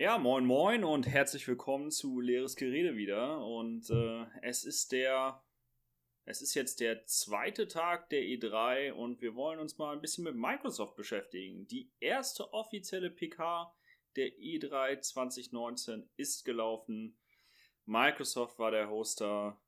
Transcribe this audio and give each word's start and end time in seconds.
Ja, 0.00 0.16
moin 0.16 0.46
moin 0.46 0.82
und 0.82 1.06
herzlich 1.06 1.46
willkommen 1.46 1.90
zu 1.90 2.20
Leeres 2.20 2.56
Gerede 2.56 2.96
wieder. 2.96 3.44
Und 3.44 3.90
äh, 3.90 4.24
es 4.40 4.64
ist 4.64 4.92
der, 4.92 5.44
es 6.24 6.40
ist 6.40 6.54
jetzt 6.54 6.80
der 6.80 7.04
zweite 7.04 7.68
Tag 7.68 8.08
der 8.08 8.22
E3 8.22 8.92
und 8.92 9.20
wir 9.20 9.34
wollen 9.34 9.58
uns 9.58 9.76
mal 9.76 9.92
ein 9.92 10.00
bisschen 10.00 10.24
mit 10.24 10.34
Microsoft 10.34 10.96
beschäftigen. 10.96 11.68
Die 11.68 11.92
erste 12.00 12.50
offizielle 12.54 13.10
PK 13.10 13.70
der 14.16 14.28
E3 14.38 15.02
2019 15.02 16.08
ist 16.16 16.46
gelaufen. 16.46 17.18
Microsoft 17.84 18.58
war 18.58 18.70
der 18.70 18.88
Hoster. 18.88 19.60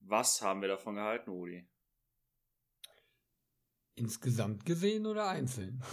Was 0.00 0.40
haben 0.40 0.62
wir 0.62 0.68
davon 0.68 0.94
gehalten, 0.94 1.30
Rudi? 1.30 1.68
Insgesamt 3.94 4.64
gesehen 4.64 5.04
oder 5.04 5.28
einzeln? 5.28 5.84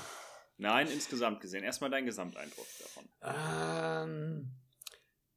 Nein, 0.61 0.87
insgesamt 0.87 1.41
gesehen. 1.41 1.63
Erstmal 1.63 1.89
dein 1.89 2.05
Gesamteindruck 2.05 2.67
davon. 2.79 3.09
Ähm, 3.23 4.51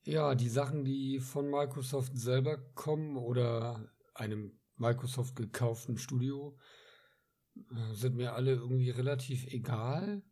ja, 0.05 0.35
die 0.35 0.51
Sachen, 0.51 0.85
die 0.85 1.19
von 1.19 1.49
Microsoft 1.51 2.13
selber 2.19 2.59
kommen 2.75 3.17
oder 3.17 3.91
einem 4.13 4.61
Microsoft 4.77 5.35
gekauften 5.35 5.97
Studio, 5.97 6.59
äh, 7.57 7.95
sind 7.95 8.17
mir 8.17 8.35
alle 8.35 8.53
irgendwie 8.53 8.91
relativ 8.91 9.47
egal. 9.47 10.23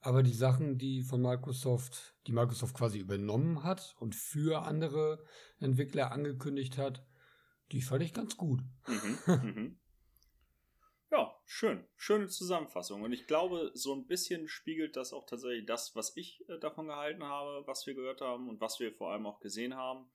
Aber 0.00 0.22
die 0.22 0.32
Sachen, 0.32 0.78
die 0.78 1.02
von 1.02 1.20
Microsoft, 1.20 2.16
die 2.26 2.32
Microsoft 2.32 2.74
quasi 2.74 3.00
übernommen 3.00 3.62
hat 3.62 3.94
und 3.98 4.14
für 4.14 4.62
andere 4.62 5.22
Entwickler 5.58 6.12
angekündigt 6.12 6.78
hat, 6.78 7.04
die 7.72 7.82
fand 7.82 8.02
ich 8.04 8.14
ganz 8.14 8.38
gut. 8.38 8.62
Mhm, 8.86 9.18
mhm. 9.26 9.77
Schön. 11.48 11.84
Schöne 11.96 12.28
Zusammenfassung. 12.28 13.02
Und 13.02 13.12
ich 13.12 13.26
glaube, 13.26 13.70
so 13.74 13.94
ein 13.94 14.06
bisschen 14.06 14.46
spiegelt 14.46 14.96
das 14.96 15.12
auch 15.12 15.26
tatsächlich 15.26 15.66
das, 15.66 15.96
was 15.96 16.16
ich 16.16 16.48
äh, 16.48 16.58
davon 16.58 16.86
gehalten 16.86 17.24
habe, 17.24 17.66
was 17.66 17.86
wir 17.86 17.94
gehört 17.94 18.20
haben 18.20 18.48
und 18.48 18.60
was 18.60 18.78
wir 18.78 18.92
vor 18.92 19.10
allem 19.10 19.26
auch 19.26 19.40
gesehen 19.40 19.74
haben. 19.74 20.10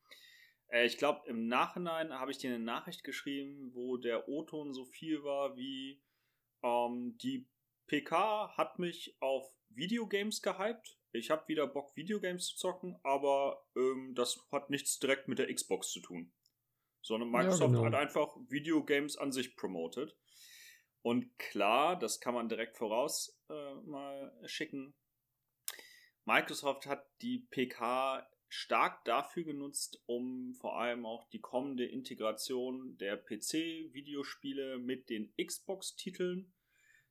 Äh, 0.68 0.86
ich 0.86 0.98
glaube, 0.98 1.28
im 1.28 1.48
Nachhinein 1.48 2.14
habe 2.14 2.32
ich 2.32 2.38
dir 2.38 2.54
eine 2.54 2.64
Nachricht 2.64 3.04
geschrieben, 3.04 3.72
wo 3.74 3.98
der 3.98 4.30
O-Ton 4.30 4.74
so 4.74 4.86
viel 4.86 5.24
war 5.24 5.58
wie 5.58 6.02
ähm, 6.64 7.18
die 7.18 7.48
PK 7.88 8.56
hat 8.56 8.80
mich 8.80 9.18
auf 9.20 9.46
Videogames 9.70 10.42
gehypt. 10.42 10.98
Ich 11.12 11.30
habe 11.30 11.48
wieder 11.48 11.68
Bock, 11.68 11.96
Videogames 11.96 12.48
zu 12.48 12.58
zocken, 12.58 12.98
aber 13.04 13.66
ähm, 13.76 14.14
das 14.16 14.40
hat 14.52 14.70
nichts 14.70 15.00
direkt 15.00 15.28
mit 15.28 15.40
der 15.40 15.54
Xbox 15.54 15.92
zu 15.92 16.00
tun. 16.00 16.32
Sondern 17.02 17.30
Microsoft 17.30 17.74
ja, 17.74 17.82
genau. 17.82 17.86
hat 17.86 17.96
einfach 17.96 18.36
Videogames 18.50 19.18
an 19.18 19.32
sich 19.32 19.56
promoted. 19.56 20.16
Und 21.04 21.38
klar, 21.38 22.00
das 22.00 22.20
kann 22.20 22.34
man 22.34 22.50
direkt 22.50 22.78
voraus 22.78 23.38
äh, 23.50 23.76
mal 23.86 24.34
schicken. 24.46 24.96
Microsoft 26.26 26.86
hat 26.88 27.06
die 27.22 27.46
PK 27.52 28.26
stark 28.48 29.04
dafür 29.04 29.44
genutzt, 29.44 30.02
um 30.06 30.54
vor 30.56 30.80
allem 30.80 31.06
auch 31.06 31.28
die 31.30 31.42
kommende 31.42 31.86
Integration 31.86 32.98
der 33.00 33.18
PC-Videospiele 33.18 34.78
mit 34.78 35.10
den 35.10 35.34
Xbox-Titeln 35.36 36.54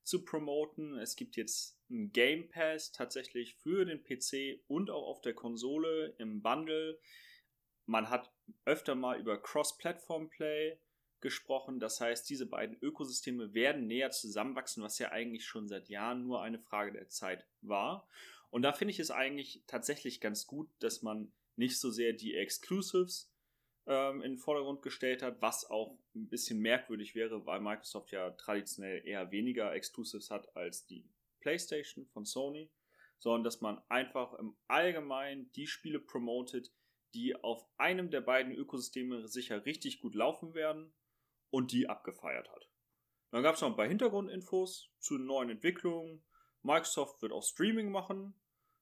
zu 0.02 0.24
promoten. 0.24 0.96
Es 0.98 1.14
gibt 1.14 1.36
jetzt 1.36 1.78
einen 1.90 2.12
Game 2.12 2.48
Pass 2.48 2.92
tatsächlich 2.92 3.56
für 3.56 3.84
den 3.84 4.02
PC 4.02 4.62
und 4.68 4.88
auch 4.88 5.06
auf 5.06 5.20
der 5.20 5.34
Konsole 5.34 6.14
im 6.18 6.40
Bundle. 6.40 6.98
Man 7.86 8.08
hat 8.08 8.32
öfter 8.64 8.94
mal 8.94 9.20
über 9.20 9.40
Cross-Platform-Play 9.40 10.78
gesprochen. 11.22 11.80
Das 11.80 12.00
heißt, 12.00 12.28
diese 12.28 12.46
beiden 12.46 12.76
Ökosysteme 12.82 13.54
werden 13.54 13.86
näher 13.86 14.10
zusammenwachsen, 14.10 14.82
was 14.82 14.98
ja 14.98 15.10
eigentlich 15.10 15.46
schon 15.46 15.68
seit 15.68 15.88
Jahren 15.88 16.22
nur 16.22 16.42
eine 16.42 16.58
Frage 16.58 16.92
der 16.92 17.08
Zeit 17.08 17.46
war. 17.62 18.06
Und 18.50 18.62
da 18.62 18.72
finde 18.72 18.92
ich 18.92 19.00
es 19.00 19.10
eigentlich 19.10 19.62
tatsächlich 19.66 20.20
ganz 20.20 20.46
gut, 20.46 20.68
dass 20.80 21.00
man 21.02 21.32
nicht 21.56 21.78
so 21.78 21.90
sehr 21.90 22.12
die 22.12 22.34
Exclusives 22.34 23.32
ähm, 23.86 24.22
in 24.22 24.32
den 24.32 24.38
Vordergrund 24.38 24.82
gestellt 24.82 25.22
hat, 25.22 25.40
was 25.40 25.70
auch 25.70 25.98
ein 26.14 26.28
bisschen 26.28 26.58
merkwürdig 26.58 27.14
wäre, 27.14 27.46
weil 27.46 27.60
Microsoft 27.60 28.12
ja 28.12 28.30
traditionell 28.32 29.06
eher 29.06 29.30
weniger 29.30 29.72
Exclusives 29.72 30.30
hat 30.30 30.54
als 30.54 30.84
die 30.86 31.08
PlayStation 31.40 32.06
von 32.06 32.24
Sony, 32.24 32.70
sondern 33.18 33.44
dass 33.44 33.60
man 33.60 33.80
einfach 33.88 34.34
im 34.34 34.54
Allgemeinen 34.68 35.50
die 35.52 35.66
Spiele 35.66 35.98
promotet, 35.98 36.72
die 37.14 37.34
auf 37.42 37.66
einem 37.76 38.10
der 38.10 38.20
beiden 38.20 38.54
Ökosysteme 38.54 39.28
sicher 39.28 39.64
richtig 39.64 40.00
gut 40.00 40.14
laufen 40.14 40.54
werden 40.54 40.92
und 41.52 41.70
die 41.70 41.88
abgefeiert 41.88 42.50
hat. 42.50 42.68
Dann 43.30 43.42
gab 43.42 43.54
es 43.54 43.60
noch 43.60 43.68
ein 43.68 43.76
paar 43.76 43.86
Hintergrundinfos 43.86 44.90
zu 44.98 45.18
neuen 45.18 45.50
Entwicklungen. 45.50 46.22
Microsoft 46.62 47.22
wird 47.22 47.32
auch 47.32 47.44
Streaming 47.44 47.92
machen. 47.92 48.34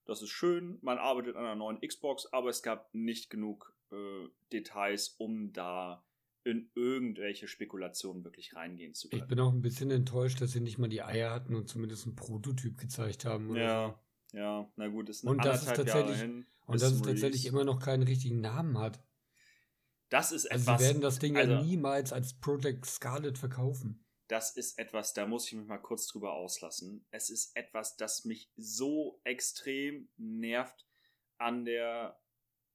Das 0.07 0.23
ist 0.23 0.31
schön. 0.31 0.79
Man 0.81 0.99
arbeitet 0.99 1.37
an 1.37 1.45
einer 1.45 1.57
neuen 1.57 1.81
Xbox, 1.81 2.27
aber 2.33 2.49
es 2.49 2.63
gab 2.63 2.93
nicht 2.95 3.29
genug 3.29 3.75
äh, 3.93 4.29
Details, 4.53 5.15
um 5.19 5.53
da 5.53 6.05
in 6.43 6.71
irgendwelche 6.75 7.49
Spekulationen 7.49 8.25
wirklich 8.25 8.57
reingehen 8.57 8.95
zu 8.95 9.09
können. 9.09 9.23
Ich 9.23 9.29
bin 9.29 9.41
auch 9.41 9.53
ein 9.53 9.61
bisschen 9.61 9.91
enttäuscht, 9.91 10.41
dass 10.41 10.53
sie 10.53 10.61
nicht 10.61 10.79
mal 10.79 10.89
die 10.89 11.03
Eier 11.03 11.31
hatten 11.33 11.55
und 11.55 11.69
zumindest 11.69 12.07
einen 12.07 12.17
Prototyp 12.17 12.79
gezeigt 12.79 13.25
haben. 13.25 13.55
ja, 13.57 14.01
so. 14.33 14.39
ja, 14.39 14.73
na 14.77 14.89
gut, 14.89 15.11
ist 15.11 15.25
und 15.25 15.45
das 15.45 15.63
ist 15.63 15.77
tatsächlich, 15.77 16.19
hin, 16.19 16.47
Und 16.67 16.81
dass 16.81 16.93
es 16.93 17.03
tatsächlich 17.03 17.47
immer 17.47 17.65
noch 17.65 17.79
keinen 17.79 18.05
richtigen 18.05 18.41
Namen 18.41 18.79
hat. 18.79 19.01
Das 20.11 20.33
ist 20.33 20.51
also 20.51 20.63
etwas. 20.63 20.81
Sie 20.81 20.87
werden 20.87 21.01
das 21.01 21.19
Ding 21.19 21.37
also, 21.37 21.53
ja 21.53 21.63
niemals 21.63 22.13
als 22.13 22.35
Project 22.35 22.85
Scarlet 22.85 23.39
verkaufen. 23.39 24.05
Das 24.27 24.57
ist 24.57 24.79
etwas, 24.79 25.15
da 25.15 25.27
muss 25.27 25.47
ich 25.47 25.55
mich 25.55 25.67
mal 25.67 25.79
kurz 25.79 26.07
drüber 26.07 26.35
auslassen. 26.35 27.05
Es 27.11 27.31
ist 27.31 27.57
etwas, 27.57 27.97
das 27.97 28.25
mich 28.25 28.51
so 28.57 29.21
extrem 29.25 30.09
nervt 30.17 30.87
an 31.39 31.65
der 31.65 32.21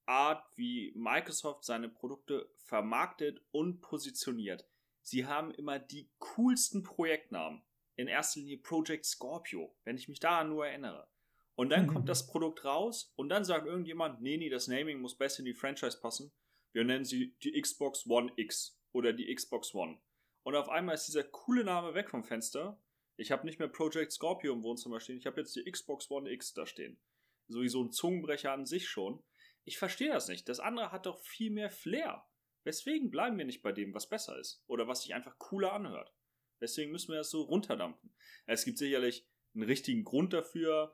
Art, 0.06 0.46
wie 0.56 0.94
Microsoft 0.96 1.63
seine 1.63 1.90
Produkte 1.90 2.50
vermarktet 2.57 3.41
und 3.52 3.81
positioniert. 3.81 4.67
Sie 5.02 5.25
haben 5.25 5.52
immer 5.52 5.79
die 5.79 6.09
coolsten 6.19 6.84
Projektnamen. 6.84 7.62
In 7.97 8.07
erster 8.07 8.41
Linie 8.41 8.57
Project 8.57 9.06
Scorpio, 9.06 9.73
wenn 9.85 9.96
ich 9.96 10.09
mich 10.09 10.19
daran 10.19 10.50
nur 10.50 10.67
erinnere. 10.67 11.07
Und 11.56 11.69
dann 11.69 11.84
mhm. 11.84 11.94
kommt 11.94 12.09
das 12.09 12.28
Produkt 12.28 12.66
raus 12.66 13.13
und 13.16 13.29
dann 13.29 13.46
sagt 13.46 13.66
irgendjemand, 13.66 14.22
nee, 14.22 14.35
nee, 14.35 14.50
das 14.50 14.67
Naming 14.67 15.00
muss 15.00 15.17
besser 15.17 15.40
in 15.40 15.46
die 15.46 15.53
Franchise 15.53 16.00
passen 16.02 16.34
wir 16.75 16.84
nennen 16.84 17.06
sie 17.06 17.38
die 17.41 17.59
Xbox 17.59 18.06
One 18.06 18.34
X 18.36 18.78
oder 18.91 19.13
die 19.13 19.34
Xbox 19.34 19.74
One. 19.74 19.97
Und 20.44 20.56
auf 20.56 20.68
einmal 20.68 20.96
ist 20.96 21.08
dieser 21.08 21.24
coole 21.24 21.63
Name 21.63 21.94
weg 21.94 22.09
vom 22.09 22.25
Fenster. 22.25 22.84
Ich 23.16 23.31
habe 23.31 23.46
nicht 23.46 23.59
mehr 23.59 23.69
Project 23.69 24.12
Scorpio 24.12 24.52
im 24.52 24.62
Wohnzimmer 24.62 25.00
stehen, 25.00 25.18
ich 25.18 25.25
habe 25.25 25.40
jetzt 25.40 25.56
die 25.56 25.64
Xbox 25.64 26.12
One 26.12 26.30
X 26.30 26.53
da 26.53 26.66
stehen. 26.66 27.00
Sowieso 27.47 27.81
ein 27.81 27.94
Zungenbrecher 27.94 28.52
an 28.52 28.66
sich 28.66 28.90
schon. 28.90 29.24
Ich 29.64 29.78
verstehe 29.78 30.12
das 30.12 30.28
nicht. 30.28 30.50
Das 30.50 30.59
andere 30.59 30.91
hat 30.91 31.06
doch 31.06 31.18
viel 31.24 31.50
mehr 31.50 31.72
Flair. 31.72 32.28
Weswegen 32.66 33.09
bleiben 33.09 33.38
wir 33.38 33.46
nicht 33.46 33.62
bei 33.62 33.72
dem, 33.72 33.94
was 33.94 34.09
besser 34.09 34.38
ist? 34.38 34.62
Oder 34.68 34.85
was 34.85 35.03
sich 35.03 35.14
einfach 35.14 35.40
cooler 35.40 35.72
anhört? 35.72 36.14
Deswegen 36.59 36.91
müssen 36.91 37.12
wir 37.14 37.19
das 37.19 37.30
so 37.30 37.44
runterdampfen. 37.44 38.14
Es 38.47 38.66
gibt 38.66 38.80
sicherlich 38.80 39.25
einen 39.53 39.64
richtigen 39.64 40.03
Grund 40.03 40.34
dafür, 40.34 40.94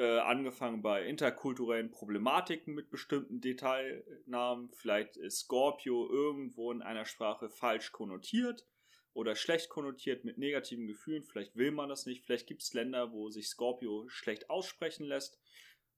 äh, 0.00 0.18
angefangen 0.20 0.80
bei 0.80 1.04
interkulturellen 1.04 1.90
Problematiken 1.90 2.72
mit 2.74 2.88
bestimmten 2.88 3.42
Detailnamen. 3.42 4.70
Vielleicht 4.72 5.18
ist 5.18 5.40
Scorpio 5.40 6.08
irgendwo 6.08 6.72
in 6.72 6.80
einer 6.80 7.04
Sprache 7.04 7.50
falsch 7.50 7.92
konnotiert 7.92 8.66
oder 9.12 9.36
schlecht 9.36 9.68
konnotiert 9.68 10.24
mit 10.24 10.38
negativen 10.38 10.86
Gefühlen. 10.86 11.22
Vielleicht 11.22 11.54
will 11.54 11.70
man 11.70 11.90
das 11.90 12.06
nicht. 12.06 12.24
Vielleicht 12.24 12.46
gibt 12.46 12.62
es 12.62 12.72
Länder, 12.72 13.12
wo 13.12 13.28
sich 13.28 13.48
Scorpio 13.48 14.08
schlecht 14.08 14.48
aussprechen 14.48 15.04
lässt, 15.04 15.38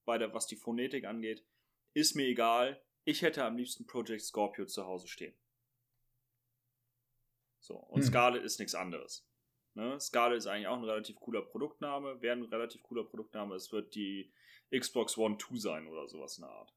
bei 0.04 0.18
der, 0.18 0.34
was 0.34 0.48
die 0.48 0.56
Phonetik 0.56 1.04
angeht. 1.04 1.44
Ist 1.94 2.16
mir 2.16 2.26
egal. 2.26 2.82
Ich 3.04 3.22
hätte 3.22 3.44
am 3.44 3.56
liebsten 3.56 3.86
Project 3.86 4.22
Scorpio 4.22 4.66
zu 4.66 4.84
Hause 4.84 5.06
stehen. 5.06 5.34
So, 7.60 7.76
und 7.76 8.00
hm. 8.00 8.08
Scarlet 8.08 8.42
ist 8.42 8.58
nichts 8.58 8.74
anderes. 8.74 9.24
Ne? 9.74 9.98
Scarlet 10.00 10.38
ist 10.38 10.46
eigentlich 10.46 10.66
auch 10.66 10.76
ein 10.76 10.84
relativ 10.84 11.16
cooler 11.16 11.42
Produktname, 11.42 12.20
wäre 12.20 12.36
ein 12.36 12.44
relativ 12.44 12.82
cooler 12.82 13.04
Produktname. 13.04 13.54
Es 13.54 13.72
wird 13.72 13.94
die 13.94 14.32
Xbox 14.70 15.16
One 15.16 15.38
2 15.38 15.58
sein 15.58 15.86
oder 15.86 16.08
sowas 16.08 16.38
in 16.38 16.42
der 16.42 16.50
Art. 16.50 16.72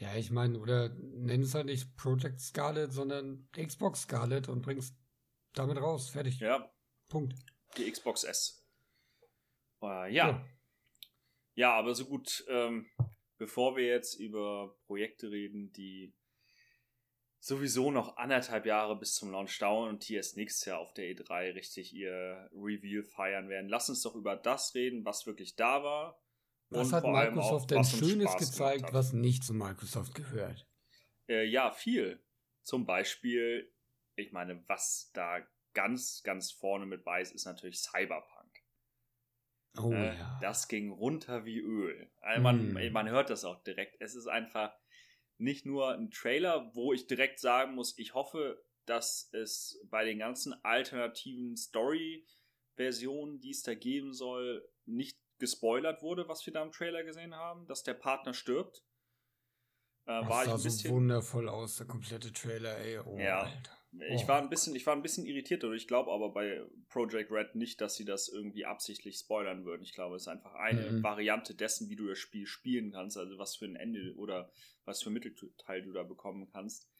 Ja, 0.00 0.14
ich 0.14 0.30
meine, 0.30 0.58
oder 0.58 0.90
nenn 0.90 1.42
es 1.42 1.54
halt 1.54 1.66
nicht 1.66 1.96
Project 1.96 2.40
Scarlet, 2.40 2.92
sondern 2.92 3.48
Xbox 3.52 4.02
Scarlet 4.02 4.48
und 4.48 4.62
bringst 4.62 4.96
damit 5.54 5.78
raus. 5.78 6.10
Fertig. 6.10 6.38
Ja. 6.38 6.72
Punkt. 7.08 7.34
Die 7.76 7.90
Xbox 7.90 8.24
S. 8.24 8.64
Uh, 9.80 10.04
ja. 10.04 10.08
ja. 10.08 10.46
Ja, 11.54 11.74
aber 11.74 11.94
so 11.94 12.04
gut, 12.04 12.44
ähm, 12.48 12.86
bevor 13.36 13.76
wir 13.76 13.84
jetzt 13.84 14.14
über 14.14 14.76
Projekte 14.86 15.30
reden, 15.30 15.72
die 15.72 16.14
sowieso 17.40 17.90
noch 17.90 18.16
anderthalb 18.16 18.66
Jahre 18.66 18.98
bis 18.98 19.14
zum 19.14 19.30
Launch 19.30 19.58
dauern 19.58 19.88
und 19.90 20.08
die 20.08 20.14
erst 20.14 20.36
nächstes 20.36 20.64
Jahr 20.66 20.78
auf 20.78 20.92
der 20.94 21.06
E3 21.06 21.54
richtig 21.54 21.92
ihr 21.94 22.48
Reveal 22.52 23.02
feiern 23.02 23.48
werden. 23.48 23.68
Lass 23.68 23.88
uns 23.88 24.02
doch 24.02 24.14
über 24.14 24.36
das 24.36 24.74
reden, 24.74 25.04
was 25.04 25.26
wirklich 25.26 25.56
da 25.56 25.82
war. 25.82 26.20
Was 26.70 26.92
hat 26.92 27.04
Microsoft 27.04 27.64
auch, 27.64 27.66
denn 27.66 27.84
Schönes 27.84 28.36
gezeigt, 28.36 28.92
was 28.92 29.12
nicht 29.12 29.44
zu 29.44 29.54
Microsoft 29.54 30.14
gehört? 30.14 30.66
Äh, 31.28 31.44
ja, 31.44 31.70
viel. 31.70 32.22
Zum 32.62 32.84
Beispiel, 32.84 33.72
ich 34.16 34.32
meine, 34.32 34.62
was 34.68 35.10
da 35.14 35.40
ganz, 35.72 36.22
ganz 36.24 36.50
vorne 36.50 36.84
mit 36.84 37.04
bei 37.04 37.22
ist, 37.22 37.34
ist 37.34 37.46
natürlich 37.46 37.78
Cyberpunk. 37.78 38.48
Oh, 39.80 39.92
äh, 39.92 40.18
ja. 40.18 40.38
Das 40.42 40.68
ging 40.68 40.90
runter 40.90 41.44
wie 41.44 41.60
Öl. 41.60 42.10
Also 42.20 42.42
man, 42.42 42.72
mm. 42.72 42.92
man 42.92 43.08
hört 43.08 43.30
das 43.30 43.44
auch 43.44 43.62
direkt. 43.62 43.96
Es 44.00 44.14
ist 44.14 44.26
einfach 44.26 44.74
nicht 45.38 45.66
nur 45.66 45.92
ein 45.92 46.10
Trailer, 46.10 46.74
wo 46.74 46.92
ich 46.92 47.06
direkt 47.06 47.40
sagen 47.40 47.74
muss, 47.74 47.96
ich 47.98 48.14
hoffe, 48.14 48.62
dass 48.86 49.30
es 49.32 49.80
bei 49.90 50.04
den 50.04 50.18
ganzen 50.18 50.54
alternativen 50.64 51.56
Story-Versionen, 51.56 53.40
die 53.40 53.50
es 53.50 53.62
da 53.62 53.74
geben 53.74 54.12
soll, 54.12 54.68
nicht 54.84 55.18
gespoilert 55.38 56.02
wurde, 56.02 56.28
was 56.28 56.44
wir 56.46 56.52
da 56.52 56.62
im 56.62 56.72
Trailer 56.72 57.04
gesehen 57.04 57.34
haben, 57.34 57.66
dass 57.66 57.84
der 57.84 57.94
Partner 57.94 58.34
stirbt. 58.34 58.82
Äh, 60.06 60.20
das 60.20 60.28
war 60.28 60.58
sah 60.58 60.58
so 60.58 60.90
wundervoll 60.90 61.48
aus, 61.48 61.76
der 61.76 61.86
komplette 61.86 62.32
Trailer, 62.32 62.76
ey. 62.78 62.98
Oh, 62.98 63.16
ja. 63.18 63.42
Alter. 63.42 63.77
Ich 63.92 64.24
oh. 64.24 64.28
war 64.28 64.42
ein 64.42 64.50
bisschen, 64.50 64.76
ich 64.76 64.86
war 64.86 64.94
ein 64.94 65.02
bisschen 65.02 65.24
irritiert 65.24 65.64
und 65.64 65.74
ich 65.74 65.88
glaube 65.88 66.12
aber 66.12 66.30
bei 66.30 66.62
Project 66.90 67.30
Red 67.30 67.54
nicht, 67.54 67.80
dass 67.80 67.96
sie 67.96 68.04
das 68.04 68.28
irgendwie 68.28 68.66
absichtlich 68.66 69.16
spoilern 69.16 69.64
würden. 69.64 69.82
Ich 69.82 69.94
glaube, 69.94 70.16
es 70.16 70.22
ist 70.22 70.28
einfach 70.28 70.54
eine 70.54 70.90
mhm. 70.90 71.02
Variante 71.02 71.54
dessen, 71.54 71.88
wie 71.88 71.96
du 71.96 72.06
das 72.06 72.18
Spiel 72.18 72.46
spielen 72.46 72.92
kannst, 72.92 73.16
also 73.16 73.38
was 73.38 73.56
für 73.56 73.64
ein 73.64 73.76
Ende 73.76 74.14
oder 74.16 74.52
was 74.84 75.02
für 75.02 75.10
ein 75.10 75.14
Mittelteil 75.14 75.82
du 75.82 75.92
da 75.92 76.02
bekommen 76.02 76.48
kannst. 76.52 76.90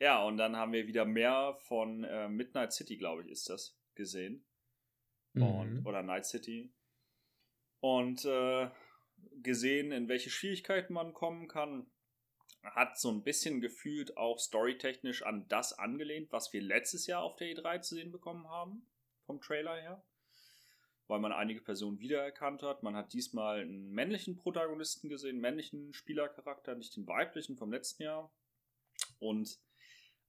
Ja, 0.00 0.24
und 0.24 0.38
dann 0.38 0.56
haben 0.56 0.72
wir 0.72 0.86
wieder 0.86 1.04
mehr 1.04 1.56
von 1.60 2.04
äh, 2.04 2.28
Midnight 2.28 2.72
City, 2.72 2.96
glaube 2.96 3.22
ich, 3.22 3.28
ist 3.28 3.48
das, 3.48 3.78
gesehen. 3.94 4.44
Und, 5.34 5.80
mhm. 5.80 5.86
Oder 5.86 6.02
Night 6.02 6.26
City. 6.26 6.72
Und 7.80 8.24
äh, 8.24 8.70
gesehen, 9.42 9.92
in 9.92 10.08
welche 10.08 10.30
Schwierigkeiten 10.30 10.94
man 10.94 11.12
kommen 11.12 11.48
kann 11.48 11.86
hat 12.64 12.98
so 12.98 13.10
ein 13.10 13.22
bisschen 13.22 13.60
gefühlt 13.60 14.16
auch 14.16 14.38
storytechnisch 14.38 15.22
an 15.22 15.46
das 15.48 15.78
angelehnt, 15.78 16.32
was 16.32 16.52
wir 16.52 16.62
letztes 16.62 17.06
Jahr 17.06 17.22
auf 17.22 17.36
der 17.36 17.48
E3 17.48 17.80
zu 17.80 17.94
sehen 17.94 18.10
bekommen 18.10 18.48
haben, 18.48 18.86
vom 19.26 19.40
Trailer 19.40 19.76
her. 19.76 20.04
Weil 21.06 21.20
man 21.20 21.32
einige 21.32 21.60
Personen 21.60 21.98
wiedererkannt 21.98 22.62
hat. 22.62 22.82
Man 22.82 22.96
hat 22.96 23.12
diesmal 23.12 23.60
einen 23.60 23.90
männlichen 23.90 24.36
Protagonisten 24.36 25.10
gesehen, 25.10 25.32
einen 25.32 25.40
männlichen 25.40 25.92
Spielercharakter, 25.92 26.74
nicht 26.74 26.96
den 26.96 27.06
weiblichen 27.06 27.56
vom 27.56 27.70
letzten 27.70 28.04
Jahr. 28.04 28.32
Und 29.18 29.58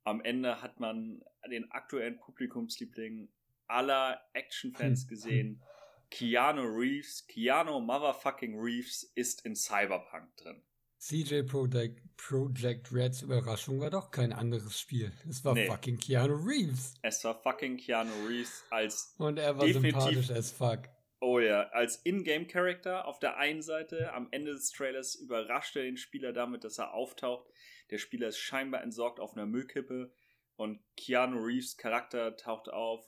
am 0.04 0.22
Ende 0.22 0.62
hat 0.62 0.80
man 0.80 1.24
den 1.50 1.72
aktuellen 1.72 2.20
Publikumsliebling 2.20 3.32
aller 3.68 4.22
Actionfans 4.34 5.08
gesehen. 5.08 5.64
Keanu 6.12 6.64
Reeves, 6.64 7.26
Keanu 7.28 7.80
Motherfucking 7.80 8.60
Reeves 8.60 9.04
ist 9.16 9.46
in 9.46 9.56
Cyberpunk 9.56 10.36
drin. 10.38 10.62
CJ 11.00 11.44
Project, 11.44 12.02
Project 12.18 12.92
Reds 12.92 13.22
Überraschung 13.22 13.80
war 13.80 13.90
doch 13.90 14.12
kein 14.12 14.34
anderes 14.34 14.80
Spiel. 14.80 15.12
Es 15.30 15.44
war 15.44 15.54
nee. 15.54 15.68
fucking 15.68 15.98
Keanu 15.98 16.36
Reeves. 16.36 16.96
Es 17.02 17.24
war 17.24 17.42
fucking 17.42 17.78
Keanu 17.78 18.12
Reeves 18.28 18.64
als. 18.70 19.14
Und 19.18 19.38
er 19.38 19.58
war 19.58 19.68
sympathisch 19.68 20.32
as 20.32 20.52
fuck. 20.52 20.90
Oh 21.20 21.40
ja, 21.40 21.70
als 21.70 22.06
Ingame-Character 22.06 23.08
auf 23.08 23.20
der 23.20 23.38
einen 23.38 23.62
Seite, 23.62 24.14
am 24.14 24.28
Ende 24.32 24.52
des 24.52 24.72
Trailers 24.72 25.16
überrascht 25.16 25.76
er 25.76 25.84
den 25.84 25.98
Spieler 25.98 26.34
damit, 26.34 26.64
dass 26.64 26.78
er 26.78 26.94
auftaucht. 26.94 27.50
Der 27.90 27.98
Spieler 27.98 28.28
ist 28.30 28.40
scheinbar 28.40 28.82
entsorgt 28.82 29.20
auf 29.20 29.34
einer 29.34 29.46
Müllkippe 29.46 30.14
und 30.56 30.82
Keanu 30.98 31.44
Reeves 31.44 31.78
Charakter 31.78 32.36
taucht 32.36 32.70
auf 32.70 33.08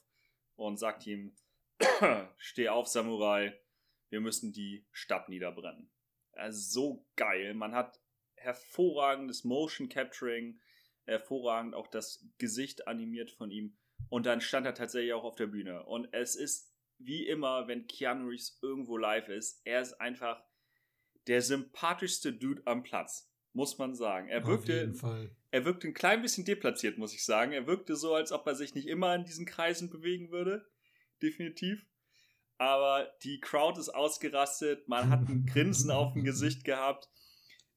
und 0.56 0.78
sagt 0.78 1.06
ihm: 1.08 1.36
Steh 2.38 2.70
auf, 2.70 2.88
Samurai, 2.88 3.60
wir 4.10 4.22
müssen 4.22 4.54
die 4.54 4.86
Stadt 4.92 5.30
niederbrennen 5.30 5.92
so 6.52 7.06
geil. 7.16 7.54
Man 7.54 7.74
hat 7.74 8.00
hervorragendes 8.36 9.44
Motion 9.44 9.90
Capturing, 9.90 10.60
hervorragend 11.06 11.76
auch 11.76 11.88
das 11.88 12.26
Gesicht 12.38 12.88
animiert 12.88 13.32
von 13.32 13.52
ihm. 13.52 13.78
Und 14.10 14.26
dann 14.26 14.42
stand 14.42 14.66
er 14.66 14.74
tatsächlich 14.74 15.14
auch 15.14 15.24
auf 15.24 15.36
der 15.36 15.48
Bühne. 15.48 15.84
Und 15.86 16.14
es 16.14 16.36
ist 16.36 16.74
wie 17.00 17.28
immer, 17.28 17.68
wenn 17.68 17.88
Keanu 17.88 18.28
Reeves 18.28 18.60
irgendwo 18.62 18.98
live 18.98 19.30
ist, 19.30 19.62
er 19.66 19.82
ist 19.82 19.94
einfach 20.00 20.44
der 21.28 21.42
sympathischste 21.42 22.34
Dude 22.34 22.62
am 22.66 22.84
Platz, 22.84 23.30
muss 23.54 23.78
man 23.78 23.96
sagen. 23.96 24.30
Er 24.30 24.46
wirkte, 24.48 24.94
er 25.52 25.66
wirkte 25.66 25.88
ein 25.88 25.94
klein 25.94 26.22
bisschen 26.22 26.46
deplatziert, 26.46 26.98
muss 26.98 27.14
ich 27.14 27.26
sagen. 27.26 27.52
Er 27.52 27.68
wirkte 27.68 27.96
so, 27.96 28.14
als 28.14 28.32
ob 28.32 28.48
er 28.48 28.56
sich 28.56 28.74
nicht 28.76 28.88
immer 28.88 29.14
in 29.14 29.26
diesen 29.26 29.46
Kreisen 29.46 29.90
bewegen 29.90 30.32
würde. 30.32 30.68
Definitiv 31.22 31.86
aber 32.58 33.08
die 33.24 33.40
Crowd 33.40 33.80
ist 33.80 33.90
ausgerastet, 33.90 34.88
man 34.88 35.10
hat 35.10 35.28
ein 35.28 35.46
Grinsen 35.54 35.92
auf 35.92 36.14
dem 36.14 36.24
Gesicht 36.24 36.64
gehabt. 36.64 37.10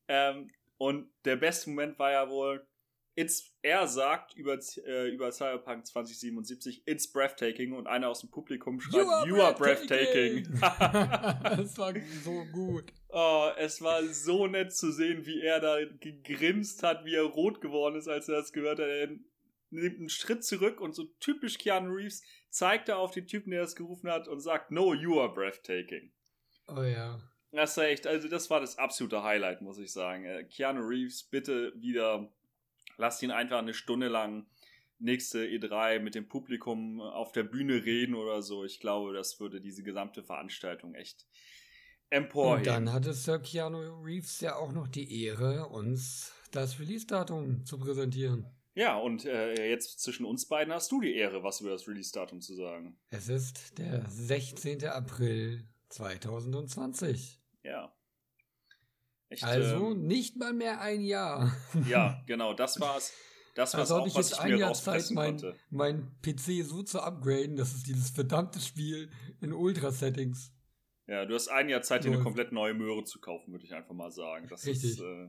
Ähm, 0.09 0.50
und 0.79 1.11
der 1.25 1.37
beste 1.37 1.71
Moment 1.71 1.99
war 1.99 2.11
ja 2.11 2.29
wohl, 2.31 2.67
it's, 3.15 3.53
er 3.62 3.87
sagt 3.87 4.35
über, 4.35 4.59
äh, 4.87 5.09
über 5.09 5.31
Cyberpunk 5.31 5.87
2077, 5.87 6.82
it's 6.87 7.12
breathtaking 7.12 7.75
und 7.75 7.87
einer 7.87 8.09
aus 8.09 8.21
dem 8.21 8.31
Publikum 8.31 8.81
schreibt, 8.81 9.05
you 9.05 9.11
are, 9.11 9.29
you 9.29 9.43
are 9.43 9.55
breathtaking. 9.55 10.49
das 10.61 11.77
war 11.77 11.93
so 12.25 12.44
gut. 12.53 12.93
Oh, 13.11 13.50
es 13.59 13.82
war 13.82 14.03
so 14.05 14.47
nett 14.47 14.73
zu 14.73 14.91
sehen, 14.93 15.27
wie 15.27 15.43
er 15.43 15.61
da 15.61 15.77
gegrinst 16.00 16.82
hat, 16.82 17.05
wie 17.05 17.15
er 17.15 17.25
rot 17.25 17.61
geworden 17.61 17.97
ist, 17.97 18.09
als 18.09 18.29
er 18.29 18.37
das 18.37 18.53
gehört 18.53 18.79
hat. 18.79 18.87
Nimmt 19.70 19.99
einen 19.99 20.08
Schritt 20.08 20.44
zurück 20.44 20.81
und 20.81 20.94
so 20.94 21.05
typisch 21.20 21.58
Keanu 21.58 21.93
Reeves 21.93 22.22
zeigt 22.50 22.88
er 22.88 22.99
auf 22.99 23.12
den 23.12 23.26
Typen, 23.26 23.50
der 23.50 23.61
das 23.61 23.76
gerufen 23.76 24.11
hat 24.11 24.28
und 24.28 24.40
sagt, 24.40 24.70
no, 24.70 24.94
you 24.94 25.20
are 25.20 25.32
breathtaking. 25.32 26.12
Oh 26.67 26.82
ja. 26.82 27.20
Das 27.52 27.76
war 27.76 27.84
echt, 27.84 28.06
also 28.06 28.28
das 28.28 28.50
war 28.50 28.61
das 28.61 28.78
absolute 28.78 29.22
Highlight, 29.22 29.61
muss 29.61 29.78
ich 29.78 29.93
sagen. 29.93 30.25
Äh, 30.25 30.44
Keanu 30.44 30.82
Reeves, 30.82 31.25
bitte 31.25 31.72
wieder, 31.76 32.32
lasst 32.96 33.22
ihn 33.22 33.31
einfach 33.31 33.58
eine 33.58 33.75
Stunde 33.75 34.08
lang 34.08 34.46
nächste 35.00 35.44
E3 35.46 35.99
mit 35.99 36.14
dem 36.14 36.28
Publikum 36.28 37.00
auf 37.00 37.32
der 37.32 37.43
Bühne 37.43 37.84
reden 37.84 38.14
oder 38.14 38.43
so. 38.43 38.64
Ich 38.64 38.81
glaube, 38.81 39.12
das 39.12 39.40
würde 39.40 39.61
diese 39.61 39.82
gesamte 39.82 40.22
Veranstaltung 40.22 40.94
echt 40.94 41.26
emporheben. 42.11 42.58
Und 42.58 42.67
dann 42.67 42.93
hatte 42.93 43.14
Sir 43.14 43.40
Keanu 43.40 44.02
Reeves 44.02 44.40
ja 44.40 44.56
auch 44.56 44.72
noch 44.72 44.88
die 44.88 45.25
Ehre, 45.25 45.69
uns 45.69 46.32
das 46.50 46.78
Release-Datum 46.78 47.64
zu 47.64 47.78
präsentieren. 47.78 48.46
Ja, 48.75 48.96
und 48.96 49.25
äh, 49.25 49.69
jetzt 49.69 50.00
zwischen 50.00 50.25
uns 50.25 50.46
beiden 50.46 50.72
hast 50.72 50.93
du 50.93 51.00
die 51.00 51.14
Ehre, 51.14 51.43
was 51.43 51.61
über 51.61 51.70
das 51.70 51.88
Release-Datum 51.88 52.40
zu 52.40 52.55
sagen. 52.55 52.99
Es 53.11 53.28
ist 53.28 53.78
der 53.78 54.08
16. 54.08 54.84
April 54.87 55.69
2020. 55.88 57.40
Ja. 57.64 57.93
Echt, 59.28 59.44
also 59.44 59.93
ähm, 59.93 60.06
nicht 60.06 60.37
mal 60.37 60.52
mehr 60.52 60.81
ein 60.81 61.02
Jahr. 61.02 61.55
Ja, 61.88 62.22
genau, 62.26 62.55
das 62.55 62.81
war's. 62.81 63.12
Das 63.55 63.75
war's 63.75 63.90
also 63.90 64.02
auch, 64.02 64.06
ich 64.06 64.14
was 64.14 64.31
jetzt 64.31 64.38
ich 64.38 64.44
ein 64.44 64.58
Jahr 64.58 64.75
Zeit, 64.75 65.11
mein, 65.11 65.40
mein 65.70 66.17
PC 66.22 66.64
so 66.64 66.82
zu 66.82 67.00
upgraden, 67.00 67.56
dass 67.56 67.75
es 67.75 67.82
dieses 67.82 68.11
verdammte 68.11 68.61
Spiel 68.61 69.11
in 69.40 69.52
Ultra-Settings. 69.52 70.52
Ja, 71.08 71.26
du 71.26 71.34
hast 71.34 71.49
ein 71.49 71.69
Jahr 71.69 71.82
Zeit, 71.82 72.05
dir 72.05 72.12
eine 72.12 72.22
komplett 72.22 72.52
neue 72.52 72.75
Möhre 72.75 73.02
zu 73.02 73.20
kaufen, 73.20 73.50
würde 73.50 73.64
ich 73.64 73.75
einfach 73.75 73.94
mal 73.94 74.12
sagen. 74.12 74.46
Das 74.49 74.64
Richtig. 74.64 74.93
ist. 74.93 75.00
Äh, 75.00 75.28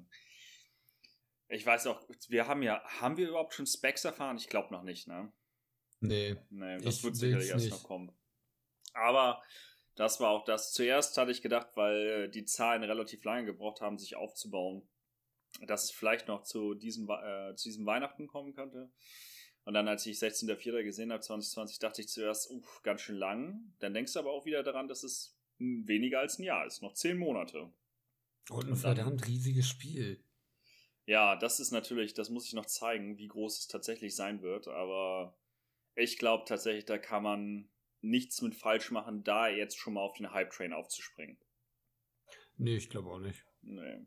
ich 1.51 1.65
weiß 1.65 1.87
auch, 1.87 2.01
wir 2.29 2.47
haben 2.47 2.63
ja, 2.63 2.81
haben 3.01 3.17
wir 3.17 3.29
überhaupt 3.29 3.53
schon 3.53 3.67
Specs 3.67 4.05
erfahren? 4.05 4.37
Ich 4.37 4.47
glaube 4.47 4.73
noch 4.73 4.83
nicht, 4.83 5.07
ne? 5.07 5.31
Nee. 5.99 6.37
Nee, 6.49 6.77
das 6.79 7.03
wird 7.03 7.15
sicherlich 7.15 7.49
erst 7.49 7.69
noch 7.69 7.83
kommen. 7.83 8.11
Aber 8.93 9.41
das 9.95 10.19
war 10.19 10.31
auch 10.31 10.45
das. 10.45 10.71
Zuerst 10.71 11.17
hatte 11.17 11.31
ich 11.31 11.41
gedacht, 11.41 11.69
weil 11.75 12.29
die 12.29 12.45
Zahlen 12.45 12.83
relativ 12.83 13.23
lange 13.23 13.45
gebraucht 13.45 13.81
haben, 13.81 13.97
sich 13.97 14.15
aufzubauen, 14.15 14.87
dass 15.67 15.83
es 15.83 15.91
vielleicht 15.91 16.27
noch 16.27 16.43
zu 16.43 16.73
diesem, 16.73 17.09
äh, 17.09 17.53
zu 17.55 17.69
diesem 17.69 17.85
Weihnachten 17.85 18.27
kommen 18.27 18.53
könnte. 18.53 18.91
Und 19.63 19.73
dann, 19.75 19.87
als 19.87 20.05
ich 20.05 20.17
16.04. 20.17 20.83
gesehen 20.83 21.11
habe, 21.11 21.21
2020, 21.21 21.79
dachte 21.79 22.01
ich 22.01 22.07
zuerst, 22.07 22.49
uff, 22.49 22.81
ganz 22.81 23.01
schön 23.01 23.17
lang. 23.17 23.75
Dann 23.79 23.93
denkst 23.93 24.13
du 24.13 24.19
aber 24.19 24.31
auch 24.31 24.45
wieder 24.45 24.63
daran, 24.63 24.87
dass 24.87 25.03
es 25.03 25.37
weniger 25.59 26.19
als 26.19 26.39
ein 26.39 26.43
Jahr 26.43 26.65
ist, 26.65 26.81
noch 26.81 26.93
zehn 26.93 27.17
Monate. 27.17 27.71
Und 28.49 28.69
ein 28.69 28.75
verdammt 28.75 29.27
riesiges 29.27 29.67
Spiel. 29.67 30.23
Ja, 31.05 31.35
das 31.35 31.59
ist 31.59 31.71
natürlich, 31.71 32.13
das 32.13 32.29
muss 32.29 32.47
ich 32.47 32.53
noch 32.53 32.65
zeigen, 32.65 33.17
wie 33.17 33.27
groß 33.27 33.59
es 33.59 33.67
tatsächlich 33.67 34.15
sein 34.15 34.41
wird, 34.41 34.67
aber 34.67 35.37
ich 35.95 36.17
glaube 36.17 36.45
tatsächlich, 36.45 36.85
da 36.85 36.97
kann 36.97 37.23
man 37.23 37.69
nichts 38.01 38.41
mit 38.41 38.55
falsch 38.55 38.91
machen, 38.91 39.23
da 39.23 39.47
jetzt 39.47 39.77
schon 39.77 39.93
mal 39.93 40.01
auf 40.01 40.15
den 40.17 40.31
Hype-Train 40.31 40.73
aufzuspringen. 40.73 41.37
Nee, 42.57 42.75
ich 42.75 42.89
glaube 42.89 43.09
auch 43.09 43.19
nicht. 43.19 43.45
Nee. 43.61 44.05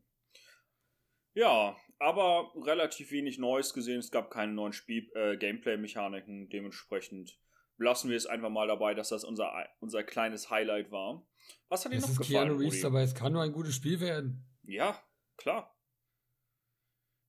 Ja, 1.34 1.76
aber 1.98 2.52
relativ 2.64 3.10
wenig 3.10 3.38
Neues 3.38 3.74
gesehen. 3.74 3.98
Es 3.98 4.10
gab 4.10 4.30
keine 4.30 4.52
neuen 4.52 4.72
Spiel 4.72 5.10
äh, 5.14 5.36
Gameplay-Mechaniken. 5.36 6.48
Dementsprechend 6.48 7.36
lassen 7.76 8.08
wir 8.08 8.16
es 8.16 8.26
einfach 8.26 8.50
mal 8.50 8.68
dabei, 8.68 8.94
dass 8.94 9.08
das 9.08 9.24
unser, 9.24 9.52
unser 9.80 10.04
kleines 10.04 10.50
Highlight 10.50 10.92
war. 10.92 11.26
Was 11.68 11.84
hat 11.84 11.92
dir 11.92 12.00
noch 12.00 12.08
ist 12.08 12.18
gefallen? 12.18 12.48
Keanu 12.48 12.60
Reeves, 12.60 12.84
aber 12.84 13.02
es 13.02 13.14
kann 13.14 13.32
nur 13.32 13.42
ein 13.42 13.52
gutes 13.52 13.74
Spiel 13.74 13.98
werden. 14.00 14.46
Ja, 14.62 15.02
klar. 15.36 15.73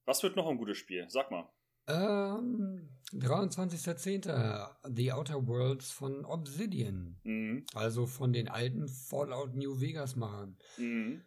Was 0.06 0.24
wird 0.24 0.36
noch 0.36 0.48
ein 0.48 0.58
gutes 0.58 0.78
Spiel? 0.78 1.06
Sag 1.10 1.32
mal. 1.32 1.52
Ähm, 1.88 2.90
23.10. 3.14 4.96
The 4.96 5.12
Outer 5.12 5.48
Worlds 5.48 5.92
von 5.92 6.26
Obsidian. 6.26 7.20
Mhm. 7.24 7.66
Also 7.74 8.06
von 8.08 8.34
den 8.34 8.48
alten 8.48 8.88
Fallout 8.88 9.54
New 9.56 9.80
Vegas 9.80 10.16
Machern. 10.16 10.58
Mhm. 10.78 11.26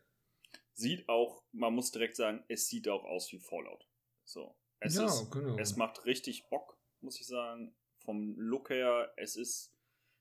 Sieht 0.75 1.09
auch, 1.09 1.43
man 1.53 1.75
muss 1.75 1.91
direkt 1.91 2.17
sagen, 2.17 2.45
es 2.49 2.69
sieht 2.69 2.89
auch 2.89 3.05
aus 3.05 3.33
wie 3.33 3.39
Fallout. 3.41 3.87
So. 4.25 4.57
Es 4.81 4.95
ja, 4.95 5.07
ist, 5.07 5.31
genau. 5.31 5.59
Es 5.59 5.77
macht 5.77 6.05
richtig 6.07 6.49
Bock, 6.49 6.79
muss 7.01 7.21
ich 7.21 7.27
sagen. 7.27 7.75
Vom 8.05 8.35
Look 8.39 8.71
her, 8.71 9.13
es 9.17 9.37
ist, 9.37 9.75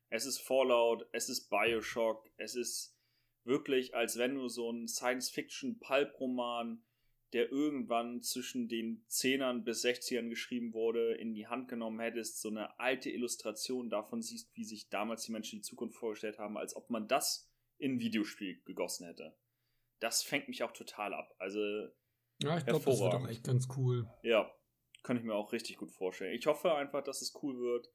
Es 0.10 0.26
ist 0.26 0.40
Fallout, 0.40 1.08
es 1.12 1.30
ist 1.30 1.50
Bioshock, 1.50 2.30
es 2.38 2.56
ist 2.56 2.98
wirklich, 3.44 3.94
als 3.96 4.18
wenn 4.18 4.36
du 4.36 4.48
so 4.48 4.70
einen 4.70 4.88
Science-Fiction-Pulp-Roman, 4.88 6.84
der 7.34 7.52
irgendwann 7.52 8.22
zwischen 8.22 8.68
den 8.68 9.06
10ern 9.10 9.64
bis 9.64 9.84
60ern 9.84 10.30
geschrieben 10.30 10.74
wurde, 10.74 11.16
in 11.16 11.34
die 11.34 11.48
Hand 11.48 11.68
genommen 11.68 12.00
hättest, 12.00 12.42
so 12.42 12.50
eine 12.50 12.80
alte 12.80 13.10
Illustration 13.10 13.90
davon 13.90 14.22
siehst, 14.22 14.56
wie 14.56 14.64
sich 14.64 14.90
damals 14.90 15.24
die 15.24 15.34
Menschen 15.34 15.60
die 15.60 15.64
Zukunft 15.64 15.98
vorgestellt 15.98 16.40
haben, 16.40 16.58
als 16.58 16.76
ob 16.76 16.90
man 16.90 17.08
das 17.08 17.52
in 17.78 17.96
ein 17.96 18.00
Videospiel 18.00 18.62
gegossen 18.64 19.08
hätte. 19.08 19.36
Das 20.00 20.24
fängt 20.24 20.48
mich 20.48 20.64
auch 20.64 20.72
total 20.72 21.14
ab. 21.14 21.36
Also. 21.38 21.60
Ja, 22.40 22.58
ich 22.58 22.66
glaube, 22.66 22.86
das 22.86 23.00
wird 23.00 23.14
auch 23.14 23.28
echt 23.28 23.44
ganz 23.44 23.68
cool. 23.76 24.08
Ja, 24.22 24.50
kann 25.04 25.18
ich 25.18 25.24
mir 25.24 25.34
auch 25.34 25.52
richtig 25.52 25.78
gut 25.78 25.92
vorstellen. 25.92 26.36
Ich 26.36 26.46
hoffe 26.46 26.74
einfach, 26.76 27.04
dass 27.04 27.22
es 27.22 27.34
cool 27.42 27.60
wird. 27.60 27.90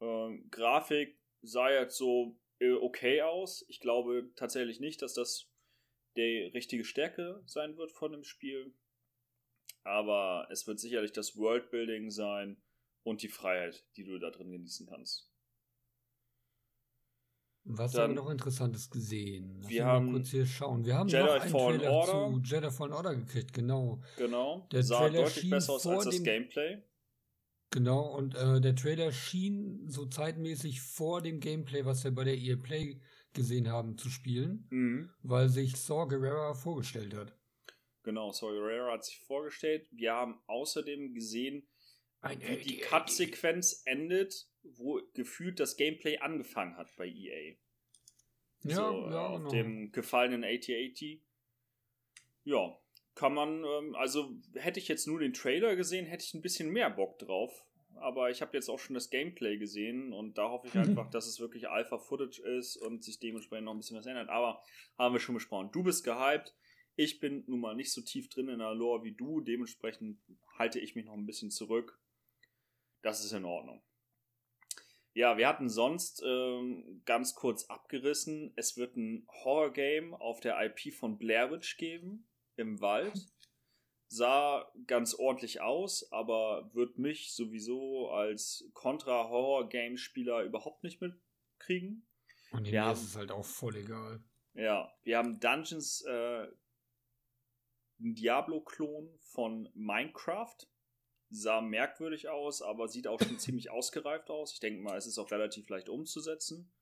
Ähm, 0.00 0.48
Grafik 0.50 1.18
sah 1.42 1.70
jetzt 1.70 1.96
so 1.96 2.38
äh, 2.58 2.72
okay 2.72 3.22
aus. 3.22 3.64
Ich 3.68 3.80
glaube 3.80 4.30
tatsächlich 4.36 4.80
nicht, 4.80 5.02
dass 5.02 5.14
das 5.14 5.50
die 6.16 6.50
richtige 6.54 6.84
Stärke 6.84 7.42
sein 7.46 7.76
wird 7.76 7.92
von 7.92 8.12
dem 8.12 8.24
Spiel. 8.24 8.74
Aber 9.82 10.46
es 10.50 10.66
wird 10.66 10.78
sicherlich 10.78 11.12
das 11.12 11.36
Worldbuilding 11.36 12.10
sein 12.10 12.62
und 13.02 13.22
die 13.22 13.28
Freiheit, 13.28 13.84
die 13.96 14.04
du 14.04 14.18
da 14.18 14.30
drin 14.30 14.50
genießen 14.50 14.86
kannst. 14.86 15.30
Was 17.64 17.94
haben 17.94 18.14
wir 18.14 18.22
noch 18.22 18.30
Interessantes 18.30 18.90
gesehen? 18.90 19.58
Lass 19.60 19.70
wir 19.70 19.84
haben 19.84 20.12
kurz 20.12 20.30
hier 20.30 20.46
schauen. 20.46 20.84
Wir 20.84 20.96
haben 20.96 21.08
Jedi 21.08 21.22
noch 21.22 21.32
einen 21.32 21.50
Fallen 21.50 21.78
Trailer 21.78 21.92
Order. 21.92 22.42
zu 22.42 22.54
Jedi 22.54 22.70
Fallen 22.70 22.92
Order 22.92 23.14
gekriegt, 23.14 23.52
genau. 23.52 24.02
Genau. 24.16 24.66
Der 24.72 24.82
sah 24.82 24.98
Trailer 25.00 25.22
deutlich 25.24 25.50
besser 25.50 25.72
aus 25.74 25.86
als 25.86 26.04
das 26.04 26.22
Gameplay. 26.22 26.82
Genau, 27.70 28.16
und 28.16 28.34
äh, 28.34 28.60
der 28.60 28.74
Trailer 28.74 29.12
schien 29.12 29.88
so 29.88 30.06
zeitmäßig 30.06 30.80
vor 30.80 31.22
dem 31.22 31.38
Gameplay, 31.38 31.84
was 31.84 32.02
wir 32.02 32.10
bei 32.10 32.24
der 32.24 32.36
EA 32.36 32.56
Play 32.56 33.00
gesehen 33.32 33.68
haben, 33.68 33.96
zu 33.96 34.08
spielen, 34.08 34.66
mhm. 34.70 35.10
weil 35.22 35.48
sich 35.48 35.76
Saw 35.76 36.06
Gerrera 36.08 36.54
vorgestellt 36.54 37.14
hat. 37.14 37.36
Genau, 38.02 38.32
Saw 38.32 38.52
Gerrera 38.52 38.92
hat 38.92 39.04
sich 39.04 39.18
vorgestellt. 39.20 39.86
Wir 39.90 40.12
haben 40.12 40.40
außerdem 40.46 41.14
gesehen, 41.14 41.68
Ein 42.20 42.40
wie 42.40 42.56
die 42.56 42.78
Cut-Sequenz 42.78 43.82
endet, 43.84 44.48
wo 44.62 45.00
gefühlt 45.14 45.60
das 45.60 45.76
Gameplay 45.76 46.18
angefangen 46.18 46.76
hat 46.76 46.94
bei 46.96 47.06
EA. 47.06 47.56
Ja, 48.62 48.76
so, 48.76 49.10
ja 49.10 49.26
auf 49.26 49.38
genau. 49.38 49.50
dem 49.50 49.92
gefallenen 49.92 50.44
AT-80. 50.44 51.20
Ja, 52.44 52.78
kann 53.14 53.34
man, 53.34 53.64
ähm, 53.64 53.94
also 53.96 54.34
hätte 54.54 54.80
ich 54.80 54.88
jetzt 54.88 55.06
nur 55.06 55.20
den 55.20 55.32
Trailer 55.32 55.76
gesehen, 55.76 56.06
hätte 56.06 56.24
ich 56.24 56.34
ein 56.34 56.42
bisschen 56.42 56.70
mehr 56.70 56.90
Bock 56.90 57.18
drauf. 57.18 57.66
Aber 58.00 58.30
ich 58.30 58.42
habe 58.42 58.56
jetzt 58.56 58.68
auch 58.68 58.78
schon 58.78 58.94
das 58.94 59.10
Gameplay 59.10 59.58
gesehen 59.58 60.12
und 60.12 60.38
da 60.38 60.50
hoffe 60.50 60.68
ich 60.68 60.74
einfach, 60.76 61.10
dass 61.10 61.26
es 61.26 61.40
wirklich 61.40 61.68
Alpha-Footage 61.68 62.42
ist 62.42 62.76
und 62.76 63.04
sich 63.04 63.18
dementsprechend 63.18 63.66
noch 63.66 63.72
ein 63.72 63.78
bisschen 63.78 63.96
was 63.96 64.06
ändert. 64.06 64.28
Aber 64.28 64.62
haben 64.98 65.14
wir 65.14 65.20
schon 65.20 65.34
besprochen. 65.34 65.70
Du 65.72 65.82
bist 65.82 66.04
gehypt. 66.04 66.54
Ich 66.96 67.20
bin 67.20 67.44
nun 67.46 67.60
mal 67.60 67.74
nicht 67.74 67.92
so 67.92 68.02
tief 68.02 68.28
drin 68.28 68.48
in 68.48 68.58
der 68.58 68.74
Lore 68.74 69.04
wie 69.04 69.12
du. 69.12 69.40
Dementsprechend 69.40 70.18
halte 70.58 70.80
ich 70.80 70.94
mich 70.94 71.06
noch 71.06 71.14
ein 71.14 71.26
bisschen 71.26 71.50
zurück. 71.50 71.98
Das 73.02 73.24
ist 73.24 73.32
in 73.32 73.44
Ordnung. 73.44 73.82
Ja, 75.12 75.36
wir 75.36 75.48
hatten 75.48 75.68
sonst 75.68 76.22
ähm, 76.24 77.02
ganz 77.04 77.34
kurz 77.34 77.64
abgerissen. 77.64 78.52
Es 78.56 78.76
wird 78.76 78.96
ein 78.96 79.26
Horror-Game 79.28 80.14
auf 80.14 80.40
der 80.40 80.60
IP 80.64 80.94
von 80.94 81.18
Blair 81.18 81.50
Witch 81.50 81.76
geben 81.78 82.28
im 82.56 82.80
Wald. 82.80 83.26
Sah 84.12 84.68
ganz 84.88 85.14
ordentlich 85.14 85.60
aus, 85.60 86.10
aber 86.10 86.68
wird 86.74 86.98
mich 86.98 87.32
sowieso 87.32 88.10
als 88.10 88.68
Contra-Horror-Game-Spieler 88.74 90.42
überhaupt 90.42 90.82
nicht 90.82 91.00
mitkriegen. 91.00 92.08
Und 92.50 92.68
mir 92.68 92.82
haben, 92.82 92.94
ist 92.94 93.04
es 93.04 93.16
halt 93.16 93.30
auch 93.30 93.44
voll 93.44 93.76
egal. 93.76 94.20
Ja, 94.54 94.92
wir 95.04 95.16
haben 95.16 95.38
Dungeons, 95.38 96.02
äh, 96.08 96.48
ein 98.00 98.16
Diablo-Klon 98.16 99.16
von 99.20 99.68
Minecraft. 99.74 100.56
Sah 101.28 101.60
merkwürdig 101.60 102.28
aus, 102.28 102.62
aber 102.62 102.88
sieht 102.88 103.06
auch 103.06 103.20
schon 103.20 103.38
ziemlich 103.38 103.70
ausgereift 103.70 104.28
aus. 104.28 104.54
Ich 104.54 104.58
denke 104.58 104.82
mal, 104.82 104.98
es 104.98 105.06
ist 105.06 105.18
auch 105.18 105.30
relativ 105.30 105.68
leicht 105.68 105.88
umzusetzen. 105.88 106.72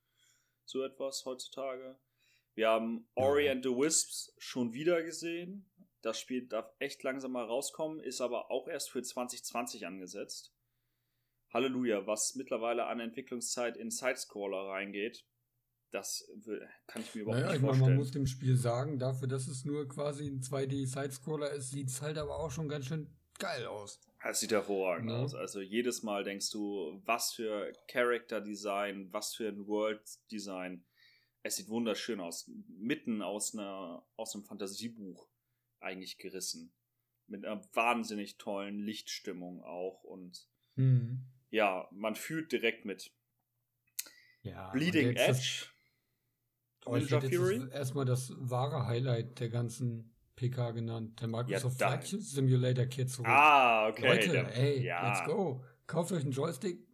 So 0.64 0.82
etwas 0.82 1.26
heutzutage. 1.26 1.98
Wir 2.54 2.70
haben 2.70 3.06
Ori 3.14 3.50
and 3.50 3.62
the 3.62 3.70
Wisps 3.70 4.34
schon 4.38 4.72
wieder 4.72 5.02
gesehen. 5.02 5.70
Das 6.02 6.20
Spiel 6.20 6.46
darf 6.46 6.70
echt 6.78 7.02
langsam 7.02 7.32
mal 7.32 7.44
rauskommen, 7.44 8.00
ist 8.00 8.20
aber 8.20 8.50
auch 8.50 8.68
erst 8.68 8.90
für 8.90 9.02
2020 9.02 9.86
angesetzt. 9.86 10.54
Halleluja, 11.52 12.06
was 12.06 12.34
mittlerweile 12.34 12.86
an 12.86 13.00
Entwicklungszeit 13.00 13.76
in 13.76 13.90
Sidescroller 13.90 14.68
reingeht, 14.68 15.24
das 15.90 16.30
kann 16.86 17.02
ich 17.02 17.14
mir 17.14 17.22
überhaupt 17.22 17.40
naja, 17.40 17.52
nicht 17.52 17.60
vorstellen. 17.62 17.80
Meine, 17.80 17.94
man 17.94 17.98
muss 17.98 18.10
dem 18.10 18.26
Spiel 18.26 18.56
sagen, 18.56 18.98
dafür, 18.98 19.26
dass 19.26 19.48
es 19.48 19.64
nur 19.64 19.88
quasi 19.88 20.26
ein 20.26 20.40
2D-Sidescroller 20.40 21.50
ist, 21.52 21.70
sieht 21.70 21.88
es 21.88 22.02
halt 22.02 22.18
aber 22.18 22.38
auch 22.38 22.50
schon 22.50 22.68
ganz 22.68 22.86
schön 22.86 23.10
geil 23.38 23.66
aus. 23.66 24.00
Es 24.22 24.40
sieht 24.40 24.52
hervorragend 24.52 25.10
ja. 25.10 25.20
aus. 25.20 25.34
Also 25.34 25.60
jedes 25.60 26.02
Mal 26.02 26.24
denkst 26.24 26.50
du, 26.50 27.00
was 27.06 27.32
für 27.32 27.72
Character 27.90 28.42
Design, 28.42 29.08
was 29.12 29.34
für 29.34 29.48
ein 29.48 29.66
World 29.66 30.02
Design 30.30 30.84
es 31.42 31.56
sieht 31.56 31.68
wunderschön 31.68 32.20
aus. 32.20 32.50
Mitten 32.68 33.22
aus, 33.22 33.54
einer, 33.54 34.04
aus 34.16 34.34
einem 34.34 34.44
Fantasiebuch 34.44 35.26
eigentlich 35.80 36.18
gerissen. 36.18 36.72
Mit 37.26 37.44
einer 37.44 37.62
wahnsinnig 37.74 38.38
tollen 38.38 38.78
Lichtstimmung 38.78 39.62
auch. 39.62 40.02
Und 40.02 40.48
mhm. 40.76 41.26
ja, 41.50 41.88
man 41.92 42.14
fühlt 42.14 42.52
direkt 42.52 42.84
mit. 42.84 43.12
Ja, 44.42 44.70
Bleeding 44.70 45.16
Edge. 45.16 45.66
Das, 46.80 47.10
Ninja 47.10 47.20
Fury. 47.20 47.68
Erstmal 47.70 48.06
das 48.06 48.32
wahre 48.38 48.86
Highlight 48.86 49.40
der 49.40 49.50
ganzen 49.50 50.14
PK 50.36 50.70
genannt. 50.70 51.20
Der 51.20 51.28
Microsoft 51.28 51.80
ja, 51.80 51.88
Flight 51.88 52.06
Simulator 52.06 52.86
Kit 52.86 53.10
zurück. 53.10 53.28
Ah, 53.28 53.88
okay. 53.88 54.06
Leute, 54.06 54.30
der, 54.30 54.56
ey, 54.56 54.84
ja. 54.84 55.06
let's 55.06 55.24
go. 55.24 55.64
Kauft 55.86 56.12
euch 56.12 56.22
einen 56.22 56.32
Joystick. 56.32 56.86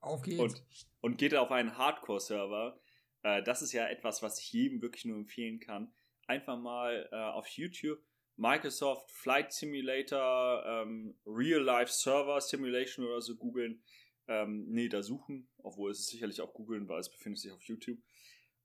Auf 0.00 0.22
geht's. 0.22 0.40
Und, 0.40 0.62
und 1.00 1.18
geht 1.18 1.34
auf 1.34 1.50
einen 1.50 1.76
Hardcore-Server 1.76 2.78
äh, 3.24 3.42
das 3.42 3.62
ist 3.62 3.72
ja 3.72 3.88
etwas, 3.88 4.22
was 4.22 4.38
ich 4.38 4.52
jedem 4.52 4.80
wirklich 4.80 5.04
nur 5.06 5.16
empfehlen 5.16 5.58
kann. 5.58 5.92
Einfach 6.26 6.58
mal 6.58 7.08
äh, 7.12 7.16
auf 7.16 7.46
YouTube 7.48 8.00
Microsoft 8.36 9.10
Flight 9.12 9.52
Simulator, 9.52 10.64
ähm, 10.66 11.16
Real 11.24 11.62
Life 11.62 11.92
Server 11.92 12.40
Simulation 12.40 13.06
oder 13.06 13.20
so 13.20 13.36
googeln. 13.36 13.82
Ähm, 14.26 14.66
nee, 14.68 14.88
da 14.88 15.02
suchen, 15.02 15.48
obwohl 15.58 15.90
es 15.90 16.00
ist 16.00 16.08
sicherlich 16.08 16.40
auch 16.40 16.52
googeln, 16.52 16.88
weil 16.88 17.00
es 17.00 17.10
befindet 17.10 17.40
sich 17.40 17.52
auf 17.52 17.62
YouTube. 17.62 17.98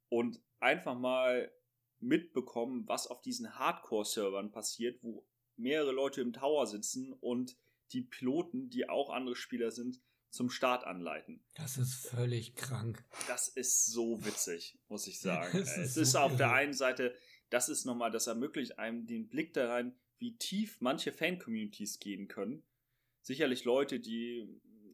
Und 0.07 0.41
einfach 0.59 0.97
mal 0.97 1.51
mitbekommen, 1.99 2.87
was 2.87 3.07
auf 3.07 3.21
diesen 3.21 3.59
Hardcore-Servern 3.59 4.51
passiert, 4.51 5.03
wo 5.03 5.27
mehrere 5.57 5.91
Leute 5.91 6.21
im 6.21 6.33
Tower 6.33 6.65
sitzen 6.65 7.13
und 7.13 7.57
die 7.91 8.01
Piloten, 8.01 8.69
die 8.69 8.87
auch 8.87 9.09
andere 9.09 9.35
Spieler 9.35 9.71
sind, 9.71 10.01
zum 10.29 10.49
Start 10.49 10.85
anleiten. 10.85 11.43
Das 11.55 11.77
ist 11.77 12.07
völlig 12.07 12.55
krank. 12.55 13.03
Das 13.27 13.47
ist 13.49 13.87
so 13.87 14.23
witzig, 14.23 14.77
muss 14.87 15.07
ich 15.07 15.19
sagen. 15.19 15.57
es 15.57 15.75
ist, 15.77 15.97
ist 15.97 16.11
so 16.11 16.19
auf 16.19 16.37
der 16.37 16.53
einen 16.53 16.73
Seite, 16.73 17.15
das 17.49 17.69
ist 17.69 17.85
nochmal, 17.85 18.11
das 18.11 18.27
ermöglicht 18.27 18.79
einem 18.79 19.07
den 19.07 19.27
Blick 19.29 19.53
da 19.53 19.69
rein, 19.69 19.95
wie 20.17 20.37
tief 20.37 20.77
manche 20.81 21.11
Fan-Communities 21.11 21.99
gehen 21.99 22.27
können. 22.27 22.63
Sicherlich 23.21 23.63
Leute, 23.65 23.99
die 23.99 24.47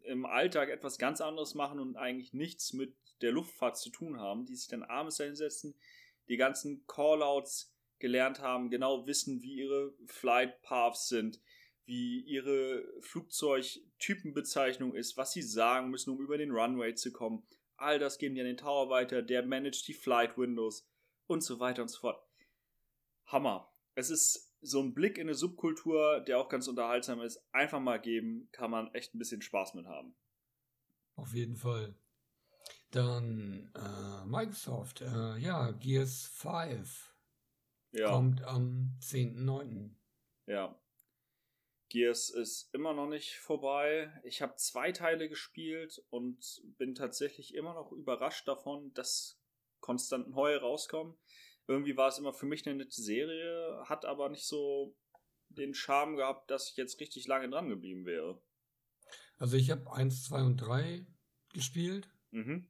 im 0.04 0.26
Alltag 0.26 0.70
etwas 0.70 0.98
ganz 0.98 1.22
anderes 1.22 1.56
machen 1.56 1.80
und 1.80 1.96
eigentlich 1.96 2.34
nichts 2.34 2.74
mit 2.74 2.96
der 3.22 3.32
Luftfahrt 3.32 3.78
zu 3.78 3.90
tun 3.90 4.20
haben, 4.20 4.46
die 4.46 4.56
sich 4.56 4.68
dann 4.68 4.84
abends 4.84 5.18
hinsetzen, 5.18 5.76
die 6.28 6.38
ganzen 6.38 6.86
Callouts 6.88 7.76
gelernt 8.00 8.40
haben, 8.40 8.70
genau 8.70 9.08
wissen, 9.08 9.42
wie 9.42 9.56
ihre 9.56 9.94
Flight 10.06 10.62
Paths 10.62 11.08
sind, 11.08 11.42
wie 11.86 12.22
ihre 12.22 12.84
Flugzeugtypenbezeichnung 13.02 14.96
ist, 14.96 15.18
was 15.18 15.32
sie 15.34 15.42
sagen 15.42 15.90
müssen, 15.90 16.12
um 16.12 16.22
über 16.22 16.38
den 16.38 16.52
Runway 16.52 16.94
zu 16.96 17.12
kommen. 17.12 17.46
All 17.78 18.00
das 18.00 18.18
geben 18.18 18.36
die 18.36 18.42
an 18.42 18.48
den 18.48 18.58
Tower 18.58 18.90
weiter, 18.90 19.22
der 19.22 19.46
managt 19.46 19.88
die 19.88 19.94
Flight 19.94 20.38
Windows 20.38 20.88
und 21.28 21.42
so 21.42 21.60
weiter 21.60 21.82
und 21.82 21.90
so 21.90 22.00
fort. 22.00 22.25
Hammer. 23.26 23.72
Es 23.96 24.10
ist 24.10 24.56
so 24.62 24.82
ein 24.82 24.94
Blick 24.94 25.18
in 25.18 25.28
eine 25.28 25.36
Subkultur, 25.36 26.22
der 26.22 26.40
auch 26.40 26.50
ganz 26.50 26.68
unterhaltsam 26.68 27.22
ist. 27.22 27.44
Einfach 27.52 27.80
mal 27.80 28.00
geben, 28.00 28.50
kann 28.52 28.72
man 28.72 28.94
echt 28.94 29.14
ein 29.14 29.20
bisschen 29.20 29.42
Spaß 29.42 29.74
mit 29.76 29.86
haben. 29.86 30.16
Auf 31.16 31.34
jeden 31.34 31.56
Fall. 31.56 31.96
Dann 32.92 33.72
äh, 33.76 34.26
Microsoft, 34.26 35.02
äh, 35.02 35.38
ja, 35.38 35.72
Gears 35.72 36.28
5 36.28 37.16
ja. 37.92 38.10
kommt 38.10 38.44
am 38.44 38.98
10.9. 39.02 39.92
Ja, 40.48 40.80
Gears 41.90 42.30
ist 42.30 42.74
immer 42.74 42.94
noch 42.94 43.08
nicht 43.08 43.38
vorbei. 43.38 44.12
Ich 44.24 44.42
habe 44.42 44.56
zwei 44.56 44.92
Teile 44.92 45.30
gespielt 45.30 46.04
und 46.10 46.62
bin 46.78 46.96
tatsächlich 46.96 47.54
immer 47.54 47.74
noch 47.74 47.92
überrascht 47.92 48.48
davon, 48.48 48.94
dass 48.94 49.40
konstant 49.80 50.30
neue 50.30 50.60
rauskommen. 50.60 51.16
Irgendwie 51.68 51.98
war 51.98 52.10
es 52.10 52.18
immer 52.18 52.34
für 52.34 52.46
mich 52.46 52.66
eine 52.66 52.76
nette 52.76 53.02
Serie, 53.02 53.84
hat 53.86 54.06
aber 54.06 54.30
nicht 54.30 54.48
so 54.48 54.96
den 55.50 55.74
Charme 55.74 56.16
gehabt, 56.16 56.52
dass 56.52 56.70
ich 56.70 56.78
jetzt 56.78 57.00
richtig 57.00 57.28
lange 57.28 57.50
dran 57.50 57.70
geblieben 57.70 58.06
wäre. 58.06 58.42
Also 59.38 59.58
ich 59.58 59.72
habe 59.72 59.92
1, 59.92 60.26
2 60.26 60.44
und 60.44 60.58
3 60.58 61.06
gespielt. 61.54 62.10
Mhm. 62.32 62.68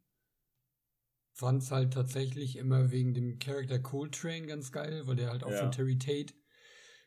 fand 1.34 1.64
es 1.64 1.72
halt 1.72 1.94
tatsächlich 1.94 2.56
immer 2.56 2.92
wegen 2.92 3.14
dem 3.14 3.40
Charakter 3.40 3.80
Coltrane 3.80 4.46
ganz 4.46 4.72
geil, 4.72 5.08
weil 5.08 5.16
der 5.16 5.32
halt 5.32 5.44
auch 5.44 5.52
ja. 5.52 5.58
von 5.58 5.72
Terry 5.72 5.98
Tate 5.98 6.34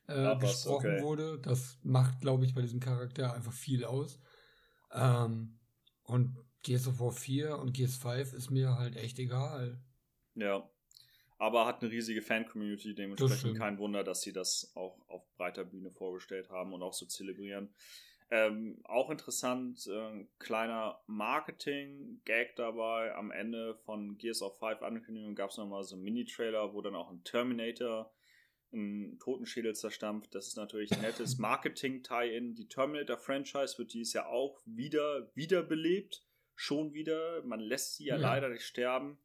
äh, 0.09 0.37
gesprochen 0.39 0.97
okay. 0.97 1.03
wurde. 1.03 1.39
Das 1.39 1.79
macht, 1.83 2.21
glaube 2.21 2.45
ich, 2.45 2.55
bei 2.55 2.63
diesem 2.63 2.81
Charakter 2.81 3.33
einfach 3.33 3.53
viel 3.53 3.85
aus. 3.85 4.21
Ähm, 4.93 5.61
und 6.03 6.37
Gears 6.63 6.89
of 6.89 7.01
War 7.01 7.13
4 7.13 7.59
und 7.59 7.73
Gears 7.73 7.97
5 7.97 8.33
ist 8.33 8.51
mir 8.51 8.77
halt 8.77 8.97
echt 8.97 9.19
egal. 9.19 9.81
Ja. 10.35 10.69
Aber 11.39 11.67
hat 11.67 11.83
eine 11.83 11.91
riesige 11.91 12.21
Fan-Community, 12.21 12.95
dementsprechend 12.95 13.57
kein 13.57 13.79
Wunder, 13.79 14.03
dass 14.03 14.23
sie 14.23 14.33
das 14.33 14.73
auch 14.75 14.99
auf 15.09 15.23
breiter 15.37 15.65
Bühne 15.65 15.93
vorgestellt 15.93 16.51
haben 16.51 16.73
und 16.73 16.83
auch 16.83 16.93
so 16.93 17.07
zelebrieren. 17.07 17.73
Ähm, 18.31 18.81
auch 18.85 19.09
interessant, 19.09 19.87
äh, 19.87 20.27
kleiner 20.39 21.01
Marketing-Gag 21.07 22.57
dabei. 22.57 23.15
Am 23.15 23.31
Ende 23.31 23.75
von 23.87 24.19
Gears 24.19 24.43
of 24.43 24.59
5 24.59 24.83
Ankündigung 24.83 25.35
gab 25.35 25.51
es 25.51 25.57
nochmal 25.57 25.83
so 25.85 25.95
einen 25.95 26.05
Mini-Trailer, 26.05 26.75
wo 26.75 26.83
dann 26.83 26.95
auch 26.95 27.11
ein 27.11 27.25
Terminator 27.25 28.13
einen 28.71 29.19
Totenschädel 29.19 29.75
zerstampft. 29.75 30.35
Das 30.35 30.49
ist 30.49 30.57
natürlich 30.57 30.93
ein 30.93 31.01
nettes 31.01 31.39
Marketing-Tie-In. 31.39 32.55
Die 32.55 32.69
Terminator-Franchise 32.69 33.79
wird 33.79 33.95
dieses 33.95 34.13
Jahr 34.13 34.29
auch 34.29 34.61
wieder 34.67 35.31
wiederbelebt. 35.35 36.23
Schon 36.55 36.93
wieder. 36.93 37.43
Man 37.45 37.61
lässt 37.61 37.97
sie 37.97 38.07
ja, 38.07 38.17
ja. 38.17 38.21
leider 38.21 38.51
nicht 38.51 38.65
sterben. 38.65 39.19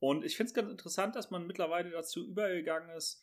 Und 0.00 0.24
ich 0.24 0.36
finde 0.36 0.48
es 0.48 0.54
ganz 0.54 0.70
interessant, 0.70 1.14
dass 1.14 1.30
man 1.30 1.46
mittlerweile 1.46 1.90
dazu 1.90 2.26
übergegangen 2.26 2.90
ist, 2.96 3.22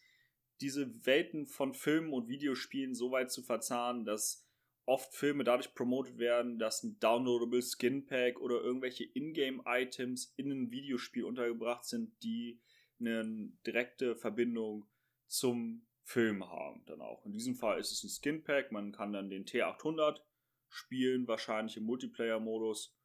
diese 0.61 1.05
Welten 1.05 1.45
von 1.45 1.73
Filmen 1.73 2.13
und 2.13 2.29
Videospielen 2.29 2.95
so 2.95 3.11
weit 3.11 3.31
zu 3.31 3.43
verzahnen, 3.43 4.05
dass 4.05 4.47
oft 4.85 5.13
Filme 5.13 5.43
dadurch 5.43 5.73
promotet 5.73 6.17
werden, 6.17 6.59
dass 6.59 6.83
ein 6.83 6.97
downloadable 6.99 7.61
Skin 7.61 8.05
Pack 8.05 8.39
oder 8.39 8.61
irgendwelche 8.61 9.03
Ingame-Items 9.03 10.33
in 10.37 10.51
ein 10.51 10.71
Videospiel 10.71 11.25
untergebracht 11.25 11.83
sind, 11.83 12.11
die 12.23 12.61
eine 12.99 13.51
direkte 13.65 14.15
Verbindung 14.15 14.87
zum 15.27 15.85
Film 16.03 16.49
haben 16.49 16.85
dann 16.85 17.01
auch. 17.01 17.25
In 17.25 17.33
diesem 17.33 17.55
Fall 17.55 17.79
ist 17.79 17.91
es 17.91 18.03
ein 18.03 18.09
Skin 18.09 18.43
Pack, 18.43 18.71
man 18.71 18.93
kann 18.93 19.11
dann 19.11 19.29
den 19.29 19.45
T800 19.45 20.21
spielen, 20.69 21.27
wahrscheinlich 21.27 21.75
im 21.77 21.83
Multiplayer-Modus. 21.83 22.95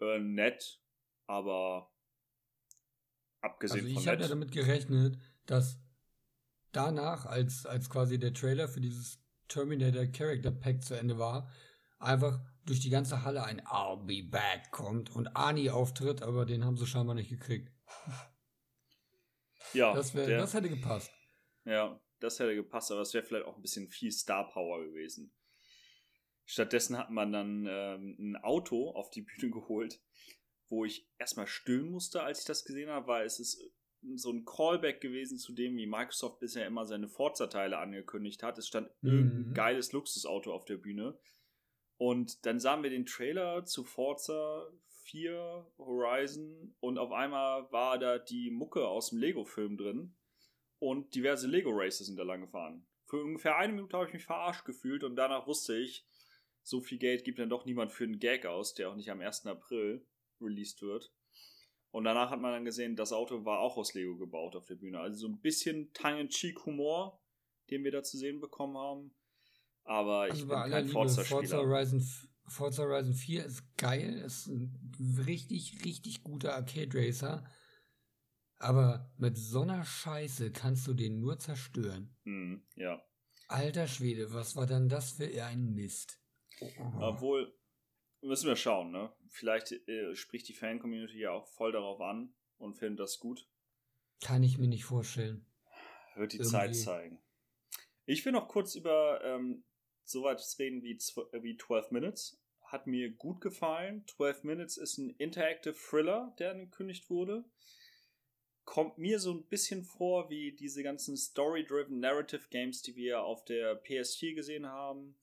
Äh, 0.00 0.18
nett, 0.18 0.82
aber 1.26 1.90
abgesehen 3.40 3.86
also 3.86 4.00
ich 4.00 4.08
habe 4.08 4.22
ja 4.22 4.28
damit 4.28 4.52
gerechnet, 4.52 5.18
dass 5.46 5.78
danach, 6.72 7.26
als, 7.26 7.66
als 7.66 7.90
quasi 7.90 8.18
der 8.18 8.32
Trailer 8.32 8.68
für 8.68 8.80
dieses 8.80 9.18
Terminator 9.48 10.06
Character 10.06 10.50
Pack 10.50 10.84
zu 10.84 10.94
Ende 10.94 11.18
war, 11.18 11.50
einfach 11.98 12.40
durch 12.64 12.80
die 12.80 12.90
ganze 12.90 13.24
Halle 13.24 13.44
ein 13.44 13.60
I'll 13.62 14.04
be 14.06 14.22
back 14.22 14.70
kommt 14.70 15.10
und 15.10 15.36
Ani 15.36 15.70
auftritt, 15.70 16.22
aber 16.22 16.46
den 16.46 16.64
haben 16.64 16.76
sie 16.76 16.86
scheinbar 16.86 17.14
nicht 17.14 17.30
gekriegt. 17.30 17.72
Ja, 19.72 19.94
das, 19.94 20.14
wär, 20.14 20.26
der, 20.26 20.38
das 20.38 20.54
hätte 20.54 20.68
gepasst. 20.68 21.12
Ja, 21.64 22.00
das 22.18 22.38
hätte 22.38 22.54
gepasst, 22.54 22.90
aber 22.90 23.02
es 23.02 23.14
wäre 23.14 23.24
vielleicht 23.24 23.46
auch 23.46 23.56
ein 23.56 23.62
bisschen 23.62 23.88
viel 23.88 24.10
Star 24.10 24.48
Power 24.48 24.84
gewesen. 24.84 25.32
Stattdessen 26.44 26.98
hat 26.98 27.10
man 27.10 27.32
dann 27.32 27.66
ähm, 27.68 28.16
ein 28.18 28.36
Auto 28.36 28.90
auf 28.90 29.10
die 29.10 29.22
Bühne 29.22 29.52
geholt, 29.52 30.00
wo 30.70 30.84
ich 30.84 31.06
erstmal 31.18 31.46
stöhnen 31.46 31.90
musste, 31.90 32.22
als 32.22 32.40
ich 32.40 32.44
das 32.46 32.64
gesehen 32.64 32.88
habe, 32.88 33.08
weil 33.08 33.26
es 33.26 33.38
ist 33.40 33.62
so 34.14 34.30
ein 34.30 34.44
Callback 34.44 35.00
gewesen 35.00 35.36
zu 35.36 35.52
dem, 35.52 35.76
wie 35.76 35.86
Microsoft 35.86 36.40
bisher 36.40 36.66
immer 36.66 36.86
seine 36.86 37.08
Forza-Teile 37.08 37.76
angekündigt 37.76 38.42
hat. 38.42 38.56
Es 38.56 38.68
stand 38.68 38.88
mhm. 39.02 39.10
irgendein 39.10 39.54
geiles 39.54 39.92
Luxusauto 39.92 40.54
auf 40.54 40.64
der 40.64 40.78
Bühne. 40.78 41.18
Und 41.98 42.46
dann 42.46 42.60
sahen 42.60 42.82
wir 42.82 42.88
den 42.88 43.04
Trailer 43.04 43.66
zu 43.66 43.84
Forza 43.84 44.70
4 45.04 45.66
Horizon 45.76 46.74
und 46.80 46.96
auf 46.96 47.12
einmal 47.12 47.70
war 47.72 47.98
da 47.98 48.18
die 48.18 48.50
Mucke 48.50 48.86
aus 48.86 49.10
dem 49.10 49.18
Lego-Film 49.18 49.76
drin 49.76 50.16
und 50.78 51.14
diverse 51.14 51.46
Lego-Races 51.46 52.06
sind 52.06 52.16
da 52.16 52.22
lang 52.22 52.40
gefahren. 52.40 52.86
Für 53.06 53.22
ungefähr 53.22 53.56
eine 53.56 53.72
Minute 53.72 53.96
habe 53.96 54.06
ich 54.06 54.14
mich 54.14 54.24
verarscht 54.24 54.64
gefühlt 54.64 55.04
und 55.04 55.16
danach 55.16 55.46
wusste 55.46 55.76
ich, 55.76 56.06
so 56.62 56.80
viel 56.80 56.98
Geld 56.98 57.24
gibt 57.24 57.38
dann 57.38 57.50
doch 57.50 57.64
niemand 57.64 57.92
für 57.92 58.04
einen 58.04 58.18
Gag 58.18 58.46
aus, 58.46 58.72
der 58.74 58.88
auch 58.88 58.94
nicht 58.94 59.10
am 59.10 59.20
1. 59.20 59.46
April 59.46 60.06
released 60.40 60.82
wird. 60.82 61.12
Und 61.92 62.04
danach 62.04 62.30
hat 62.30 62.40
man 62.40 62.52
dann 62.52 62.64
gesehen, 62.64 62.94
das 62.94 63.12
Auto 63.12 63.44
war 63.44 63.58
auch 63.58 63.76
aus 63.76 63.94
Lego 63.94 64.16
gebaut 64.16 64.54
auf 64.54 64.66
der 64.66 64.76
Bühne. 64.76 65.00
Also 65.00 65.20
so 65.20 65.28
ein 65.28 65.40
bisschen 65.40 65.92
Tongue-in-Cheek-Humor, 65.92 67.20
den 67.70 67.82
wir 67.82 67.90
da 67.90 68.02
zu 68.02 68.16
sehen 68.16 68.40
bekommen 68.40 68.76
haben. 68.76 69.14
Aber 69.84 70.26
ich 70.26 70.34
also 70.34 70.46
bin 70.46 70.70
kein 70.70 70.88
Forza-Spieler. 70.88 71.40
Forza 71.40 71.56
Horizon, 71.58 72.08
Forza 72.46 72.82
Horizon 72.84 73.14
4 73.14 73.44
ist 73.44 73.76
geil, 73.76 74.22
ist 74.24 74.46
ein 74.46 75.24
richtig, 75.26 75.84
richtig 75.84 76.22
guter 76.22 76.54
Arcade-Racer. 76.54 77.44
Aber 78.58 79.10
mit 79.16 79.36
so 79.38 79.62
einer 79.62 79.84
Scheiße 79.84 80.52
kannst 80.52 80.86
du 80.86 80.94
den 80.94 81.18
nur 81.18 81.38
zerstören. 81.38 82.14
Hm, 82.24 82.62
ja. 82.76 83.02
Alter 83.48 83.88
Schwede, 83.88 84.32
was 84.32 84.54
war 84.54 84.66
dann 84.66 84.88
das 84.88 85.12
für 85.12 85.26
ein 85.44 85.72
Mist? 85.74 86.20
Oh. 86.60 86.68
Obwohl, 87.00 87.52
Müssen 88.22 88.48
wir 88.48 88.56
schauen, 88.56 88.90
ne? 88.90 89.12
Vielleicht 89.28 89.72
äh, 89.88 90.14
spricht 90.14 90.48
die 90.48 90.54
Fan-Community 90.54 91.20
ja 91.20 91.32
auch 91.32 91.46
voll 91.46 91.72
darauf 91.72 92.00
an 92.00 92.34
und 92.58 92.74
findet 92.74 93.00
das 93.00 93.18
gut. 93.18 93.48
Kann 94.20 94.42
ich 94.42 94.58
mir 94.58 94.68
nicht 94.68 94.84
vorstellen. 94.84 95.46
Wird 96.16 96.32
die 96.32 96.38
Irgendwie. 96.38 96.50
Zeit 96.50 96.76
zeigen. 96.76 97.22
Ich 98.04 98.24
will 98.24 98.32
noch 98.32 98.48
kurz 98.48 98.74
über 98.74 99.24
ähm, 99.24 99.64
so 100.04 100.24
weit 100.24 100.42
reden 100.58 100.82
wie, 100.82 100.98
wie 101.42 101.56
12 101.56 101.90
Minutes. 101.92 102.38
Hat 102.64 102.86
mir 102.86 103.10
gut 103.10 103.40
gefallen. 103.40 104.04
12 104.06 104.44
Minutes 104.44 104.76
ist 104.76 104.98
ein 104.98 105.10
Interactive 105.10 105.74
Thriller, 105.74 106.34
der 106.38 106.50
angekündigt 106.50 107.08
wurde. 107.08 107.44
Kommt 108.64 108.98
mir 108.98 109.18
so 109.18 109.32
ein 109.32 109.46
bisschen 109.46 109.84
vor 109.84 110.28
wie 110.28 110.52
diese 110.52 110.82
ganzen 110.82 111.16
Story-Driven 111.16 111.98
Narrative 111.98 112.48
Games, 112.50 112.82
die 112.82 112.94
wir 112.94 113.22
auf 113.22 113.44
der 113.44 113.82
PS4 113.82 114.34
gesehen 114.34 114.66
haben 114.66 115.16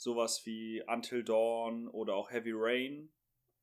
sowas 0.00 0.46
wie 0.46 0.82
Until 0.86 1.22
Dawn 1.22 1.86
oder 1.88 2.14
auch 2.14 2.30
Heavy 2.30 2.52
Rain. 2.54 3.12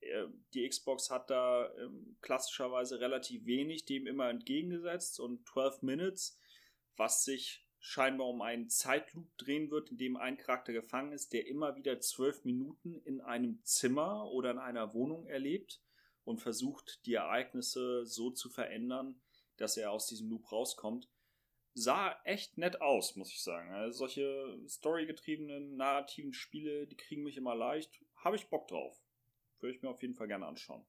Äh, 0.01 0.27
die 0.53 0.69
Xbox 0.69 1.09
hat 1.09 1.31
da 1.31 1.73
ähm, 1.79 2.15
klassischerweise 2.21 2.99
relativ 2.99 3.45
wenig 3.45 3.85
dem 3.85 4.05
immer 4.05 4.29
entgegengesetzt 4.29 5.19
und 5.19 5.47
12 5.47 5.81
Minutes, 5.81 6.39
was 6.95 7.23
sich 7.23 7.65
scheinbar 7.79 8.27
um 8.27 8.43
einen 8.43 8.69
Zeitloop 8.69 9.35
drehen 9.37 9.71
wird, 9.71 9.89
in 9.89 9.97
dem 9.97 10.15
ein 10.15 10.37
Charakter 10.37 10.73
gefangen 10.73 11.11
ist, 11.11 11.33
der 11.33 11.47
immer 11.47 11.75
wieder 11.75 11.99
zwölf 12.01 12.45
Minuten 12.45 13.01
in 13.03 13.19
einem 13.19 13.63
Zimmer 13.63 14.29
oder 14.31 14.51
in 14.51 14.59
einer 14.59 14.93
Wohnung 14.93 15.25
erlebt 15.25 15.81
und 16.23 16.39
versucht, 16.39 17.03
die 17.07 17.15
Ereignisse 17.15 18.05
so 18.05 18.29
zu 18.29 18.49
verändern, 18.49 19.19
dass 19.57 19.75
er 19.75 19.91
aus 19.91 20.05
diesem 20.05 20.29
Loop 20.29 20.51
rauskommt 20.51 21.09
sah 21.77 22.15
echt 22.23 22.57
nett 22.57 22.81
aus, 22.81 23.15
muss 23.15 23.31
ich 23.31 23.41
sagen. 23.41 23.71
Also 23.71 23.99
solche 23.99 24.59
storygetriebenen, 24.67 25.75
narrativen 25.75 26.33
Spiele, 26.33 26.87
die 26.87 26.97
kriegen 26.97 27.23
mich 27.23 27.37
immer 27.37 27.55
leicht. 27.55 28.03
Habe 28.15 28.35
ich 28.35 28.49
Bock 28.49 28.67
drauf. 28.67 28.99
Würde 29.59 29.75
ich 29.75 29.81
mir 29.81 29.89
auf 29.89 30.01
jeden 30.01 30.15
Fall 30.15 30.27
gerne 30.27 30.47
anschauen. 30.47 30.83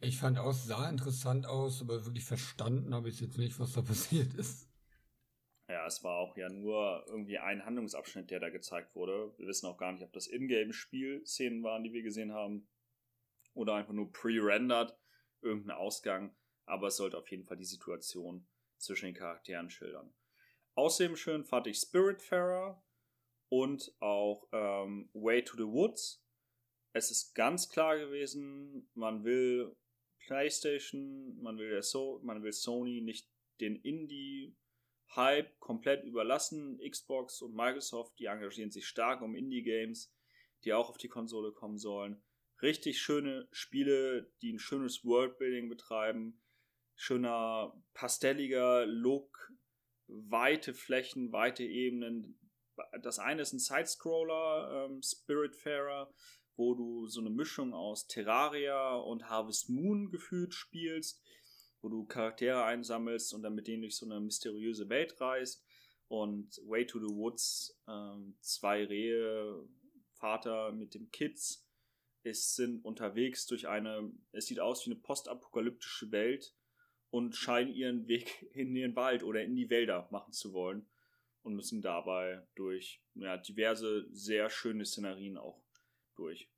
Ich 0.00 0.18
fand 0.18 0.38
auch, 0.38 0.52
sah 0.52 0.88
interessant 0.88 1.46
aus, 1.46 1.80
aber 1.80 2.04
wirklich 2.04 2.24
verstanden 2.24 2.94
habe 2.94 3.08
ich 3.08 3.20
jetzt 3.20 3.38
nicht, 3.38 3.58
was 3.58 3.72
da 3.72 3.82
passiert 3.82 4.34
ist. 4.34 4.68
Ja, 5.68 5.86
es 5.86 6.02
war 6.02 6.16
auch 6.16 6.36
ja 6.36 6.48
nur 6.48 7.04
irgendwie 7.06 7.38
ein 7.38 7.64
Handlungsabschnitt, 7.64 8.30
der 8.30 8.40
da 8.40 8.50
gezeigt 8.50 8.94
wurde. 8.94 9.32
Wir 9.38 9.46
wissen 9.46 9.66
auch 9.66 9.78
gar 9.78 9.92
nicht, 9.92 10.02
ob 10.02 10.12
das 10.12 10.26
Ingame-Spiel-Szenen 10.26 11.62
waren, 11.62 11.84
die 11.84 11.92
wir 11.92 12.02
gesehen 12.02 12.32
haben. 12.32 12.68
Oder 13.54 13.74
einfach 13.74 13.92
nur 13.92 14.10
pre-rendered, 14.10 14.96
irgendein 15.40 15.76
Ausgang. 15.76 16.34
Aber 16.64 16.88
es 16.88 16.96
sollte 16.96 17.16
auf 17.16 17.30
jeden 17.30 17.44
Fall 17.44 17.56
die 17.56 17.64
Situation 17.64 18.46
zwischen 18.78 19.06
den 19.06 19.14
Charakteren 19.14 19.70
schildern. 19.70 20.12
Außerdem 20.74 21.16
schön 21.16 21.44
fand 21.44 21.66
ich 21.66 21.78
Spiritfarer 21.78 22.82
und 23.48 23.94
auch 24.00 24.48
ähm, 24.52 25.10
Way 25.12 25.44
to 25.44 25.56
the 25.56 25.66
Woods. 25.66 26.24
Es 26.94 27.10
ist 27.10 27.34
ganz 27.34 27.68
klar 27.68 27.98
gewesen, 27.98 28.90
man 28.94 29.24
will 29.24 29.76
PlayStation, 30.26 31.36
man 31.40 31.58
will, 31.58 31.82
so 31.82 32.20
man 32.22 32.42
will 32.42 32.52
Sony 32.52 33.00
nicht 33.02 33.28
den 33.60 33.76
Indie-Hype 33.76 35.58
komplett 35.58 36.04
überlassen. 36.04 36.78
Xbox 36.78 37.42
und 37.42 37.54
Microsoft, 37.54 38.18
die 38.18 38.26
engagieren 38.26 38.70
sich 38.70 38.86
stark 38.86 39.20
um 39.20 39.34
Indie-Games, 39.34 40.14
die 40.64 40.72
auch 40.72 40.88
auf 40.88 40.98
die 40.98 41.08
Konsole 41.08 41.52
kommen 41.52 41.78
sollen. 41.78 42.22
Richtig 42.62 43.00
schöne 43.00 43.48
Spiele, 43.50 44.32
die 44.40 44.52
ein 44.52 44.58
schönes 44.58 45.04
Worldbuilding 45.04 45.68
betreiben. 45.68 46.40
Schöner 46.94 47.74
pastelliger 47.94 48.86
Look, 48.86 49.52
weite 50.28 50.74
Flächen, 50.74 51.32
weite 51.32 51.64
Ebenen. 51.64 52.38
Das 53.02 53.18
eine 53.18 53.42
ist 53.42 53.52
ein 53.52 53.58
Sidescroller, 53.58 54.86
ähm, 54.86 55.02
Spiritfarer, 55.02 56.12
wo 56.56 56.74
du 56.74 57.06
so 57.06 57.20
eine 57.20 57.30
Mischung 57.30 57.74
aus 57.74 58.06
Terraria 58.06 58.94
und 58.96 59.28
Harvest 59.28 59.68
Moon 59.68 60.10
gefühlt 60.10 60.54
spielst, 60.54 61.22
wo 61.80 61.88
du 61.88 62.04
Charaktere 62.06 62.64
einsammelst 62.64 63.34
und 63.34 63.42
dann 63.42 63.54
mit 63.54 63.66
denen 63.66 63.82
durch 63.82 63.96
so 63.96 64.06
eine 64.06 64.20
mysteriöse 64.20 64.88
Welt 64.88 65.20
reist. 65.20 65.64
Und 66.08 66.60
Way 66.66 66.86
to 66.86 66.98
the 66.98 67.14
Woods, 67.14 67.80
ähm, 67.88 68.36
zwei 68.40 68.84
Rehe, 68.84 69.66
Vater 70.12 70.72
mit 70.72 70.94
dem 70.94 71.10
Kids, 71.10 71.66
es 72.22 72.54
sind 72.54 72.84
unterwegs 72.84 73.46
durch 73.46 73.66
eine, 73.66 74.12
es 74.32 74.46
sieht 74.46 74.60
aus 74.60 74.86
wie 74.86 74.92
eine 74.92 75.00
postapokalyptische 75.00 76.12
Welt 76.12 76.54
und 77.12 77.36
scheinen 77.36 77.72
ihren 77.72 78.08
Weg 78.08 78.48
in 78.54 78.74
den 78.74 78.96
Wald 78.96 79.22
oder 79.22 79.44
in 79.44 79.54
die 79.54 79.70
Wälder 79.70 80.08
machen 80.10 80.32
zu 80.32 80.52
wollen 80.52 80.86
und 81.42 81.54
müssen 81.54 81.82
dabei 81.82 82.44
durch 82.54 83.00
ja, 83.14 83.36
diverse 83.36 84.08
sehr 84.12 84.48
schöne 84.50 84.84
Szenarien 84.84 85.36
auch 85.36 85.62
durch. 86.16 86.48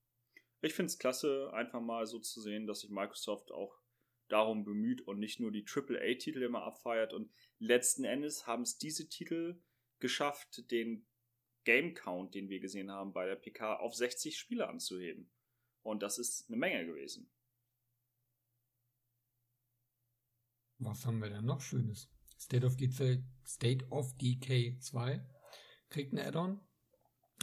Ich 0.62 0.72
finde 0.72 0.90
es 0.90 0.98
klasse, 0.98 1.50
einfach 1.52 1.80
mal 1.80 2.06
so 2.06 2.18
zu 2.20 2.40
sehen, 2.40 2.66
dass 2.66 2.80
sich 2.80 2.90
Microsoft 2.90 3.50
auch 3.50 3.78
darum 4.28 4.64
bemüht 4.64 5.02
und 5.02 5.18
nicht 5.18 5.40
nur 5.40 5.50
die 5.50 5.66
AAA-Titel 5.66 6.42
immer 6.42 6.62
abfeiert. 6.62 7.12
Und 7.12 7.30
letzten 7.58 8.04
Endes 8.04 8.46
haben 8.46 8.62
es 8.62 8.78
diese 8.78 9.08
Titel 9.08 9.60
geschafft, 9.98 10.70
den 10.70 11.06
Game 11.64 11.94
Count, 11.94 12.34
den 12.34 12.48
wir 12.48 12.60
gesehen 12.60 12.90
haben 12.90 13.12
bei 13.12 13.26
der 13.26 13.36
PK, 13.36 13.76
auf 13.76 13.94
60 13.94 14.38
Spiele 14.38 14.68
anzuheben. 14.68 15.30
Und 15.82 16.02
das 16.02 16.18
ist 16.18 16.48
eine 16.48 16.56
Menge 16.56 16.86
gewesen. 16.86 17.30
Was 20.84 21.06
haben 21.06 21.20
wir 21.20 21.30
denn 21.30 21.44
noch 21.44 21.60
Schönes? 21.60 22.10
State 22.38 22.66
of, 22.66 22.76
Decay, 22.76 23.24
State 23.46 23.86
of 23.90 24.16
Decay 24.18 24.78
2 24.78 25.24
kriegt 25.88 26.12
ein 26.12 26.18
Add-on. 26.18 26.60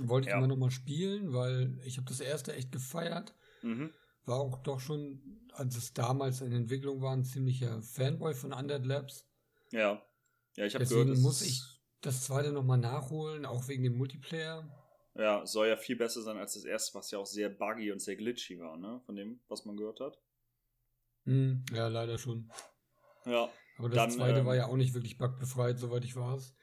Wollte 0.03 0.27
ich 0.27 0.31
ja. 0.31 0.37
immer 0.37 0.47
noch 0.47 0.57
mal 0.57 0.71
spielen, 0.71 1.33
weil 1.33 1.79
ich 1.85 1.97
habe 1.97 2.07
das 2.07 2.19
erste 2.19 2.53
echt 2.53 2.71
gefeiert. 2.71 3.35
Mhm. 3.61 3.91
War 4.25 4.39
auch 4.39 4.61
doch 4.63 4.79
schon, 4.79 5.49
als 5.53 5.75
es 5.75 5.93
damals 5.93 6.41
in 6.41 6.51
Entwicklung 6.51 7.01
war, 7.01 7.13
ein 7.13 7.23
ziemlicher 7.23 7.81
Fanboy 7.81 8.33
von 8.33 8.53
Undead 8.53 8.85
Labs. 8.85 9.27
Ja. 9.71 10.01
Ja, 10.55 10.65
ich 10.65 10.75
habe 10.75 10.85
gehört, 10.85 11.17
muss 11.17 11.41
ich 11.41 11.61
das 12.01 12.25
zweite 12.25 12.51
noch 12.51 12.63
mal 12.63 12.77
nachholen, 12.77 13.45
auch 13.45 13.67
wegen 13.67 13.83
dem 13.83 13.97
Multiplayer. 13.97 14.69
Ja, 15.15 15.45
soll 15.45 15.67
ja 15.67 15.77
viel 15.77 15.95
besser 15.95 16.21
sein 16.21 16.37
als 16.37 16.53
das 16.53 16.63
erste, 16.63 16.97
was 16.97 17.11
ja 17.11 17.19
auch 17.19 17.25
sehr 17.25 17.49
buggy 17.49 17.91
und 17.91 17.99
sehr 17.99 18.15
glitchy 18.15 18.59
war, 18.59 18.77
ne? 18.77 19.01
Von 19.05 19.15
dem, 19.15 19.41
was 19.47 19.65
man 19.65 19.75
gehört 19.75 19.99
hat. 19.99 20.17
Mm, 21.25 21.63
ja, 21.73 21.87
leider 21.87 22.17
schon. 22.17 22.49
Ja. 23.25 23.49
Aber 23.77 23.89
das 23.89 23.97
dann, 23.97 24.11
zweite 24.11 24.39
ähm, 24.39 24.45
war 24.45 24.55
ja 24.55 24.67
auch 24.67 24.75
nicht 24.75 24.93
wirklich 24.93 25.17
bugbefreit, 25.17 25.79
soweit 25.79 26.03
ich 26.03 26.15
weiß. 26.15 26.55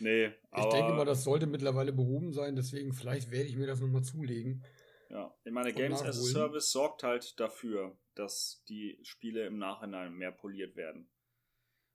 Nee, 0.00 0.32
aber. 0.50 0.68
Ich 0.68 0.74
denke 0.74 0.92
mal, 0.92 1.04
das 1.04 1.24
sollte 1.24 1.46
mittlerweile 1.46 1.92
behoben 1.92 2.32
sein, 2.32 2.56
deswegen 2.56 2.92
vielleicht 2.92 3.30
werde 3.30 3.48
ich 3.48 3.56
mir 3.56 3.66
das 3.66 3.80
nochmal 3.80 4.02
zulegen. 4.02 4.64
Ja, 5.10 5.34
ich 5.44 5.52
meine, 5.52 5.72
Games 5.72 6.02
as 6.02 6.18
a 6.18 6.22
Service 6.22 6.70
sorgt 6.70 7.02
halt 7.02 7.40
dafür, 7.40 7.96
dass 8.14 8.62
die 8.68 8.98
Spiele 9.02 9.46
im 9.46 9.58
Nachhinein 9.58 10.12
mehr 10.14 10.32
poliert 10.32 10.76
werden. 10.76 11.08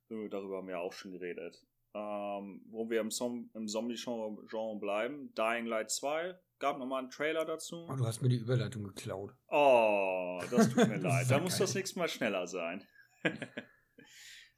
Darüber 0.09 0.57
haben 0.57 0.67
wir 0.67 0.79
auch 0.79 0.93
schon 0.93 1.11
geredet. 1.11 1.63
Ähm, 1.95 2.65
wo 2.69 2.89
wir 2.89 3.01
im, 3.01 3.09
im 3.53 3.67
Zombie-Genre 3.67 4.79
bleiben, 4.79 5.33
Dying 5.35 5.67
Light 5.67 5.91
2, 5.91 6.35
gab 6.57 6.79
nochmal 6.79 7.01
einen 7.01 7.11
Trailer 7.11 7.45
dazu. 7.45 7.85
Oh, 7.87 7.95
du 7.95 8.05
hast 8.05 8.21
mir 8.21 8.29
die 8.29 8.37
Überleitung 8.37 8.83
geklaut. 8.83 9.35
Oh, 9.47 10.41
das 10.49 10.69
tut 10.69 10.87
mir 10.87 10.97
leid. 11.01 11.29
Da 11.29 11.39
muss 11.39 11.57
das 11.57 11.75
nächste 11.75 11.99
Mal 11.99 12.07
schneller 12.07 12.47
sein. 12.47 12.83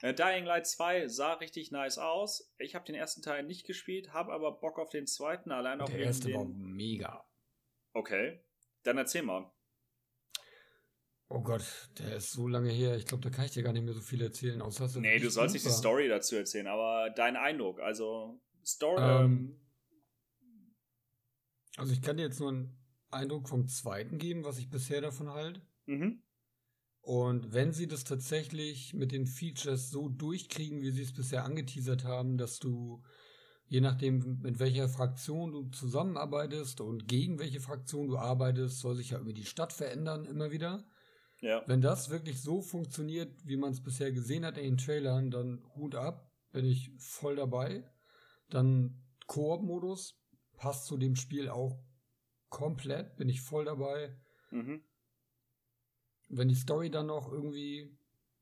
Äh, 0.05 0.13
Dying 0.13 0.45
Light 0.45 0.67
2 0.67 1.07
sah 1.07 1.33
richtig 1.33 1.71
nice 1.71 1.97
aus. 1.97 2.53
Ich 2.59 2.75
habe 2.75 2.85
den 2.85 2.93
ersten 2.93 3.23
Teil 3.23 3.41
nicht 3.41 3.65
gespielt, 3.65 4.13
habe 4.13 4.33
aber 4.33 4.51
Bock 4.51 4.77
auf 4.77 4.89
den 4.89 5.07
zweiten, 5.07 5.51
allein 5.51 5.81
auch 5.81 5.89
Der 5.89 5.97
erste 5.97 6.27
den... 6.27 6.37
war 6.37 6.45
mega. 6.45 7.27
Okay, 7.93 8.39
dann 8.83 8.99
erzähl 8.99 9.23
mal. 9.23 9.51
Oh 11.27 11.41
Gott, 11.41 11.63
der 11.97 12.17
ist 12.17 12.33
so 12.33 12.47
lange 12.47 12.69
her. 12.69 12.95
Ich 12.97 13.07
glaube, 13.07 13.23
da 13.23 13.35
kann 13.35 13.45
ich 13.45 13.51
dir 13.51 13.63
gar 13.63 13.73
nicht 13.73 13.81
mehr 13.81 13.95
so 13.95 14.01
viel 14.01 14.21
erzählen. 14.21 14.61
Außer 14.61 14.87
nee, 14.99 15.17
du 15.17 15.31
sollst 15.31 15.55
nicht 15.55 15.65
die 15.65 15.71
Story 15.71 16.07
dazu 16.07 16.35
erzählen, 16.35 16.67
aber 16.67 17.09
dein 17.09 17.35
Eindruck. 17.35 17.79
Also, 17.79 18.39
Story. 18.63 19.01
Ähm, 19.01 19.59
ähm, 20.43 20.75
also, 21.77 21.93
ich 21.93 22.03
kann 22.03 22.17
dir 22.17 22.23
jetzt 22.23 22.39
nur 22.39 22.49
einen 22.49 22.77
Eindruck 23.09 23.49
vom 23.49 23.67
zweiten 23.67 24.19
geben, 24.19 24.45
was 24.45 24.59
ich 24.59 24.69
bisher 24.69 25.01
davon 25.01 25.31
halte. 25.31 25.63
Mhm. 25.87 26.21
Und 27.05 27.53
wenn 27.53 27.71
sie 27.71 27.87
das 27.87 28.03
tatsächlich 28.03 28.95
mit 28.95 29.11
den 29.11 29.27
Features 29.27 29.91
so 29.91 30.09
durchkriegen, 30.09 30.81
wie 30.81 30.89
sie 30.89 31.03
es 31.03 31.13
bisher 31.13 31.45
angeteasert 31.45 32.03
haben, 32.03 32.35
dass 32.39 32.57
du, 32.57 33.03
je 33.67 33.79
nachdem, 33.79 34.39
mit 34.41 34.57
welcher 34.57 34.89
Fraktion 34.89 35.51
du 35.51 35.69
zusammenarbeitest 35.69 36.81
und 36.81 37.07
gegen 37.07 37.37
welche 37.37 37.59
Fraktion 37.59 38.07
du 38.07 38.17
arbeitest, 38.17 38.79
soll 38.79 38.95
sich 38.95 39.11
ja 39.11 39.19
über 39.19 39.33
die 39.33 39.45
Stadt 39.45 39.71
verändern 39.71 40.25
immer 40.25 40.49
wieder. 40.49 40.83
Ja. 41.41 41.61
Wenn 41.67 41.79
das 41.79 42.09
wirklich 42.09 42.41
so 42.41 42.63
funktioniert, 42.63 43.31
wie 43.45 43.57
man 43.57 43.71
es 43.71 43.83
bisher 43.83 44.11
gesehen 44.11 44.43
hat 44.43 44.57
in 44.57 44.63
den 44.63 44.77
Trailern, 44.77 45.29
dann 45.29 45.63
Hut 45.75 45.93
ab, 45.93 46.31
bin 46.53 46.65
ich 46.65 46.89
voll 46.97 47.35
dabei. 47.35 47.87
Dann 48.49 49.03
Koop-Modus 49.27 50.19
passt 50.57 50.87
zu 50.87 50.97
dem 50.97 51.15
Spiel 51.15 51.49
auch 51.49 51.77
komplett, 52.49 53.15
bin 53.15 53.29
ich 53.29 53.41
voll 53.41 53.65
dabei. 53.65 54.17
Mhm. 54.49 54.81
Wenn 56.27 56.47
die 56.47 56.55
Story 56.55 56.89
dann 56.89 57.07
noch 57.07 57.31
irgendwie 57.31 57.95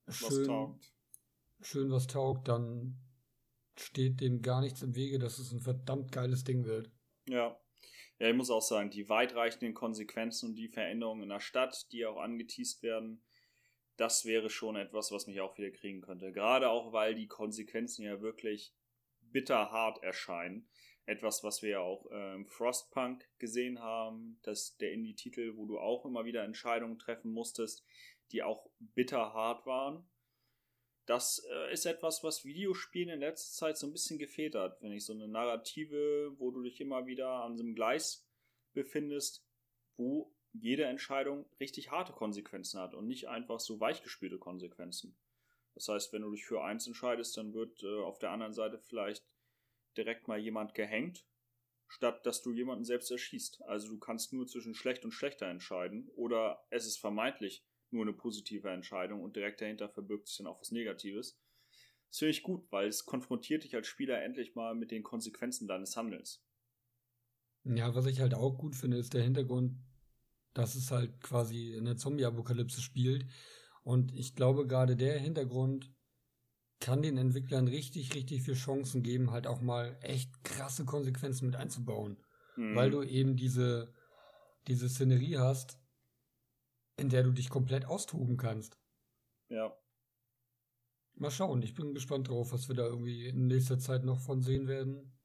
schön 0.08 0.48
was, 0.48 1.67
schön 1.67 1.91
was 1.91 2.08
taugt, 2.08 2.48
dann 2.48 2.98
steht 3.78 4.22
dem 4.22 4.41
gar 4.41 4.62
nichts 4.62 4.82
im 4.82 4.96
Wege, 4.96 5.19
dass 5.19 5.39
es 5.39 5.52
ein 5.52 5.62
verdammt 5.62 6.12
geiles 6.12 6.43
Ding 6.43 6.65
wird. 6.65 6.91
Ja. 7.28 7.60
Ja, 8.19 8.30
ich 8.30 8.36
muss 8.36 8.52
auch 8.52 8.62
sagen, 8.62 8.89
die 8.89 9.10
weitreichenden 9.10 9.74
Konsequenzen 9.74 10.50
und 10.50 10.56
die 10.56 10.69
Veränderungen 10.69 11.24
in 11.24 11.30
der 11.30 11.39
Stadt, 11.39 11.91
die 11.91 12.06
auch 12.06 12.17
angeteased 12.17 12.84
werden, 12.84 13.24
das 13.98 14.26
wäre 14.26 14.50
schon 14.50 14.76
etwas, 14.76 15.12
was 15.12 15.28
mich 15.28 15.41
auch 15.41 15.58
wieder 15.58 15.72
kriegen 15.72 16.02
könnte. 16.02 16.32
Gerade 16.32 16.69
auch, 16.69 16.93
weil 16.93 17.15
die 17.15 17.28
Konsequenzen 17.28 18.04
ja 18.04 18.22
wirklich 18.22 18.74
bitterhart 19.19 20.02
erscheinen. 20.04 20.69
Etwas, 21.06 21.44
was 21.44 21.62
wir 21.62 21.70
ja 21.70 21.80
auch 21.80 22.06
ähm, 22.12 22.48
Frostpunk 22.48 23.28
gesehen 23.38 23.80
haben, 23.80 24.39
dass 24.44 24.78
der 24.78 24.94
Indie-Titel, 24.94 25.58
wo 25.58 25.66
du 25.66 25.78
auch 25.78 26.06
immer 26.06 26.24
wieder 26.24 26.44
Entscheidungen 26.44 26.98
treffen 26.98 27.32
musstest, 27.32 27.86
die 28.32 28.42
auch 28.42 28.70
bitterhart 28.80 29.66
waren. 29.66 30.10
Das 31.06 31.46
äh, 31.52 31.74
ist 31.74 31.86
etwas, 31.86 32.24
was 32.24 32.46
Videospielen 32.46 33.10
in 33.10 33.20
letzter 33.20 33.52
Zeit 33.54 33.78
so 33.78 33.88
ein 33.88 33.92
bisschen 33.92 34.18
gefehlt 34.18 34.56
hat. 34.56 34.82
Wenn 34.82 34.94
ich 34.94 35.06
so 35.06 35.13
eine 35.13 35.28
Narrative, 35.28 36.34
wo 36.38 36.52
du 36.52 36.63
dich 36.63 36.80
immer 36.80 37.06
wieder 37.06 37.30
an 37.44 37.58
so 37.58 37.63
einem 37.63 37.76
Gleis 37.76 38.26
befindest, 38.72 39.46
wo 39.98 40.34
jede 40.54 40.86
Entscheidung 40.86 41.46
richtig 41.60 41.92
harte 41.92 42.13
Konsequenzen 42.13 42.80
hat 42.80 42.94
und 42.94 43.08
nicht 43.08 43.28
einfach 43.28 43.60
so 43.60 43.80
weichgespielte 43.80 44.38
Konsequenzen. 44.38 45.18
Das 45.74 45.88
heißt, 45.88 46.13
wenn 46.13 46.22
du 46.22 46.32
dich 46.32 46.46
für 46.46 46.63
eins 46.63 46.88
entscheidest, 46.88 47.36
dann 47.36 47.54
wird 47.54 47.84
äh, 47.84 48.02
auf 48.02 48.20
der 48.20 48.32
anderen 48.32 48.54
Seite 48.54 48.78
vielleicht 48.78 49.26
direkt 49.97 50.27
mal 50.27 50.39
jemand 50.39 50.73
gehängt, 50.73 51.25
statt 51.88 52.25
dass 52.25 52.41
du 52.41 52.51
jemanden 52.51 52.84
selbst 52.84 53.12
erschießt. 53.12 53.63
Also 53.63 53.88
du 53.89 53.99
kannst 53.99 54.34
nur 54.34 54.47
zwischen 54.47 54.73
schlecht 54.73 55.06
und 55.06 55.12
schlechter 55.12 55.47
entscheiden 55.47 56.10
oder 56.15 56.65
es 56.69 56.86
ist 56.86 56.97
vermeintlich 56.97 57.65
nur 57.91 58.03
eine 58.03 58.13
positive 58.13 58.69
Entscheidung 58.69 59.21
und 59.21 59.36
direkt 59.36 59.62
dahinter 59.62 59.89
verbirgt 59.89 60.27
sich 60.27 60.38
dann 60.38 60.47
auch 60.47 60.60
was 60.60 60.71
Negatives. 60.71 61.39
Das 62.10 62.19
finde 62.19 62.32
ich 62.32 62.43
gut, 62.43 62.71
weil 62.71 62.88
es 62.88 63.06
konfrontiert 63.06 63.63
dich 63.63 63.75
als 63.75 63.88
Spieler 63.88 64.21
endlich 64.23 64.56
mal 64.56 64.75
mit 64.75 64.91
den 64.91 65.03
Konsequenzen 65.03 65.67
deines 65.67 65.95
Handelns. 65.95 66.43
Ja, 67.63 67.95
was 67.95 68.06
ich 68.08 68.19
halt 68.19 68.34
auch 68.34 68.58
gut 68.58 68.75
finde, 68.75 68.97
ist 68.97 69.13
der 69.13 69.23
Hintergrund, 69.23 69.77
dass 70.53 70.75
es 70.75 70.91
halt 70.91 71.21
quasi 71.21 71.73
in 71.73 71.86
der 71.86 71.97
Zombie-Apokalypse 71.97 72.82
spielt. 72.82 73.25
Und 73.84 74.13
ich 74.13 74.36
glaube, 74.36 74.67
gerade 74.67 74.95
der 74.95 75.17
Hintergrund 75.17 75.91
kann 76.84 77.02
den 77.02 77.17
Entwicklern 77.17 77.69
richtig, 77.69 78.13
richtig 78.13 78.41
viel 78.41 78.56
Chancen 78.56 79.04
geben, 79.04 79.32
halt 79.32 79.48
auch 79.48 79.62
mal 79.62 79.98
echt 80.02 80.43
krasse 80.43 80.84
Konsequenzen 80.84 81.46
mit 81.46 81.56
einzubauen. 81.56 82.17
Mhm. 82.58 82.76
Weil 82.76 82.91
du 82.91 83.04
eben 83.04 83.38
diese, 83.38 83.93
diese 84.67 84.89
Szenerie 84.89 85.38
hast, 85.38 85.80
in 86.98 87.08
der 87.08 87.24
du 87.24 87.32
dich 87.32 87.50
komplett 87.50 87.86
austoben 87.86 88.36
kannst. 88.36 88.78
Ja. 89.48 89.74
Mal 91.15 91.32
schauen, 91.32 91.62
ich 91.62 91.74
bin 91.74 91.93
gespannt 91.93 92.28
drauf, 92.28 92.52
was 92.52 92.67
wir 92.67 92.76
da 92.76 92.86
irgendwie 92.86 93.28
in 93.28 93.48
nächster 93.48 93.80
Zeit 93.80 94.04
noch 94.04 94.19
von 94.19 94.41
sehen 94.41 94.67
werden. 94.67 95.17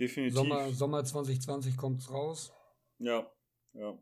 Definitiv. 0.00 0.38
Sommer, 0.38 0.70
Sommer 0.70 1.04
2020 1.04 1.76
kommt's 1.76 2.10
raus. 2.10 2.54
Ja, 2.98 3.30
ja. 3.74 3.98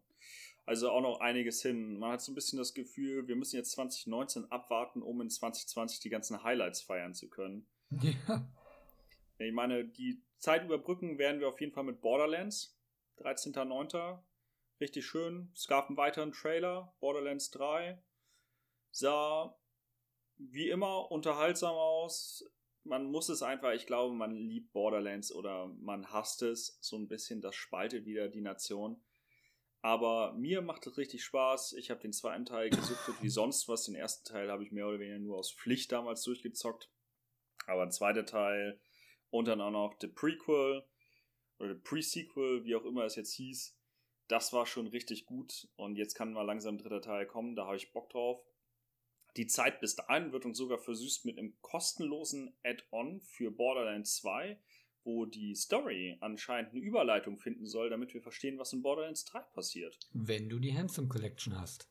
Also 0.67 0.91
auch 0.91 1.03
noch 1.03 1.21
einiges 1.21 1.61
hin. 1.61 1.99
Man 1.99 2.13
hat 2.13 2.23
so 2.23 2.33
ein 2.33 2.35
bisschen 2.35 2.59
das 2.59 2.73
Gefühl, 2.73 3.29
wir 3.29 3.37
müssen 3.37 3.57
jetzt 3.57 3.73
2019 3.73 4.51
abwarten, 4.51 5.03
um 5.03 5.21
in 5.21 5.29
2020 5.29 6.01
die 6.01 6.09
ganzen 6.09 6.43
Highlights 6.43 6.81
feiern 6.81 7.15
zu 7.15 7.29
können. 7.29 7.67
Ja. 8.27 8.49
Ich 9.39 9.53
meine, 9.53 9.85
die 9.85 10.23
Zeit 10.39 10.65
überbrücken 10.65 11.19
werden 11.19 11.41
wir 11.41 11.49
auf 11.49 11.61
jeden 11.61 11.73
Fall 11.73 11.85
mit 11.85 12.01
Borderlands. 12.01 12.79
13.09. 13.19 14.21
Richtig 14.81 15.07
schön. 15.07 15.51
Es 15.55 15.67
gab 15.67 15.89
einen 15.89 15.97
weiteren 15.97 16.33
Trailer. 16.33 16.95
Borderlands 17.01 17.51
3. 17.51 18.01
Sah 18.91 19.57
wie 20.37 20.69
immer 20.69 21.11
unterhaltsam 21.11 21.75
aus. 21.75 22.49
Man 22.85 23.07
muss 23.07 23.29
es 23.29 23.43
einfach, 23.43 23.73
ich 23.73 23.87
glaube, 23.87 24.15
man 24.15 24.37
liebt 24.37 24.73
Borderlands 24.73 25.33
oder 25.33 25.69
man 25.81 26.13
hasst 26.13 26.43
es 26.43 26.79
so 26.81 26.97
ein 26.97 27.09
bisschen. 27.09 27.41
Das 27.41 27.55
spaltet 27.55 28.05
wieder 28.05 28.29
die 28.29 28.43
Nation. 28.43 29.03
Aber 29.85 30.33
mir 30.33 30.63
macht 30.63 30.87
es 30.87 30.97
richtig 30.97 31.23
Spaß. 31.25 31.75
Ich 31.75 31.91
habe 31.91 32.01
den 32.01 32.15
zweiten 32.15 32.47
Teil 32.47 32.71
gesuchtet 32.71 33.17
wie 33.21 33.29
sonst 33.29 33.69
was. 33.69 33.85
Den 33.85 33.95
ersten 33.95 34.25
Teil 34.25 34.51
habe 34.51 34.65
ich 34.65 34.73
mehr 34.73 34.89
oder 34.89 34.99
weniger 34.99 35.19
nur 35.19 35.37
aus 35.37 35.53
Pflicht 35.53 35.93
damals 35.93 36.23
durchgezockt. 36.23 36.91
Aber 37.67 37.83
ein 37.83 37.93
zweiter 37.93 38.25
Teil 38.25 38.81
und 39.29 39.47
dann 39.47 39.61
auch 39.61 39.71
noch 39.71 39.95
The 40.01 40.09
Prequel 40.09 40.87
oder 41.59 41.75
The 41.75 41.81
Pre-Sequel, 41.83 42.65
wie 42.65 42.75
auch 42.77 42.87
immer 42.87 43.05
es 43.05 43.17
jetzt 43.17 43.35
hieß. 43.35 43.77
das 44.29 44.55
war 44.55 44.65
schon 44.65 44.87
richtig 44.87 45.27
gut 45.27 45.69
und 45.77 45.97
jetzt 45.97 46.15
kann 46.15 46.33
mal 46.33 46.47
langsam 46.47 46.77
ein 46.77 46.79
dritter 46.79 47.03
Teil 47.03 47.27
kommen, 47.27 47.55
da 47.55 47.67
habe 47.67 47.77
ich 47.77 47.93
Bock 47.93 48.09
drauf. 48.09 48.43
Die 49.37 49.47
Zeit 49.47 49.81
bis 49.81 49.97
dahin 49.97 50.33
wird 50.33 50.47
uns 50.47 50.57
sogar 50.57 50.79
versüßt 50.79 51.27
mit 51.27 51.39
einem 51.39 51.61
kostenlosen 51.61 52.57
Add-on 52.63 53.21
für 53.21 53.51
Borderlands 53.51 54.17
2, 54.17 54.59
wo 55.05 55.27
die 55.27 55.55
Story 55.55 56.17
anscheinend 56.21 56.73
eine 56.73 56.81
Überleitung 56.81 57.39
finden 57.39 57.67
soll, 57.67 57.91
damit 57.91 58.15
wir 58.15 58.23
verstehen, 58.23 58.59
was 58.59 58.73
in 58.73 58.83
Borderlands 58.83 59.25
3 59.25 59.41
passiert. 59.55 59.99
Wenn 60.13 60.49
du 60.49 60.59
die 60.59 60.77
Handsome 60.77 61.09
Collection 61.09 61.59
hast. 61.59 61.89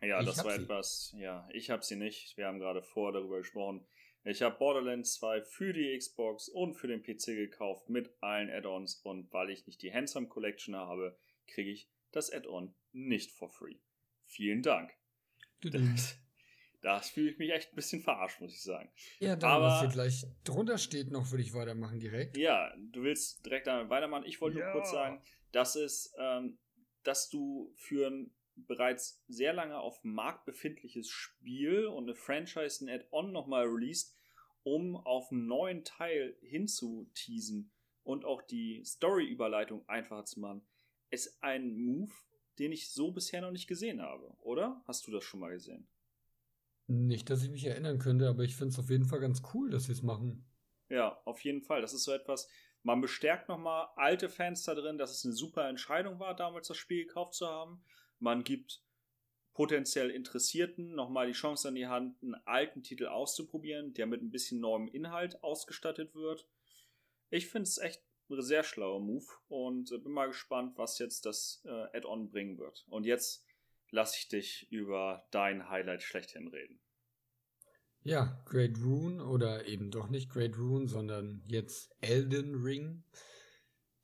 Ja, 0.00 0.20
ich 0.20 0.26
das 0.26 0.44
war 0.44 0.52
sie. 0.52 0.62
etwas, 0.62 1.14
ja, 1.18 1.48
ich 1.52 1.70
habe 1.70 1.84
sie 1.84 1.96
nicht. 1.96 2.36
Wir 2.36 2.46
haben 2.46 2.58
gerade 2.58 2.82
vor 2.82 3.12
darüber 3.12 3.38
gesprochen. 3.38 3.84
Ich 4.24 4.42
habe 4.42 4.58
Borderlands 4.58 5.14
2 5.14 5.42
für 5.42 5.72
die 5.72 5.96
Xbox 5.96 6.48
und 6.48 6.74
für 6.74 6.88
den 6.88 7.02
PC 7.02 7.26
gekauft 7.26 7.88
mit 7.88 8.10
allen 8.20 8.50
Add-ons 8.50 8.96
und 8.96 9.32
weil 9.32 9.50
ich 9.50 9.66
nicht 9.66 9.82
die 9.82 9.92
Handsome 9.92 10.26
Collection 10.26 10.74
habe, 10.74 11.16
kriege 11.46 11.70
ich 11.70 11.88
das 12.10 12.32
Add-on 12.32 12.74
nicht 12.92 13.30
for 13.30 13.48
free. 13.48 13.76
Vielen 14.24 14.62
Dank. 14.62 14.92
Das, 15.60 16.18
das 16.86 17.10
fühle 17.10 17.32
ich 17.32 17.38
mich 17.38 17.50
echt 17.50 17.72
ein 17.72 17.74
bisschen 17.74 18.00
verarscht, 18.00 18.40
muss 18.40 18.54
ich 18.54 18.62
sagen. 18.62 18.88
Ja, 19.18 19.34
dann, 19.34 19.50
Aber, 19.50 19.64
was 19.64 19.80
hier 19.80 19.88
gleich 19.88 20.24
drunter 20.44 20.78
steht, 20.78 21.10
noch 21.10 21.32
würde 21.32 21.42
ich 21.42 21.52
weitermachen 21.52 21.98
direkt. 21.98 22.36
Ja, 22.36 22.72
du 22.76 23.02
willst 23.02 23.44
direkt 23.44 23.66
damit 23.66 23.90
weitermachen. 23.90 24.22
Ich 24.24 24.40
wollte 24.40 24.60
ja. 24.60 24.66
nur 24.66 24.74
kurz 24.74 24.92
sagen, 24.92 25.20
dass 25.50 25.74
es, 25.74 26.14
ähm, 26.16 26.60
dass 27.02 27.28
du 27.28 27.74
für 27.74 28.06
ein 28.06 28.32
bereits 28.54 29.20
sehr 29.26 29.52
lange 29.52 29.76
auf 29.76 30.00
dem 30.02 30.14
Markt 30.14 30.44
befindliches 30.46 31.08
Spiel 31.08 31.86
und 31.86 32.04
eine 32.04 32.14
Franchise 32.14 32.84
ein 32.84 32.88
Add-on 32.88 33.32
nochmal 33.32 33.66
released, 33.66 34.16
um 34.62 34.94
auf 34.96 35.32
einen 35.32 35.48
neuen 35.48 35.82
Teil 35.82 36.38
hinzuteasen 36.40 37.72
und 38.04 38.24
auch 38.24 38.42
die 38.42 38.84
Story-Überleitung 38.84 39.88
einfacher 39.88 40.24
zu 40.24 40.38
machen, 40.38 40.64
ist 41.10 41.42
ein 41.42 41.76
Move, 41.76 42.12
den 42.60 42.70
ich 42.70 42.92
so 42.92 43.10
bisher 43.10 43.40
noch 43.40 43.50
nicht 43.50 43.66
gesehen 43.66 44.00
habe, 44.00 44.36
oder? 44.38 44.84
Hast 44.86 45.04
du 45.08 45.10
das 45.10 45.24
schon 45.24 45.40
mal 45.40 45.50
gesehen? 45.50 45.88
Nicht, 46.88 47.30
dass 47.30 47.42
ich 47.42 47.50
mich 47.50 47.64
erinnern 47.66 47.98
könnte, 47.98 48.28
aber 48.28 48.44
ich 48.44 48.54
finde 48.54 48.72
es 48.72 48.78
auf 48.78 48.90
jeden 48.90 49.06
Fall 49.06 49.20
ganz 49.20 49.42
cool, 49.54 49.70
dass 49.70 49.84
sie 49.84 49.92
es 49.92 50.02
machen. 50.02 50.44
Ja, 50.88 51.20
auf 51.24 51.42
jeden 51.42 51.62
Fall. 51.62 51.80
Das 51.80 51.92
ist 51.92 52.04
so 52.04 52.12
etwas, 52.12 52.48
man 52.82 53.00
bestärkt 53.00 53.48
nochmal 53.48 53.88
alte 53.96 54.28
Fans 54.28 54.62
da 54.62 54.74
drin, 54.74 54.98
dass 54.98 55.10
es 55.10 55.24
eine 55.24 55.34
super 55.34 55.68
Entscheidung 55.68 56.20
war, 56.20 56.36
damals 56.36 56.68
das 56.68 56.76
Spiel 56.76 57.04
gekauft 57.04 57.34
zu 57.34 57.46
haben. 57.48 57.82
Man 58.20 58.44
gibt 58.44 58.84
potenziell 59.54 60.10
Interessierten 60.10 60.94
nochmal 60.94 61.26
die 61.26 61.32
Chance 61.32 61.68
an 61.68 61.74
die 61.74 61.86
Hand, 61.86 62.22
einen 62.22 62.34
alten 62.44 62.82
Titel 62.82 63.06
auszuprobieren, 63.06 63.94
der 63.94 64.06
mit 64.06 64.22
ein 64.22 64.30
bisschen 64.30 64.60
neuem 64.60 64.86
Inhalt 64.86 65.42
ausgestattet 65.42 66.14
wird. 66.14 66.46
Ich 67.30 67.48
finde 67.48 67.62
es 67.62 67.78
echt 67.78 68.02
ein 68.28 68.42
sehr 68.42 68.62
schlauer 68.62 69.00
Move 69.00 69.26
und 69.48 69.88
bin 69.88 70.12
mal 70.12 70.26
gespannt, 70.26 70.76
was 70.76 70.98
jetzt 70.98 71.24
das 71.24 71.62
äh, 71.64 71.96
Add-on 71.96 72.28
bringen 72.28 72.58
wird. 72.58 72.84
Und 72.88 73.04
jetzt 73.04 73.45
lasse 73.96 74.18
ich 74.18 74.28
dich 74.28 74.70
über 74.70 75.26
dein 75.30 75.70
Highlight 75.70 76.02
schlechthin 76.02 76.48
reden. 76.48 76.78
Ja, 78.02 78.40
Great 78.44 78.78
Rune 78.78 79.24
oder 79.24 79.66
eben 79.66 79.90
doch 79.90 80.08
nicht 80.08 80.30
Great 80.30 80.56
Rune, 80.58 80.86
sondern 80.86 81.42
jetzt 81.46 81.90
Elden 82.00 82.62
Ring. 82.62 83.04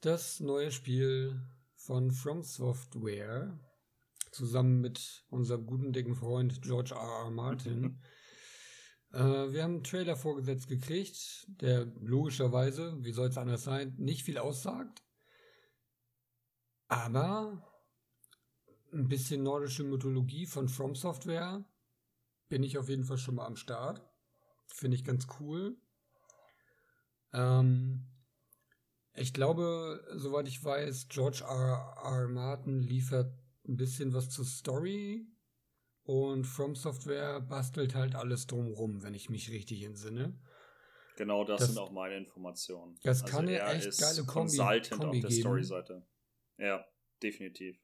Das 0.00 0.40
neue 0.40 0.72
Spiel 0.72 1.40
von 1.76 2.10
From 2.10 2.42
Software 2.42 3.60
zusammen 4.32 4.80
mit 4.80 5.26
unserem 5.28 5.66
guten 5.66 5.92
dicken 5.92 6.16
Freund 6.16 6.62
George 6.62 6.94
R. 6.94 7.26
R. 7.26 7.30
Martin. 7.30 8.02
äh, 9.12 9.18
wir 9.18 9.62
haben 9.62 9.74
einen 9.74 9.84
Trailer 9.84 10.16
vorgesetzt 10.16 10.68
gekriegt, 10.68 11.46
der 11.60 11.84
logischerweise, 12.00 12.96
wie 13.04 13.12
soll 13.12 13.28
es 13.28 13.36
anders 13.36 13.64
sein, 13.64 13.94
nicht 13.98 14.24
viel 14.24 14.38
aussagt. 14.38 15.02
Aber 16.88 17.71
ein 18.92 19.08
bisschen 19.08 19.42
nordische 19.42 19.84
Mythologie 19.84 20.46
von 20.46 20.68
From 20.68 20.94
Software 20.94 21.64
bin 22.48 22.62
ich 22.62 22.76
auf 22.76 22.88
jeden 22.88 23.04
Fall 23.04 23.18
schon 23.18 23.36
mal 23.36 23.46
am 23.46 23.56
Start. 23.56 24.02
Finde 24.66 24.96
ich 24.96 25.04
ganz 25.04 25.26
cool. 25.40 25.76
Ähm, 27.32 28.06
ich 29.14 29.32
glaube, 29.32 30.04
soweit 30.14 30.48
ich 30.48 30.62
weiß, 30.62 31.08
George 31.08 31.44
R. 31.48 31.96
R. 32.02 32.28
Martin 32.28 32.80
liefert 32.80 33.32
ein 33.66 33.76
bisschen 33.76 34.12
was 34.12 34.30
zur 34.30 34.44
Story 34.44 35.26
und 36.04 36.44
From 36.44 36.74
Software 36.74 37.40
bastelt 37.40 37.94
halt 37.94 38.14
alles 38.14 38.46
drumrum, 38.46 39.02
wenn 39.02 39.14
ich 39.14 39.30
mich 39.30 39.50
richtig 39.50 39.82
entsinne. 39.84 40.38
Genau, 41.16 41.44
das, 41.44 41.60
das 41.60 41.68
sind 41.68 41.78
auch 41.78 41.92
meine 41.92 42.16
Informationen. 42.16 42.98
Das 43.02 43.22
also 43.22 43.36
kann 43.36 43.48
er 43.48 43.68
echt 43.74 43.86
ist 43.86 44.00
geile 44.00 44.24
Kombi, 44.26 44.56
Consultant 44.56 44.90
Kombi 44.90 45.18
auf 45.18 45.20
der 45.20 45.30
Story-Seite. 45.30 46.06
Ja, 46.58 46.84
definitiv. 47.22 47.78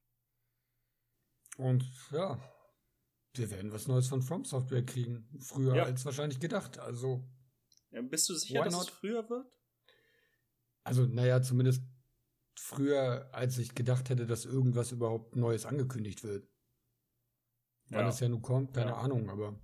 Und 1.59 1.85
ja, 2.13 2.41
wir 3.35 3.51
werden 3.51 3.73
was 3.73 3.89
Neues 3.89 4.07
von 4.07 4.23
From 4.23 4.45
Software 4.45 4.85
kriegen. 4.85 5.29
Früher 5.41 5.75
ja. 5.75 5.83
als 5.83 6.05
wahrscheinlich 6.05 6.39
gedacht. 6.39 6.79
Also. 6.79 7.29
Ja, 7.91 8.01
bist 8.01 8.29
du 8.29 8.35
sicher, 8.35 8.63
dass 8.63 8.81
es 8.81 8.89
früher 8.89 9.29
wird? 9.29 9.51
Also, 10.85 11.05
naja, 11.05 11.43
zumindest 11.43 11.83
früher, 12.55 13.29
als 13.33 13.59
ich 13.59 13.75
gedacht 13.75 14.09
hätte, 14.09 14.27
dass 14.27 14.45
irgendwas 14.45 14.93
überhaupt 14.93 15.35
Neues 15.35 15.67
angekündigt 15.67 16.23
wird. 16.23 16.49
Wann 17.89 18.03
ja. 18.03 18.09
es 18.09 18.21
ja 18.21 18.29
nun 18.29 18.43
kommt, 18.43 18.75
keine 18.75 18.93
ja. 18.93 18.97
Ahnung, 18.97 19.29
aber. 19.29 19.61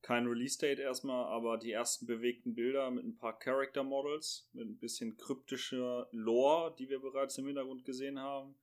Kein 0.00 0.26
Release-Date 0.26 0.80
erstmal, 0.80 1.26
aber 1.26 1.58
die 1.58 1.70
ersten 1.70 2.06
bewegten 2.06 2.54
Bilder 2.54 2.90
mit 2.90 3.04
ein 3.04 3.16
paar 3.16 3.38
Character 3.38 3.84
Models, 3.84 4.50
mit 4.52 4.66
ein 4.66 4.78
bisschen 4.78 5.16
kryptischer 5.16 6.08
Lore, 6.10 6.74
die 6.76 6.88
wir 6.88 7.00
bereits 7.00 7.38
im 7.38 7.46
Hintergrund 7.46 7.84
gesehen 7.84 8.18
haben. 8.18 8.56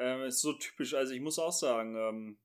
Ähm, 0.00 0.22
ist 0.22 0.40
so 0.40 0.54
typisch, 0.54 0.94
also 0.94 1.12
ich 1.12 1.20
muss 1.20 1.38
auch 1.38 1.52
sagen, 1.52 1.94
ähm, 1.94 2.38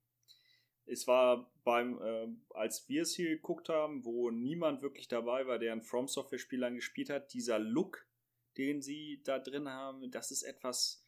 es 0.84 1.06
war 1.06 1.50
beim, 1.64 1.98
äh, 2.00 2.28
als 2.54 2.88
wir 2.88 3.02
es 3.02 3.14
hier 3.14 3.30
geguckt 3.30 3.68
haben, 3.70 4.04
wo 4.04 4.30
niemand 4.30 4.82
wirklich 4.82 5.08
dabei 5.08 5.46
war, 5.46 5.58
der 5.58 5.72
ein 5.72 5.82
From 5.82 6.06
Software 6.06 6.38
Spiel 6.38 6.60
lang 6.60 6.74
gespielt 6.74 7.10
hat, 7.10 7.32
dieser 7.32 7.58
Look, 7.58 8.06
den 8.58 8.82
sie 8.82 9.22
da 9.24 9.38
drin 9.38 9.68
haben, 9.68 10.10
das 10.10 10.30
ist 10.30 10.42
etwas 10.42 11.02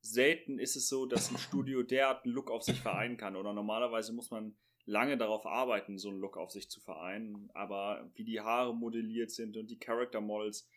selten 0.00 0.58
ist 0.58 0.76
es 0.76 0.88
so, 0.88 1.06
dass 1.06 1.30
ein 1.30 1.38
Studio 1.38 1.82
derart 1.82 2.24
einen 2.24 2.34
Look 2.34 2.50
auf 2.50 2.62
sich 2.62 2.80
vereinen 2.80 3.16
kann. 3.16 3.36
Oder 3.36 3.52
normalerweise 3.52 4.12
muss 4.12 4.30
man 4.30 4.56
lange 4.84 5.16
darauf 5.16 5.46
arbeiten, 5.46 5.98
so 5.98 6.10
einen 6.10 6.20
Look 6.20 6.36
auf 6.36 6.50
sich 6.50 6.70
zu 6.70 6.80
vereinen. 6.80 7.50
Aber 7.54 8.10
wie 8.14 8.24
die 8.24 8.40
Haare 8.40 8.74
modelliert 8.74 9.30
sind 9.30 9.56
und 9.56 9.68
die 9.68 9.78
Character 9.78 10.20
Models 10.20 10.68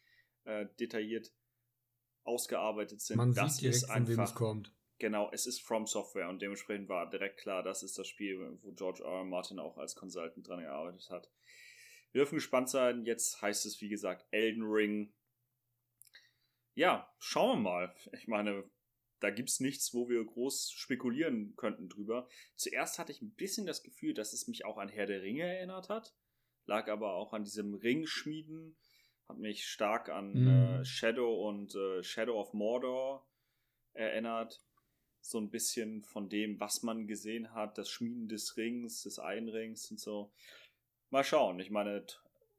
äh, 0.45 0.65
detailliert 0.79 1.31
ausgearbeitet 2.23 3.01
sind, 3.01 3.17
man 3.17 3.33
das 3.33 3.57
sieht 3.57 3.63
direkt, 3.63 3.83
ist 3.83 3.89
einfach. 3.89 4.07
Von 4.07 4.17
wem 4.17 4.23
es 4.23 4.33
kommt. 4.33 4.73
Genau, 4.99 5.29
es 5.31 5.45
ist 5.45 5.61
From 5.61 5.87
Software 5.87 6.29
und 6.29 6.41
dementsprechend 6.41 6.89
war 6.89 7.09
direkt 7.09 7.39
klar, 7.39 7.63
das 7.63 7.83
ist 7.83 7.97
das 7.97 8.07
Spiel, 8.07 8.57
wo 8.61 8.71
George 8.73 9.01
R. 9.03 9.19
R. 9.19 9.23
Martin 9.23 9.59
auch 9.59 9.77
als 9.77 9.95
Consultant 9.95 10.47
dran 10.47 10.61
gearbeitet 10.61 11.09
hat. 11.09 11.31
Wir 12.11 12.21
dürfen 12.21 12.35
gespannt 12.35 12.69
sein. 12.69 13.05
Jetzt 13.05 13.41
heißt 13.41 13.65
es, 13.65 13.81
wie 13.81 13.89
gesagt, 13.89 14.25
Elden 14.31 14.63
Ring 14.63 15.13
ja, 16.79 17.13
schauen 17.19 17.57
wir 17.57 17.61
mal. 17.71 17.95
Ich 18.13 18.29
meine, 18.29 18.63
da 19.19 19.31
gibt 19.31 19.49
es 19.49 19.59
nichts, 19.59 19.93
wo 19.93 20.07
wir 20.07 20.23
groß 20.23 20.71
spekulieren 20.71 21.53
könnten 21.57 21.89
drüber. 21.89 22.29
Zuerst 22.55 22.99
hatte 22.99 23.11
ich 23.11 23.21
ein 23.21 23.33
bisschen 23.33 23.65
das 23.65 23.83
Gefühl, 23.83 24.13
dass 24.13 24.31
es 24.31 24.47
mich 24.47 24.63
auch 24.63 24.77
an 24.77 24.87
Herr 24.87 25.05
der 25.05 25.21
Ringe 25.21 25.43
erinnert 25.43 25.89
hat. 25.89 26.15
Lag 26.65 26.87
aber 26.87 27.15
auch 27.15 27.33
an 27.33 27.43
diesem 27.43 27.73
Ringschmieden. 27.73 28.77
Hat 29.27 29.39
mich 29.39 29.65
stark 29.65 30.07
an 30.07 30.33
mhm. 30.33 30.47
äh, 30.47 30.85
Shadow 30.85 31.49
und 31.49 31.75
äh, 31.75 32.01
Shadow 32.01 32.39
of 32.39 32.53
Mordor 32.53 33.27
erinnert. 33.91 34.63
So 35.21 35.39
ein 35.39 35.49
bisschen 35.49 36.03
von 36.03 36.29
dem, 36.29 36.59
was 36.59 36.83
man 36.83 37.07
gesehen 37.07 37.53
hat, 37.53 37.77
das 37.77 37.89
Schmieden 37.89 38.27
des 38.27 38.57
Rings, 38.57 39.03
des 39.03 39.19
Einrings 39.19 39.91
und 39.91 39.99
so. 39.99 40.31
Mal 41.09 41.23
schauen. 41.23 41.59
Ich 41.59 41.71
meine, 41.71 42.05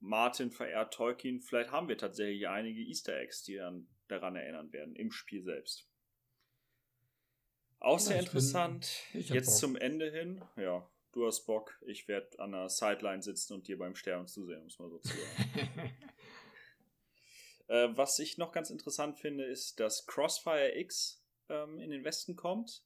Martin 0.01 0.51
verehrt 0.51 0.95
Tolkien. 0.95 1.41
Vielleicht 1.41 1.71
haben 1.71 1.89
wir 1.89 1.99
tatsächlich 1.99 2.49
einige 2.49 2.81
Easter 2.81 3.17
Eggs, 3.19 3.43
die 3.43 3.57
dann 3.57 3.87
daran 4.09 4.37
erinnern 4.37 4.73
werden, 4.73 4.97
im 4.97 5.13
Spiel 5.13 5.43
selbst. 5.43 5.91
Auch 7.81 7.99
sehr 7.99 8.17
ja, 8.17 8.23
interessant, 8.23 9.05
bin, 9.13 9.23
jetzt 9.23 9.47
Bock. 9.47 9.59
zum 9.59 9.77
Ende 9.77 10.11
hin, 10.11 10.45
ja, 10.57 10.87
du 11.13 11.27
hast 11.27 11.47
Bock, 11.47 11.81
ich 11.87 12.09
werde 12.09 12.39
an 12.39 12.53
der 12.53 12.69
Sideline 12.69 13.23
sitzen 13.23 13.55
und 13.55 13.69
dir 13.69 13.79
beim 13.79 13.95
Sterben 13.95 14.27
zusehen, 14.27 14.63
muss 14.65 14.79
man 14.79 14.91
so 14.91 14.99
sagen. 14.99 15.19
äh, 17.69 17.89
was 17.97 18.19
ich 18.19 18.37
noch 18.37 18.53
ganz 18.53 18.69
interessant 18.69 19.19
finde, 19.19 19.45
ist, 19.45 19.81
dass 19.81 20.07
Crossfire 20.07 20.77
X 20.79 21.20
ähm, 21.51 21.79
in 21.79 21.91
den 21.91 22.05
Westen 22.05 22.37
kommt. 22.37 22.85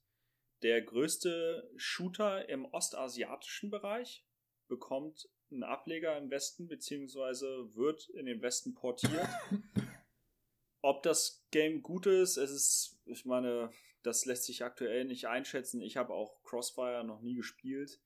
Der 0.61 0.81
größte 0.81 1.69
Shooter 1.75 2.49
im 2.49 2.65
ostasiatischen 2.65 3.69
Bereich 3.69 4.25
bekommt 4.67 5.29
einen 5.51 5.63
Ableger 5.63 6.17
im 6.17 6.29
Westen, 6.31 6.67
beziehungsweise 6.67 7.75
wird 7.75 8.09
in 8.09 8.25
den 8.25 8.41
Westen 8.41 8.73
portiert. 8.73 9.27
Ob 10.81 11.03
das 11.03 11.45
Game 11.51 11.81
gut 11.81 12.05
ist, 12.05 12.37
es 12.37 12.51
ist, 12.51 12.99
ich 13.05 13.25
meine, 13.25 13.71
das 14.03 14.25
lässt 14.25 14.45
sich 14.45 14.63
aktuell 14.63 15.05
nicht 15.05 15.27
einschätzen. 15.27 15.81
Ich 15.81 15.97
habe 15.97 16.13
auch 16.13 16.43
Crossfire 16.43 17.03
noch 17.03 17.21
nie 17.21 17.35
gespielt. 17.35 17.99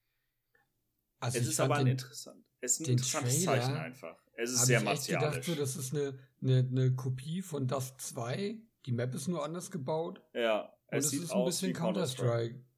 Also 1.20 1.40
es 1.40 1.48
ist 1.48 1.60
aber 1.60 1.76
ein, 1.76 1.86
den, 1.86 1.92
interessant, 1.92 2.46
es 2.62 2.80
ist 2.80 2.88
ein 2.88 2.92
interessantes 2.92 3.44
Trailer 3.44 3.62
Zeichen 3.62 3.78
einfach. 3.78 4.24
Es 4.36 4.52
ist 4.52 4.66
sehr 4.66 4.82
martialisch. 4.82 5.10
Ich 5.10 5.16
gedacht, 5.18 5.44
so, 5.44 5.56
das 5.56 5.76
ist 5.76 5.94
eine, 5.94 6.18
eine, 6.42 6.60
eine 6.60 6.96
Kopie 6.96 7.42
von 7.42 7.68
Dust 7.68 8.00
2. 8.00 8.58
Die 8.86 8.92
Map 8.92 9.14
ist 9.14 9.28
nur 9.28 9.44
anders 9.44 9.72
gebaut. 9.72 10.22
Ja, 10.34 10.74
es, 10.88 11.08
es 11.08 11.14
ist 11.14 11.32
ein 11.32 11.46
bisschen 11.46 11.74
Counter-Strike. 11.74 12.54
Counter 12.54 12.70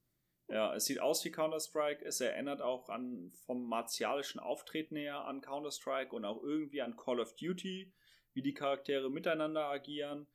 ja, 0.51 0.75
es 0.75 0.83
sieht 0.85 0.99
aus 0.99 1.23
wie 1.23 1.31
Counter-Strike. 1.31 2.03
Es 2.03 2.19
erinnert 2.19 2.61
auch 2.61 2.89
an 2.89 3.31
vom 3.45 3.69
martialischen 3.69 4.39
Auftreten 4.41 4.97
her 4.97 5.23
an 5.23 5.39
Counter-Strike 5.39 6.13
und 6.13 6.25
auch 6.25 6.43
irgendwie 6.43 6.81
an 6.81 6.97
Call 6.97 7.21
of 7.21 7.35
Duty, 7.37 7.93
wie 8.33 8.41
die 8.41 8.53
Charaktere 8.53 9.09
miteinander 9.09 9.67
agieren. 9.67 10.27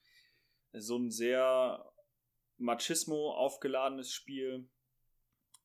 So 0.72 0.96
ein 0.96 1.10
sehr 1.10 1.92
Machismo 2.56 3.32
aufgeladenes 3.32 4.10
Spiel. 4.10 4.70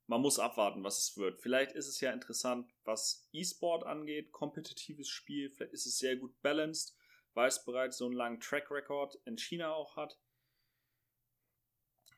Man 0.07 0.19
muss 0.19 0.37
abwarten, 0.37 0.83
was 0.83 0.97
es 0.97 1.17
wird. 1.17 1.39
Vielleicht 1.39 1.71
ist 1.71 1.87
es 1.87 2.01
ja 2.01 2.11
interessant, 2.11 2.69
was 2.83 3.29
E-Sport 3.31 3.85
angeht, 3.85 4.33
kompetitives 4.33 5.07
Spiel. 5.07 5.49
Vielleicht 5.49 5.71
ist 5.71 5.85
es 5.85 5.97
sehr 5.97 6.17
gut 6.17 6.41
balanced, 6.41 6.93
weil 7.33 7.47
es 7.47 7.63
bereits 7.63 7.97
so 7.97 8.05
einen 8.05 8.15
langen 8.15 8.39
Track 8.39 8.71
Record 8.71 9.15
in 9.25 9.37
China 9.37 9.73
auch 9.73 9.95
hat 9.95 10.17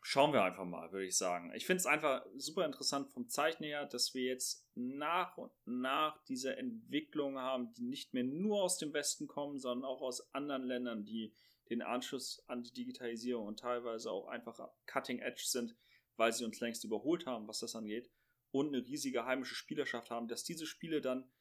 schauen 0.04 0.34
wir 0.34 0.43
einfach 0.43 0.65
mal, 0.65 0.91
würde 0.91 1.06
ich 1.06 1.17
sagen. 1.17 1.52
Ich 1.56 1.65
finde 1.65 1.80
es 1.80 1.86
einfach 1.86 2.26
super 2.36 2.65
interessant 2.65 3.10
vom 3.10 3.30
Zeichen 3.30 3.63
her, 3.63 3.86
dass 3.86 4.13
wir 4.13 4.23
jetzt 4.23 4.67
nach 4.76 5.38
und 5.38 5.52
nach 5.65 6.21
diese 6.26 6.58
Entwicklung 6.58 7.39
haben, 7.39 7.73
die 7.73 7.86
nicht 7.86 8.13
mehr 8.13 8.26
nur 8.26 8.62
aus 8.62 8.78
dem 8.78 8.93
Westen 8.93 9.28
kommen, 9.28 9.60
sondern 9.60 9.89
auch 9.89 10.02
aus 10.02 10.34
anderen 10.34 10.63
Ländern, 10.63 11.06
die 11.06 11.34
den 11.69 11.82
Anschluss 11.82 12.43
an 12.47 12.63
die 12.63 12.73
Digitalisierung 12.73 13.47
und 13.47 13.60
teilweise 13.60 14.12
auch 14.12 14.28
einfach 14.28 14.69
cutting 14.86 15.19
edge 15.19 15.43
sind, 15.45 15.76
weil 16.17 16.34
sie 16.34 16.43
uns 16.43 16.60
längst 16.60 16.84
überholt 16.84 17.26
haben, 17.26 17.47
was 17.47 17.60
das 17.60 17.76
angeht, 17.76 18.12
und 18.52 18.67
eine 18.67 18.86
riesige 18.86 19.26
heimische 19.26 19.56
Spielerschaft 19.56 20.12
haben, 20.12 20.28
dass 20.28 20.43
diese 20.43 20.67
Spiele 20.67 21.02
dann 21.02 21.32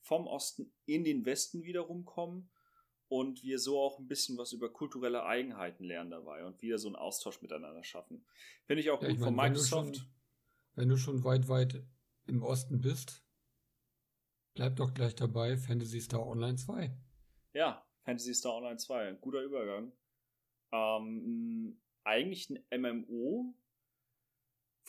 vom 0.00 0.26
Osten 0.26 0.72
in 0.86 1.04
den 1.04 1.26
Westen 1.26 1.62
wiederum 1.62 2.06
kommen 2.06 2.50
und 3.08 3.42
wir 3.42 3.58
so 3.58 3.80
auch 3.80 3.98
ein 3.98 4.06
bisschen 4.06 4.36
was 4.38 4.52
über 4.52 4.70
kulturelle 4.70 5.24
Eigenheiten 5.24 5.84
lernen 5.84 6.10
dabei 6.10 6.44
und 6.44 6.60
wieder 6.62 6.78
so 6.78 6.88
einen 6.88 6.96
Austausch 6.96 7.40
miteinander 7.40 7.82
schaffen. 7.82 8.24
Finde 8.66 8.82
ich 8.82 8.90
auch 8.90 9.02
ja, 9.02 9.08
gut 9.08 9.16
ich 9.16 9.20
mein, 9.20 9.34
von 9.34 9.36
Microsoft. 9.36 9.86
Wenn 9.86 9.92
du, 9.92 9.98
schon, 9.98 10.08
wenn 10.74 10.88
du 10.88 10.96
schon 10.96 11.24
weit, 11.24 11.48
weit 11.48 11.82
im 12.26 12.42
Osten 12.42 12.80
bist, 12.80 13.24
bleib 14.54 14.76
doch 14.76 14.92
gleich 14.92 15.14
dabei, 15.14 15.56
Fantasy 15.56 16.00
Star 16.00 16.26
Online 16.26 16.56
2. 16.56 16.94
Ja, 17.54 17.86
Fantasy 18.04 18.34
Star 18.34 18.54
Online 18.54 18.76
2, 18.76 19.08
ein 19.08 19.20
guter 19.20 19.42
Übergang. 19.42 19.92
Ähm, 20.72 21.80
eigentlich 22.04 22.50
ein 22.50 22.80
MMO, 22.82 23.54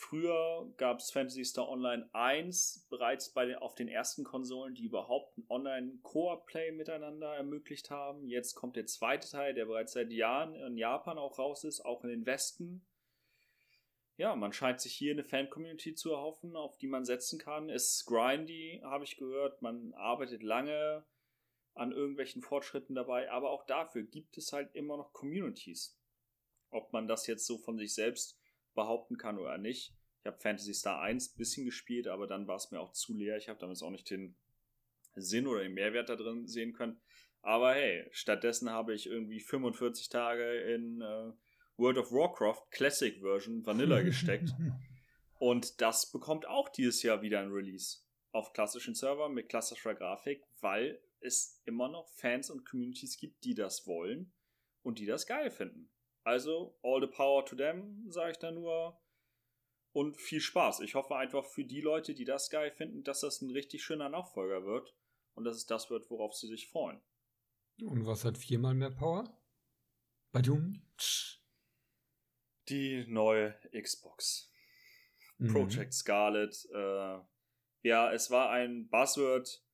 Früher 0.00 0.72
gab 0.78 0.98
es 0.98 1.10
Fantasy 1.10 1.44
Star 1.44 1.68
Online 1.68 2.08
1 2.14 2.86
bereits 2.88 3.28
bei 3.34 3.44
den, 3.44 3.56
auf 3.56 3.74
den 3.74 3.86
ersten 3.86 4.24
Konsolen, 4.24 4.74
die 4.74 4.84
überhaupt 4.84 5.36
ein 5.36 5.44
Online-Koop-Play 5.50 6.72
miteinander 6.72 7.36
ermöglicht 7.36 7.90
haben. 7.90 8.26
Jetzt 8.26 8.54
kommt 8.54 8.76
der 8.76 8.86
zweite 8.86 9.28
Teil, 9.28 9.52
der 9.52 9.66
bereits 9.66 9.92
seit 9.92 10.10
Jahren 10.10 10.54
in 10.54 10.78
Japan 10.78 11.18
auch 11.18 11.38
raus 11.38 11.64
ist, 11.64 11.84
auch 11.84 12.02
in 12.02 12.08
den 12.08 12.24
Westen. 12.24 12.86
Ja, 14.16 14.34
man 14.34 14.54
scheint 14.54 14.80
sich 14.80 14.94
hier 14.94 15.12
eine 15.12 15.22
Fan-Community 15.22 15.94
zu 15.94 16.12
erhoffen, 16.12 16.56
auf 16.56 16.78
die 16.78 16.88
man 16.88 17.04
setzen 17.04 17.38
kann. 17.38 17.68
Es 17.68 17.96
ist 17.96 18.06
grindy, 18.06 18.80
habe 18.82 19.04
ich 19.04 19.18
gehört. 19.18 19.60
Man 19.60 19.92
arbeitet 19.92 20.42
lange 20.42 21.04
an 21.74 21.92
irgendwelchen 21.92 22.40
Fortschritten 22.40 22.94
dabei, 22.94 23.30
aber 23.30 23.50
auch 23.50 23.66
dafür 23.66 24.02
gibt 24.02 24.38
es 24.38 24.54
halt 24.54 24.74
immer 24.74 24.96
noch 24.96 25.12
Communities. 25.12 26.00
Ob 26.70 26.90
man 26.94 27.06
das 27.06 27.26
jetzt 27.26 27.46
so 27.46 27.58
von 27.58 27.76
sich 27.76 27.94
selbst 27.94 28.39
behaupten 28.74 29.16
kann 29.16 29.38
oder 29.38 29.58
nicht. 29.58 29.94
Ich 30.20 30.26
habe 30.26 30.38
Fantasy 30.38 30.74
Star 30.74 31.00
1 31.00 31.32
ein 31.34 31.38
bisschen 31.38 31.64
gespielt, 31.64 32.06
aber 32.06 32.26
dann 32.26 32.46
war 32.46 32.56
es 32.56 32.70
mir 32.70 32.80
auch 32.80 32.92
zu 32.92 33.14
leer. 33.14 33.36
Ich 33.36 33.48
habe 33.48 33.58
damals 33.58 33.82
auch 33.82 33.90
nicht 33.90 34.10
den 34.10 34.36
Sinn 35.14 35.46
oder 35.46 35.62
den 35.62 35.74
Mehrwert 35.74 36.08
da 36.08 36.16
drin 36.16 36.46
sehen 36.46 36.72
können. 36.72 37.00
Aber 37.42 37.72
hey, 37.72 38.06
stattdessen 38.12 38.70
habe 38.70 38.94
ich 38.94 39.06
irgendwie 39.06 39.40
45 39.40 40.10
Tage 40.10 40.60
in 40.74 41.00
äh, 41.00 41.32
World 41.78 41.98
of 41.98 42.12
Warcraft 42.12 42.70
Classic 42.70 43.18
Version 43.20 43.64
Vanilla 43.64 44.00
gesteckt. 44.02 44.50
Und 45.38 45.80
das 45.80 46.12
bekommt 46.12 46.46
auch 46.46 46.68
dieses 46.68 47.02
Jahr 47.02 47.22
wieder 47.22 47.40
ein 47.40 47.50
Release 47.50 48.00
auf 48.32 48.52
klassischen 48.52 48.94
Servern 48.94 49.32
mit 49.32 49.48
klassischer 49.48 49.94
Grafik, 49.94 50.44
weil 50.60 51.00
es 51.20 51.60
immer 51.64 51.88
noch 51.88 52.08
Fans 52.10 52.50
und 52.50 52.66
Communities 52.66 53.16
gibt, 53.16 53.44
die 53.44 53.54
das 53.54 53.86
wollen 53.86 54.32
und 54.82 54.98
die 54.98 55.06
das 55.06 55.26
geil 55.26 55.50
finden. 55.50 55.90
Also, 56.22 56.78
all 56.82 57.00
the 57.00 57.06
power 57.06 57.44
to 57.46 57.56
them, 57.56 58.10
sage 58.10 58.32
ich 58.32 58.38
da 58.38 58.50
nur. 58.50 59.00
Und 59.92 60.20
viel 60.20 60.40
Spaß. 60.40 60.80
Ich 60.80 60.94
hoffe 60.94 61.16
einfach 61.16 61.44
für 61.44 61.64
die 61.64 61.80
Leute, 61.80 62.14
die 62.14 62.24
das 62.24 62.50
geil 62.50 62.70
finden, 62.70 63.02
dass 63.02 63.20
das 63.20 63.40
ein 63.40 63.50
richtig 63.50 63.82
schöner 63.82 64.08
Nachfolger 64.08 64.64
wird. 64.64 64.94
Und 65.34 65.44
dass 65.44 65.56
es 65.56 65.66
das 65.66 65.90
wird, 65.90 66.10
worauf 66.10 66.34
sie 66.34 66.46
sich 66.46 66.68
freuen. 66.68 67.00
Und 67.82 68.06
was 68.06 68.24
hat 68.24 68.38
viermal 68.38 68.74
mehr 68.74 68.90
Power? 68.90 69.24
Badum. 70.32 70.82
Die 72.68 73.04
neue 73.08 73.58
Xbox. 73.72 74.52
Mhm. 75.38 75.52
Project 75.52 75.94
Scarlet. 75.94 76.68
Äh, 76.72 77.18
ja, 77.82 78.12
es 78.12 78.30
war 78.30 78.50
ein 78.50 78.88
Buzzword, 78.88 79.64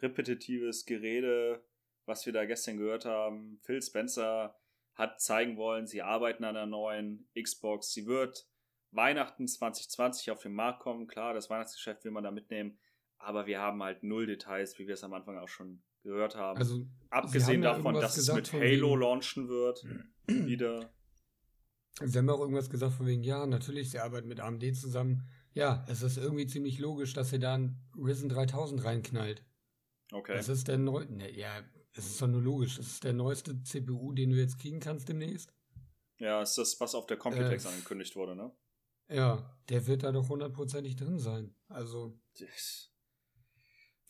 repetitives 0.00 0.86
Gerede, 0.86 1.64
was 2.06 2.24
wir 2.24 2.32
da 2.32 2.44
gestern 2.46 2.78
gehört 2.78 3.04
haben. 3.04 3.60
Phil 3.62 3.82
Spencer 3.82 4.58
hat 4.98 5.20
zeigen 5.20 5.56
wollen, 5.56 5.86
sie 5.86 6.02
arbeiten 6.02 6.44
an 6.44 6.56
einer 6.56 6.66
neuen 6.66 7.28
Xbox. 7.40 7.92
Sie 7.92 8.06
wird 8.06 8.48
Weihnachten 8.90 9.46
2020 9.46 10.32
auf 10.32 10.42
den 10.42 10.52
Markt 10.52 10.80
kommen. 10.80 11.06
Klar, 11.06 11.34
das 11.34 11.48
Weihnachtsgeschäft 11.48 12.04
will 12.04 12.10
man 12.10 12.24
da 12.24 12.32
mitnehmen, 12.32 12.78
aber 13.16 13.46
wir 13.46 13.60
haben 13.60 13.80
halt 13.82 14.02
null 14.02 14.26
Details, 14.26 14.76
wie 14.78 14.88
wir 14.88 14.94
es 14.94 15.04
am 15.04 15.14
Anfang 15.14 15.38
auch 15.38 15.48
schon 15.48 15.82
gehört 16.02 16.34
haben. 16.34 16.58
Also, 16.58 16.84
Abgesehen 17.10 17.64
haben 17.64 17.76
davon, 17.76 17.94
dass 17.94 18.16
es 18.16 18.32
mit 18.32 18.52
Halo 18.52 18.96
launchen 18.96 19.48
wird, 19.48 19.84
wieder. 20.26 20.92
Sie 22.02 22.18
haben 22.18 22.28
auch 22.28 22.40
irgendwas 22.40 22.70
gesagt 22.70 22.94
von 22.94 23.06
wegen, 23.06 23.22
ja, 23.22 23.46
natürlich, 23.46 23.90
sie 23.90 24.00
arbeiten 24.00 24.28
mit 24.28 24.40
AMD 24.40 24.76
zusammen. 24.76 25.28
Ja, 25.52 25.84
es 25.88 26.02
ist 26.02 26.16
irgendwie 26.16 26.46
ziemlich 26.46 26.78
logisch, 26.78 27.12
dass 27.12 27.30
sie 27.30 27.38
da 27.38 27.54
ein 27.54 27.80
Risen 27.96 28.28
3000 28.28 28.84
reinknallt. 28.84 29.44
Okay. 30.12 30.34
Das 30.34 30.48
ist 30.48 30.68
der 30.68 30.78
neue. 30.78 31.06
Ne, 31.06 31.30
ja, 31.36 31.62
es 31.98 32.06
ist 32.06 32.22
doch 32.22 32.28
nur 32.28 32.42
logisch. 32.42 32.76
Das 32.76 32.86
ist 32.86 33.04
der 33.04 33.12
neueste 33.12 33.62
CPU, 33.62 34.12
den 34.12 34.30
du 34.30 34.36
jetzt 34.36 34.58
kriegen 34.58 34.80
kannst 34.80 35.08
demnächst. 35.08 35.52
Ja, 36.18 36.42
ist 36.42 36.56
das, 36.56 36.80
was 36.80 36.94
auf 36.94 37.06
der 37.06 37.16
Computex 37.16 37.64
äh, 37.64 37.68
angekündigt 37.68 38.16
wurde, 38.16 38.34
ne? 38.34 38.52
Ja, 39.08 39.58
der 39.68 39.86
wird 39.86 40.02
da 40.02 40.12
doch 40.12 40.28
hundertprozentig 40.28 40.96
drin 40.96 41.18
sein. 41.18 41.54
Also. 41.68 42.18
Das 42.38 42.92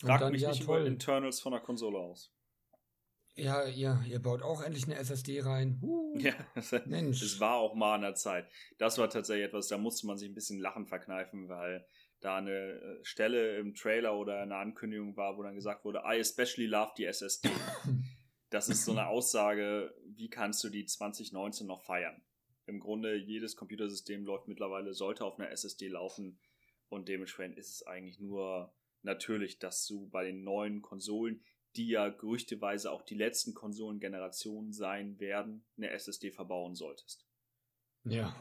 Fragt 0.00 0.22
dann, 0.22 0.32
mich 0.32 0.42
ja, 0.42 0.50
nicht 0.50 0.64
toll. 0.64 0.80
über 0.80 0.86
Internals 0.86 1.40
von 1.40 1.52
der 1.52 1.60
Konsole 1.60 1.98
aus. 1.98 2.32
Ja, 3.34 3.66
ja, 3.66 4.02
ihr 4.02 4.20
baut 4.20 4.42
auch 4.42 4.62
endlich 4.62 4.84
eine 4.84 4.96
SSD 4.96 5.40
rein. 5.42 5.78
Uh, 5.82 6.18
ja, 6.18 6.34
Mensch. 6.86 7.22
Es 7.22 7.38
war 7.38 7.56
auch 7.56 7.74
mal 7.74 7.94
an 7.94 8.02
der 8.02 8.14
Zeit. 8.14 8.48
Das 8.78 8.98
war 8.98 9.08
tatsächlich 9.10 9.46
etwas, 9.46 9.68
da 9.68 9.78
musste 9.78 10.06
man 10.06 10.18
sich 10.18 10.28
ein 10.28 10.34
bisschen 10.34 10.58
Lachen 10.58 10.86
verkneifen, 10.86 11.48
weil 11.48 11.86
da 12.20 12.36
eine 12.36 12.50
äh, 12.50 13.04
Stelle 13.04 13.58
im 13.58 13.74
Trailer 13.74 14.16
oder 14.18 14.40
eine 14.40 14.56
Ankündigung 14.56 15.16
war, 15.16 15.36
wo 15.36 15.42
dann 15.42 15.54
gesagt 15.54 15.84
wurde, 15.84 16.02
I 16.04 16.18
especially 16.18 16.66
love 16.66 16.92
die 16.96 17.04
SSD. 17.04 17.50
das 18.50 18.68
ist 18.68 18.84
so 18.84 18.92
eine 18.92 19.06
Aussage, 19.06 19.94
wie 20.04 20.28
kannst 20.28 20.62
du 20.64 20.68
die 20.68 20.84
2019 20.84 21.66
noch 21.66 21.82
feiern? 21.82 22.22
Im 22.66 22.80
Grunde, 22.80 23.14
jedes 23.16 23.56
Computersystem 23.56 24.24
läuft 24.24 24.48
mittlerweile, 24.48 24.92
sollte 24.92 25.24
auf 25.24 25.38
einer 25.38 25.50
SSD 25.50 25.88
laufen 25.88 26.38
und 26.88 27.08
dementsprechend 27.08 27.56
ist 27.56 27.70
es 27.70 27.86
eigentlich 27.86 28.18
nur 28.18 28.74
natürlich, 29.02 29.58
dass 29.58 29.86
du 29.86 30.08
bei 30.08 30.24
den 30.24 30.42
neuen 30.42 30.82
Konsolen, 30.82 31.42
die 31.76 31.88
ja 31.88 32.08
gerüchteweise 32.08 32.90
auch 32.90 33.02
die 33.02 33.14
letzten 33.14 33.54
Konsolengenerationen 33.54 34.72
sein 34.72 35.18
werden, 35.20 35.64
eine 35.76 35.90
SSD 35.90 36.30
verbauen 36.30 36.74
solltest. 36.74 37.26
Ja, 38.04 38.34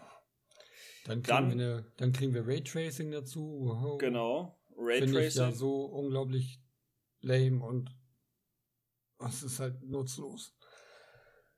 dann 1.07 1.23
kriegen, 1.23 1.49
dann, 1.49 1.57
wir, 1.57 1.65
eine, 1.65 1.91
dann 1.97 2.11
kriegen 2.11 2.33
wir 2.33 2.45
Raytracing 2.45 3.11
dazu. 3.11 3.61
Wow. 3.63 3.97
Genau, 3.97 4.59
Raytracing. 4.77 5.07
Finde 5.07 5.27
ich 5.27 5.35
ja 5.35 5.51
so 5.51 5.85
unglaublich 5.85 6.61
lame 7.21 7.63
und 7.63 7.89
es 9.19 9.43
ist 9.43 9.59
halt 9.59 9.81
nutzlos. 9.83 10.55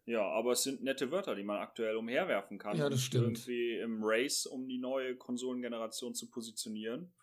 Ja, 0.06 0.24
aber 0.24 0.54
es 0.54 0.64
sind 0.64 0.84
nette 0.84 1.12
Wörter, 1.12 1.36
die 1.36 1.44
man 1.44 1.58
aktuell 1.58 1.96
umherwerfen 1.96 2.58
kann. 2.58 2.78
Ja, 2.78 2.90
das 2.90 3.02
stimmt. 3.02 3.48
Irgendwie 3.48 3.78
im 3.78 4.00
Race, 4.04 4.46
um 4.46 4.68
die 4.68 4.80
neue 4.80 5.16
Konsolengeneration 5.16 6.16
zu 6.16 6.30
positionieren. 6.30 7.14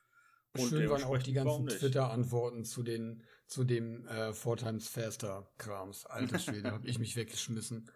Und 0.56 0.68
Schön 0.68 0.88
waren 0.88 1.02
auch 1.02 1.18
die 1.18 1.32
ganzen 1.32 1.66
Twitter-Antworten 1.66 2.64
zu, 2.64 2.84
zu 3.46 3.64
dem 3.64 4.06
äh, 4.06 4.32
Four 4.32 4.56
Times 4.56 4.88
Faster-Krams. 4.88 6.06
Alter 6.06 6.38
Schwede, 6.38 6.70
habe 6.70 6.86
ich 6.86 6.98
mich 6.98 7.16
weggeschmissen. 7.16 7.90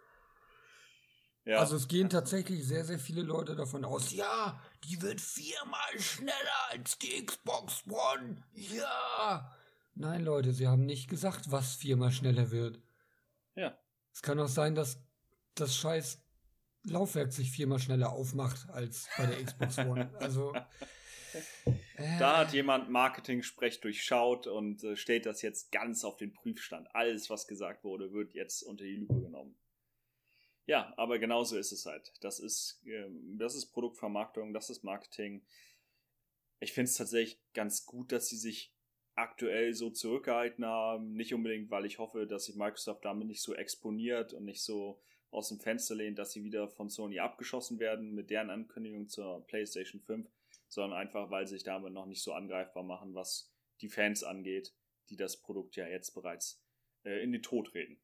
Ja. 1.44 1.58
Also 1.58 1.76
es 1.76 1.88
gehen 1.88 2.10
tatsächlich 2.10 2.66
sehr, 2.66 2.84
sehr 2.84 2.98
viele 2.98 3.22
Leute 3.22 3.56
davon 3.56 3.84
aus, 3.84 4.12
ja, 4.12 4.60
die 4.84 5.00
wird 5.00 5.20
viermal 5.20 5.98
schneller 5.98 6.70
als 6.70 6.98
die 6.98 7.24
Xbox 7.24 7.82
One. 7.88 8.44
Ja. 8.52 9.56
Nein, 9.94 10.22
Leute, 10.24 10.52
sie 10.52 10.68
haben 10.68 10.86
nicht 10.86 11.08
gesagt, 11.08 11.50
was 11.50 11.74
viermal 11.74 12.12
schneller 12.12 12.50
wird. 12.50 12.80
Ja. 13.54 13.76
Es 14.12 14.22
kann 14.22 14.38
auch 14.38 14.48
sein, 14.48 14.74
dass 14.74 15.02
das 15.54 15.76
scheiß 15.76 16.22
Laufwerk 16.84 17.32
sich 17.32 17.50
viermal 17.50 17.78
schneller 17.78 18.10
aufmacht 18.12 18.68
als 18.70 19.08
bei 19.16 19.26
der 19.26 19.44
Xbox 19.44 19.78
One. 19.78 20.10
Also. 20.20 20.54
Äh. 21.94 22.18
Da 22.18 22.38
hat 22.38 22.52
jemand 22.52 22.90
Marketing-Sprech 22.90 23.80
durchschaut 23.80 24.46
und 24.46 24.82
äh, 24.82 24.96
stellt 24.96 25.26
das 25.26 25.42
jetzt 25.42 25.70
ganz 25.70 26.04
auf 26.04 26.16
den 26.16 26.32
Prüfstand. 26.32 26.88
Alles, 26.94 27.30
was 27.30 27.46
gesagt 27.46 27.84
wurde, 27.84 28.12
wird 28.12 28.34
jetzt 28.34 28.62
unter 28.62 28.84
die 28.84 28.96
Lupe 28.96 29.20
genommen. 29.20 29.54
Ja, 30.70 30.94
aber 30.96 31.18
genauso 31.18 31.58
ist 31.58 31.72
es 31.72 31.84
halt. 31.84 32.12
Das 32.20 32.38
ist, 32.38 32.80
ähm, 32.86 33.36
das 33.36 33.56
ist 33.56 33.72
Produktvermarktung, 33.72 34.52
das 34.52 34.70
ist 34.70 34.84
Marketing. 34.84 35.44
Ich 36.60 36.72
finde 36.72 36.88
es 36.88 36.96
tatsächlich 36.96 37.40
ganz 37.54 37.86
gut, 37.86 38.12
dass 38.12 38.28
sie 38.28 38.36
sich 38.36 38.72
aktuell 39.16 39.74
so 39.74 39.90
zurückgehalten 39.90 40.64
haben. 40.64 41.14
Nicht 41.14 41.34
unbedingt, 41.34 41.72
weil 41.72 41.86
ich 41.86 41.98
hoffe, 41.98 42.24
dass 42.24 42.44
sich 42.44 42.54
Microsoft 42.54 43.04
damit 43.04 43.26
nicht 43.26 43.42
so 43.42 43.52
exponiert 43.52 44.32
und 44.32 44.44
nicht 44.44 44.62
so 44.62 45.02
aus 45.32 45.48
dem 45.48 45.58
Fenster 45.58 45.96
lehnt, 45.96 46.20
dass 46.20 46.30
sie 46.30 46.44
wieder 46.44 46.68
von 46.68 46.88
Sony 46.88 47.18
abgeschossen 47.18 47.80
werden 47.80 48.14
mit 48.14 48.30
deren 48.30 48.50
Ankündigung 48.50 49.08
zur 49.08 49.44
PlayStation 49.48 50.00
5, 50.00 50.30
sondern 50.68 51.00
einfach, 51.00 51.32
weil 51.32 51.48
sie 51.48 51.56
sich 51.56 51.64
damit 51.64 51.92
noch 51.92 52.06
nicht 52.06 52.22
so 52.22 52.32
angreifbar 52.32 52.84
machen, 52.84 53.16
was 53.16 53.52
die 53.80 53.88
Fans 53.88 54.22
angeht, 54.22 54.72
die 55.08 55.16
das 55.16 55.42
Produkt 55.42 55.74
ja 55.74 55.88
jetzt 55.88 56.14
bereits 56.14 56.62
äh, 57.02 57.24
in 57.24 57.32
den 57.32 57.42
Tod 57.42 57.74
reden. 57.74 58.00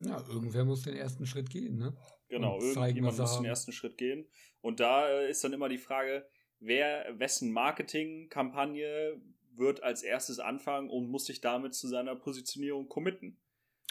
Ja, 0.00 0.22
irgendwer 0.28 0.64
muss 0.64 0.82
den 0.82 0.96
ersten 0.96 1.26
Schritt 1.26 1.50
gehen, 1.50 1.78
ne? 1.78 1.96
Genau, 2.28 2.58
irgendjemand 2.60 3.18
muss 3.18 3.36
den 3.36 3.44
ersten 3.44 3.72
Schritt 3.72 3.96
gehen. 3.96 4.26
Und 4.60 4.80
da 4.80 5.08
äh, 5.08 5.30
ist 5.30 5.44
dann 5.44 5.52
immer 5.52 5.68
die 5.68 5.78
Frage, 5.78 6.26
wer, 6.58 7.18
wessen 7.18 7.52
Marketingkampagne 7.52 9.20
wird 9.56 9.82
als 9.82 10.02
erstes 10.02 10.40
anfangen 10.40 10.90
und 10.90 11.08
muss 11.08 11.26
sich 11.26 11.40
damit 11.40 11.74
zu 11.74 11.88
seiner 11.88 12.16
Positionierung 12.16 12.88
committen. 12.88 13.38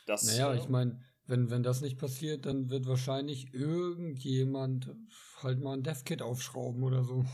Das, 0.06 0.26
naja, 0.26 0.54
äh, 0.54 0.58
ich 0.58 0.68
meine, 0.68 1.00
wenn, 1.26 1.50
wenn 1.50 1.64
das 1.64 1.82
nicht 1.82 1.98
passiert, 1.98 2.46
dann 2.46 2.70
wird 2.70 2.86
wahrscheinlich 2.86 3.54
irgendjemand 3.54 4.94
halt 5.42 5.60
mal 5.60 5.74
ein 5.74 5.84
DevKit 5.84 6.22
aufschrauben 6.22 6.84
oder 6.84 7.04
so. 7.04 7.26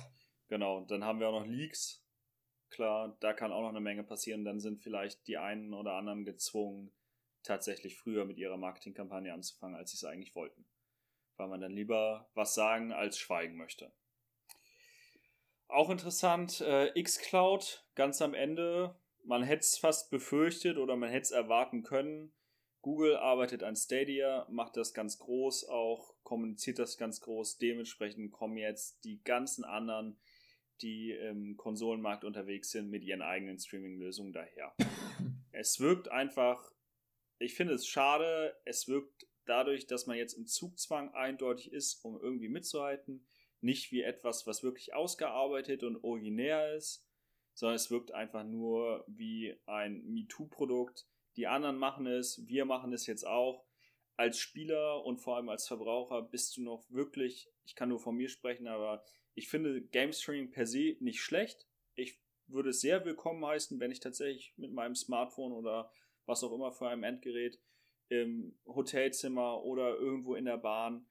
Genau, 0.47 0.85
dann 0.85 1.03
haben 1.03 1.19
wir 1.19 1.29
auch 1.29 1.39
noch 1.39 1.47
Leaks. 1.47 2.05
Klar, 2.69 3.17
da 3.19 3.33
kann 3.33 3.51
auch 3.51 3.61
noch 3.61 3.69
eine 3.69 3.81
Menge 3.81 4.03
passieren. 4.03 4.45
Dann 4.45 4.59
sind 4.59 4.81
vielleicht 4.81 5.25
die 5.27 5.37
einen 5.37 5.73
oder 5.73 5.93
anderen 5.93 6.23
gezwungen, 6.23 6.91
tatsächlich 7.43 7.97
früher 7.97 8.25
mit 8.25 8.37
ihrer 8.37 8.57
Marketingkampagne 8.57 9.33
anzufangen, 9.33 9.75
als 9.75 9.91
sie 9.91 9.97
es 9.97 10.03
eigentlich 10.03 10.35
wollten. 10.35 10.65
Weil 11.37 11.47
man 11.47 11.61
dann 11.61 11.71
lieber 11.71 12.29
was 12.33 12.53
sagen 12.53 12.91
als 12.91 13.17
schweigen 13.17 13.55
möchte. 13.55 13.91
Auch 15.67 15.89
interessant, 15.89 16.61
äh, 16.61 16.91
xCloud 17.01 17.85
ganz 17.95 18.21
am 18.21 18.33
Ende. 18.33 18.95
Man 19.23 19.43
hätte 19.43 19.61
es 19.61 19.77
fast 19.77 20.09
befürchtet 20.09 20.77
oder 20.77 20.95
man 20.95 21.09
hätte 21.09 21.23
es 21.23 21.31
erwarten 21.31 21.83
können. 21.83 22.33
Google 22.81 23.17
arbeitet 23.17 23.61
an 23.61 23.75
Stadia, 23.75 24.47
macht 24.49 24.77
das 24.77 24.93
ganz 24.93 25.19
groß, 25.19 25.67
auch 25.67 26.15
kommuniziert 26.23 26.79
das 26.79 26.97
ganz 26.97 27.21
groß. 27.21 27.57
Dementsprechend 27.57 28.31
kommen 28.31 28.57
jetzt 28.57 29.03
die 29.03 29.21
ganzen 29.23 29.65
anderen, 29.65 30.17
die 30.81 31.11
im 31.11 31.57
Konsolenmarkt 31.57 32.23
unterwegs 32.23 32.71
sind, 32.71 32.89
mit 32.89 33.03
ihren 33.03 33.21
eigenen 33.21 33.59
Streaming-Lösungen 33.59 34.33
daher. 34.33 34.73
Es 35.51 35.81
wirkt 35.81 36.09
einfach 36.09 36.71
ich 37.39 37.55
finde 37.55 37.73
es 37.73 37.87
schade, 37.87 38.55
es 38.65 38.87
wirkt 38.87 39.27
dadurch, 39.45 39.87
dass 39.87 40.05
man 40.05 40.17
jetzt 40.17 40.33
im 40.33 40.45
Zugzwang 40.45 41.13
eindeutig 41.13 41.71
ist, 41.71 42.03
um 42.03 42.19
irgendwie 42.21 42.49
mitzuhalten, 42.49 43.25
nicht 43.61 43.91
wie 43.91 44.01
etwas, 44.01 44.45
was 44.45 44.63
wirklich 44.63 44.93
ausgearbeitet 44.93 45.83
und 45.83 46.03
originär 46.03 46.75
ist, 46.75 47.05
sondern 47.53 47.75
es 47.75 47.89
wirkt 47.89 48.13
einfach 48.13 48.43
nur 48.43 49.03
wie 49.07 49.57
ein 49.65 50.03
MeToo-Produkt. 50.05 51.07
Die 51.35 51.47
anderen 51.47 51.77
machen 51.77 52.05
es, 52.05 52.47
wir 52.47 52.65
machen 52.65 52.93
es 52.93 53.07
jetzt 53.07 53.25
auch. 53.25 53.65
Als 54.15 54.37
Spieler 54.37 55.05
und 55.05 55.19
vor 55.19 55.37
allem 55.37 55.49
als 55.49 55.67
Verbraucher 55.67 56.21
bist 56.21 56.57
du 56.57 56.61
noch 56.61 56.85
wirklich, 56.89 57.49
ich 57.65 57.75
kann 57.75 57.89
nur 57.89 57.99
von 57.99 58.15
mir 58.15 58.29
sprechen, 58.29 58.67
aber 58.67 59.03
ich 59.33 59.47
finde 59.47 59.81
Game 59.81 60.11
Streaming 60.11 60.51
per 60.51 60.65
se 60.65 60.97
nicht 60.99 61.21
schlecht. 61.21 61.67
Ich 61.95 62.19
würde 62.47 62.71
es 62.71 62.81
sehr 62.81 63.05
willkommen 63.05 63.45
heißen, 63.45 63.79
wenn 63.79 63.91
ich 63.91 64.01
tatsächlich 64.01 64.53
mit 64.57 64.73
meinem 64.73 64.95
Smartphone 64.95 65.53
oder 65.53 65.91
was 66.29 66.43
auch 66.43 66.53
immer 66.53 66.71
für 66.71 66.87
ein 66.87 67.03
Endgerät, 67.03 67.59
im 68.07 68.57
Hotelzimmer 68.65 69.63
oder 69.63 69.97
irgendwo 69.97 70.35
in 70.35 70.45
der 70.45 70.57
Bahn 70.57 71.05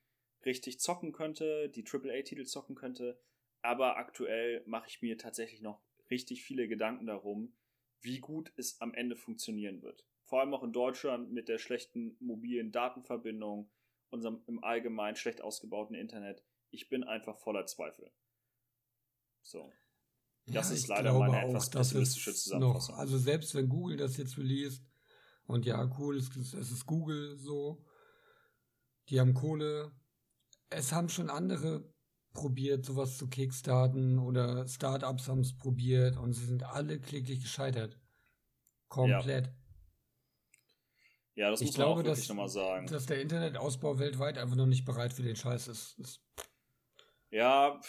richtig 0.44 0.80
zocken 0.80 1.12
könnte, 1.12 1.68
die 1.68 1.84
AAA-Titel 1.84 2.44
zocken 2.44 2.74
könnte. 2.74 3.20
Aber 3.60 3.96
aktuell 3.96 4.62
mache 4.66 4.88
ich 4.88 5.02
mir 5.02 5.18
tatsächlich 5.18 5.60
noch 5.60 5.82
richtig 6.10 6.42
viele 6.42 6.68
Gedanken 6.68 7.06
darum, 7.06 7.56
wie 8.00 8.20
gut 8.20 8.52
es 8.56 8.80
am 8.80 8.94
Ende 8.94 9.16
funktionieren 9.16 9.82
wird. 9.82 10.06
Vor 10.24 10.40
allem 10.40 10.54
auch 10.54 10.62
in 10.62 10.72
Deutschland 10.72 11.32
mit 11.32 11.48
der 11.48 11.58
schlechten 11.58 12.16
mobilen 12.20 12.70
Datenverbindung, 12.70 13.70
unserem 14.10 14.42
im 14.46 14.62
Allgemeinen 14.62 15.16
schlecht 15.16 15.42
ausgebauten 15.42 15.96
Internet. 15.96 16.44
Ich 16.70 16.88
bin 16.88 17.04
einfach 17.04 17.38
voller 17.38 17.66
Zweifel. 17.66 18.10
So. 19.42 19.72
Das 20.46 20.68
ja, 20.68 20.74
ist 20.76 20.88
leider 20.88 21.12
meine 21.18 21.38
auch, 21.38 21.48
etwas 21.48 21.70
pessimistische 21.70 22.32
Zusammenfassung. 22.32 22.94
Noch, 22.94 23.00
also 23.00 23.18
selbst 23.18 23.54
wenn 23.54 23.68
Google 23.68 23.96
das 23.96 24.16
jetzt 24.16 24.38
released, 24.38 24.87
und 25.48 25.64
ja, 25.64 25.90
cool, 25.98 26.16
es, 26.18 26.28
es 26.36 26.70
ist 26.70 26.86
Google 26.86 27.36
so. 27.38 27.82
Die 29.08 29.18
haben 29.18 29.32
Kohle. 29.32 29.90
Es 30.68 30.92
haben 30.92 31.08
schon 31.08 31.30
andere 31.30 31.90
probiert, 32.34 32.84
sowas 32.84 33.16
zu 33.16 33.28
kickstarten 33.28 34.18
oder 34.18 34.68
Startups 34.68 35.26
haben 35.26 35.40
es 35.40 35.56
probiert 35.56 36.18
und 36.18 36.34
sie 36.34 36.44
sind 36.44 36.62
alle 36.64 37.00
kläglich 37.00 37.40
gescheitert. 37.40 37.98
Komplett. 38.88 39.46
Ja, 41.34 41.46
ja 41.46 41.50
das 41.50 41.62
ich 41.62 41.68
muss 41.68 41.74
glaube, 41.76 42.02
man 42.02 42.02
auch 42.02 42.06
wirklich 42.08 42.28
nochmal 42.28 42.48
sagen. 42.50 42.86
Dass 42.86 43.06
der 43.06 43.22
Internetausbau 43.22 43.98
weltweit 43.98 44.36
einfach 44.36 44.56
noch 44.56 44.66
nicht 44.66 44.84
bereit 44.84 45.14
für 45.14 45.22
den 45.22 45.36
Scheiß 45.36 45.68
ist. 45.68 45.98
ist 45.98 46.20
ja, 47.30 47.80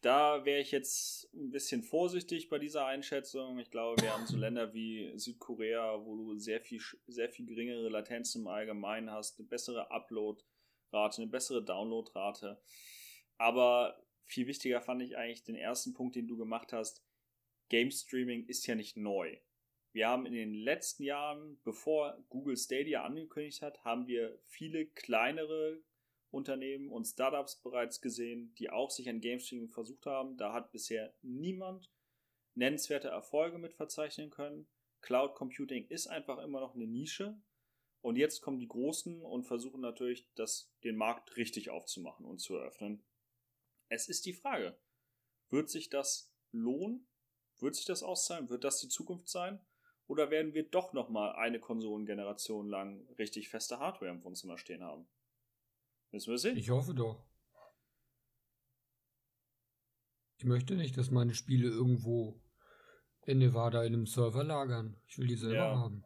da 0.00 0.44
wäre 0.44 0.60
ich 0.60 0.70
jetzt 0.70 1.32
ein 1.34 1.50
bisschen 1.50 1.82
vorsichtig 1.82 2.48
bei 2.48 2.58
dieser 2.58 2.86
Einschätzung. 2.86 3.58
Ich 3.58 3.70
glaube, 3.70 4.00
wir 4.02 4.12
haben 4.12 4.26
so 4.26 4.36
Länder 4.38 4.72
wie 4.72 5.12
Südkorea, 5.16 6.04
wo 6.04 6.16
du 6.16 6.38
sehr 6.38 6.60
viel, 6.60 6.80
sehr 7.06 7.28
viel 7.28 7.46
geringere 7.46 7.88
Latenz 7.88 8.34
im 8.34 8.46
Allgemeinen 8.46 9.10
hast, 9.10 9.38
eine 9.38 9.48
bessere 9.48 9.90
Upload-Rate, 9.90 11.22
eine 11.22 11.30
bessere 11.30 11.64
Download-Rate. 11.64 12.60
Aber 13.36 14.02
viel 14.24 14.46
wichtiger 14.46 14.80
fand 14.80 15.02
ich 15.02 15.16
eigentlich 15.16 15.44
den 15.44 15.56
ersten 15.56 15.92
Punkt, 15.92 16.16
den 16.16 16.28
du 16.28 16.36
gemacht 16.36 16.72
hast. 16.72 17.04
Game 17.68 17.90
Streaming 17.90 18.46
ist 18.46 18.66
ja 18.66 18.74
nicht 18.74 18.96
neu. 18.96 19.36
Wir 19.92 20.08
haben 20.08 20.24
in 20.24 20.32
den 20.32 20.54
letzten 20.54 21.02
Jahren, 21.02 21.60
bevor 21.64 22.24
Google 22.28 22.56
Stadia 22.56 23.04
angekündigt 23.04 23.60
hat, 23.60 23.84
haben 23.84 24.06
wir 24.06 24.38
viele 24.46 24.86
kleinere 24.86 25.82
Unternehmen 26.30 26.90
und 26.90 27.04
Startups 27.04 27.60
bereits 27.60 28.00
gesehen, 28.00 28.54
die 28.58 28.70
auch 28.70 28.90
sich 28.90 29.08
an 29.08 29.20
Game 29.20 29.40
Streaming 29.40 29.70
versucht 29.70 30.06
haben. 30.06 30.36
Da 30.36 30.52
hat 30.52 30.70
bisher 30.72 31.14
niemand 31.22 31.90
nennenswerte 32.54 33.08
Erfolge 33.08 33.58
mit 33.58 33.74
verzeichnen 33.74 34.30
können. 34.30 34.68
Cloud 35.00 35.34
Computing 35.34 35.86
ist 35.88 36.06
einfach 36.06 36.38
immer 36.38 36.60
noch 36.60 36.74
eine 36.74 36.86
Nische. 36.86 37.40
Und 38.02 38.16
jetzt 38.16 38.40
kommen 38.40 38.58
die 38.58 38.68
Großen 38.68 39.20
und 39.22 39.44
versuchen 39.44 39.80
natürlich, 39.80 40.26
das, 40.34 40.72
den 40.84 40.96
Markt 40.96 41.36
richtig 41.36 41.70
aufzumachen 41.70 42.24
und 42.24 42.38
zu 42.38 42.56
eröffnen. 42.56 43.04
Es 43.88 44.08
ist 44.08 44.24
die 44.24 44.32
Frage, 44.32 44.78
wird 45.50 45.68
sich 45.68 45.90
das 45.90 46.32
lohnen? 46.52 47.06
Wird 47.58 47.74
sich 47.74 47.84
das 47.84 48.02
auszahlen? 48.02 48.48
Wird 48.48 48.64
das 48.64 48.78
die 48.80 48.88
Zukunft 48.88 49.28
sein? 49.28 49.60
Oder 50.06 50.30
werden 50.30 50.54
wir 50.54 50.62
doch 50.62 50.92
nochmal 50.92 51.34
eine 51.34 51.60
Konsolengeneration 51.60 52.68
lang 52.68 53.06
richtig 53.18 53.48
feste 53.48 53.78
Hardware 53.78 54.10
im 54.10 54.24
Wohnzimmer 54.24 54.58
stehen 54.58 54.82
haben? 54.82 55.06
Müssen 56.12 56.30
wir 56.30 56.38
sehen. 56.38 56.56
Ich 56.56 56.70
hoffe 56.70 56.94
doch. 56.94 57.24
Ich 60.38 60.44
möchte 60.44 60.74
nicht, 60.74 60.96
dass 60.96 61.10
meine 61.10 61.34
Spiele 61.34 61.68
irgendwo 61.68 62.40
in 63.26 63.38
Nevada 63.38 63.84
in 63.84 63.94
einem 63.94 64.06
Server 64.06 64.42
lagern. 64.42 64.96
Ich 65.06 65.18
will 65.18 65.26
die 65.26 65.36
selber 65.36 65.56
ja. 65.56 65.76
haben. 65.76 66.04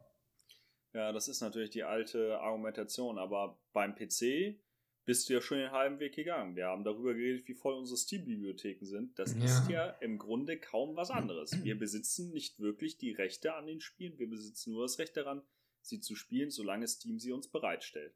Ja, 0.93 1.11
das 1.11 1.27
ist 1.27 1.41
natürlich 1.41 1.71
die 1.71 1.83
alte 1.83 2.39
Argumentation, 2.39 3.17
aber 3.17 3.59
beim 3.73 3.95
PC 3.95 4.59
bist 5.05 5.29
du 5.29 5.33
ja 5.33 5.41
schon 5.41 5.59
den 5.59 5.71
halben 5.71 5.99
Weg 5.99 6.15
gegangen. 6.15 6.55
Wir 6.55 6.67
haben 6.67 6.83
darüber 6.83 7.13
geredet, 7.13 7.47
wie 7.47 7.53
voll 7.53 7.75
unsere 7.75 7.97
Steam-Bibliotheken 7.97 8.85
sind. 8.85 9.17
Das 9.19 9.35
ja. 9.35 9.43
ist 9.43 9.69
ja 9.69 9.89
im 10.01 10.17
Grunde 10.17 10.59
kaum 10.59 10.95
was 10.95 11.11
anderes. 11.11 11.51
Wir 11.63 11.77
besitzen 11.77 12.31
nicht 12.31 12.59
wirklich 12.59 12.97
die 12.97 13.11
Rechte 13.11 13.55
an 13.55 13.67
den 13.67 13.81
Spielen, 13.81 14.17
wir 14.17 14.29
besitzen 14.29 14.73
nur 14.73 14.83
das 14.83 14.99
Recht 14.99 15.15
daran, 15.15 15.43
sie 15.81 15.99
zu 15.99 16.15
spielen, 16.15 16.49
solange 16.49 16.87
Steam 16.87 17.19
sie 17.19 17.31
uns 17.31 17.47
bereitstellt. 17.47 18.15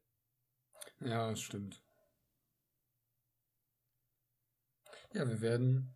Ja, 1.00 1.30
das 1.30 1.40
stimmt. 1.40 1.82
Ja, 5.12 5.28
wir 5.28 5.40
werden 5.40 5.92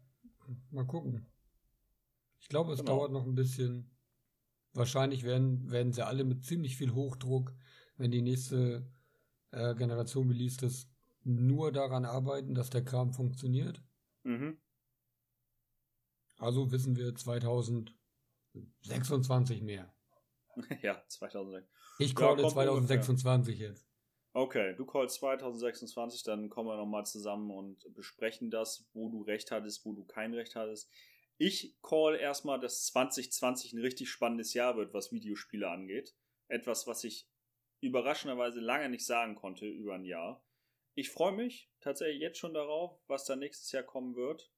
mal 0.71 0.87
gucken. 0.87 1.27
Ich 2.41 2.49
glaube, 2.49 2.73
es 2.73 2.81
genau. 2.81 2.97
dauert 2.97 3.13
noch 3.13 3.25
ein 3.25 3.35
bisschen. 3.35 3.91
Wahrscheinlich 4.73 5.23
werden, 5.23 5.71
werden 5.71 5.93
sie 5.93 6.05
alle 6.05 6.25
mit 6.25 6.45
ziemlich 6.45 6.77
viel 6.77 6.95
Hochdruck, 6.95 7.55
wenn 7.97 8.11
die 8.11 8.23
nächste 8.23 8.91
äh, 9.53 9.75
Generation 9.77 10.29
released 10.29 10.65
ist, 10.65 10.91
nur 11.23 11.71
daran 11.71 12.05
arbeiten, 12.05 12.55
dass 12.55 12.71
der 12.71 12.85
Kram 12.85 13.13
funktioniert. 13.13 13.81
Mhm. 14.25 14.59
Also 16.39 16.73
wissen 16.73 16.97
wir 16.97 17.15
2026 17.15 19.63
mehr. 19.63 19.95
Ja, 20.83 21.03
2026. 21.09 21.69
Ich 21.99 22.15
call 22.15 22.41
ja, 22.41 22.49
2026 22.49 23.55
ungefähr. 23.55 23.71
jetzt. 23.71 23.89
Okay, 24.37 24.75
du 24.75 24.85
callst 24.85 25.21
2026, 25.21 26.25
dann 26.25 26.51
kommen 26.51 26.69
wir 26.69 26.77
nochmal 26.77 27.07
zusammen 27.07 27.53
und 27.53 27.95
besprechen 27.95 28.51
das, 28.51 28.85
wo 28.93 29.09
du 29.09 29.23
recht 29.23 29.53
hattest, 29.53 29.87
wo 29.87 29.93
du 29.93 30.05
kein 30.05 30.35
Recht 30.35 30.57
hattest. 30.57 30.91
Ich 31.39 31.77
call 31.83 32.17
erstmal, 32.17 32.59
dass 32.59 32.85
2020 32.87 33.75
ein 33.75 33.79
richtig 33.79 34.11
spannendes 34.11 34.53
Jahr 34.53 34.77
wird, 34.77 34.93
was 34.93 35.13
Videospiele 35.13 35.71
angeht. 35.71 36.17
Etwas, 36.49 36.89
was 36.89 37.05
ich 37.05 37.29
überraschenderweise 37.81 38.59
lange 38.59 38.89
nicht 38.89 39.07
sagen 39.07 39.37
konnte 39.37 39.69
über 39.69 39.95
ein 39.95 40.05
Jahr. 40.05 40.45
Ich 40.97 41.11
freue 41.11 41.33
mich 41.33 41.71
tatsächlich 41.79 42.21
jetzt 42.21 42.39
schon 42.39 42.55
darauf, 42.55 42.99
was 43.07 43.27
da 43.27 43.37
nächstes 43.37 43.71
Jahr 43.71 43.85
kommen 43.85 44.17
wird. 44.17 44.51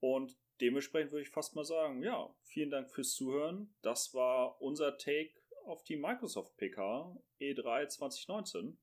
Und 0.00 0.34
dementsprechend 0.62 1.12
würde 1.12 1.24
ich 1.24 1.30
fast 1.30 1.54
mal 1.54 1.64
sagen, 1.66 2.02
ja, 2.02 2.34
vielen 2.42 2.70
Dank 2.70 2.90
fürs 2.90 3.12
Zuhören. 3.12 3.74
Das 3.82 4.14
war 4.14 4.62
unser 4.62 4.96
Take 4.96 5.34
auf 5.66 5.84
die 5.84 5.96
Microsoft 5.96 6.56
PK 6.56 7.22
E3 7.38 7.88
2019. 7.88 8.78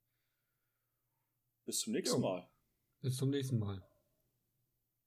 Bis 1.66 1.80
zum 1.80 1.94
nächsten 1.94 2.22
jo. 2.22 2.28
Mal. 2.28 2.50
Bis 3.02 3.18
zum 3.18 3.30
nächsten 3.30 3.60
Mal. 3.60 3.88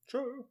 Tschö. 0.07 0.45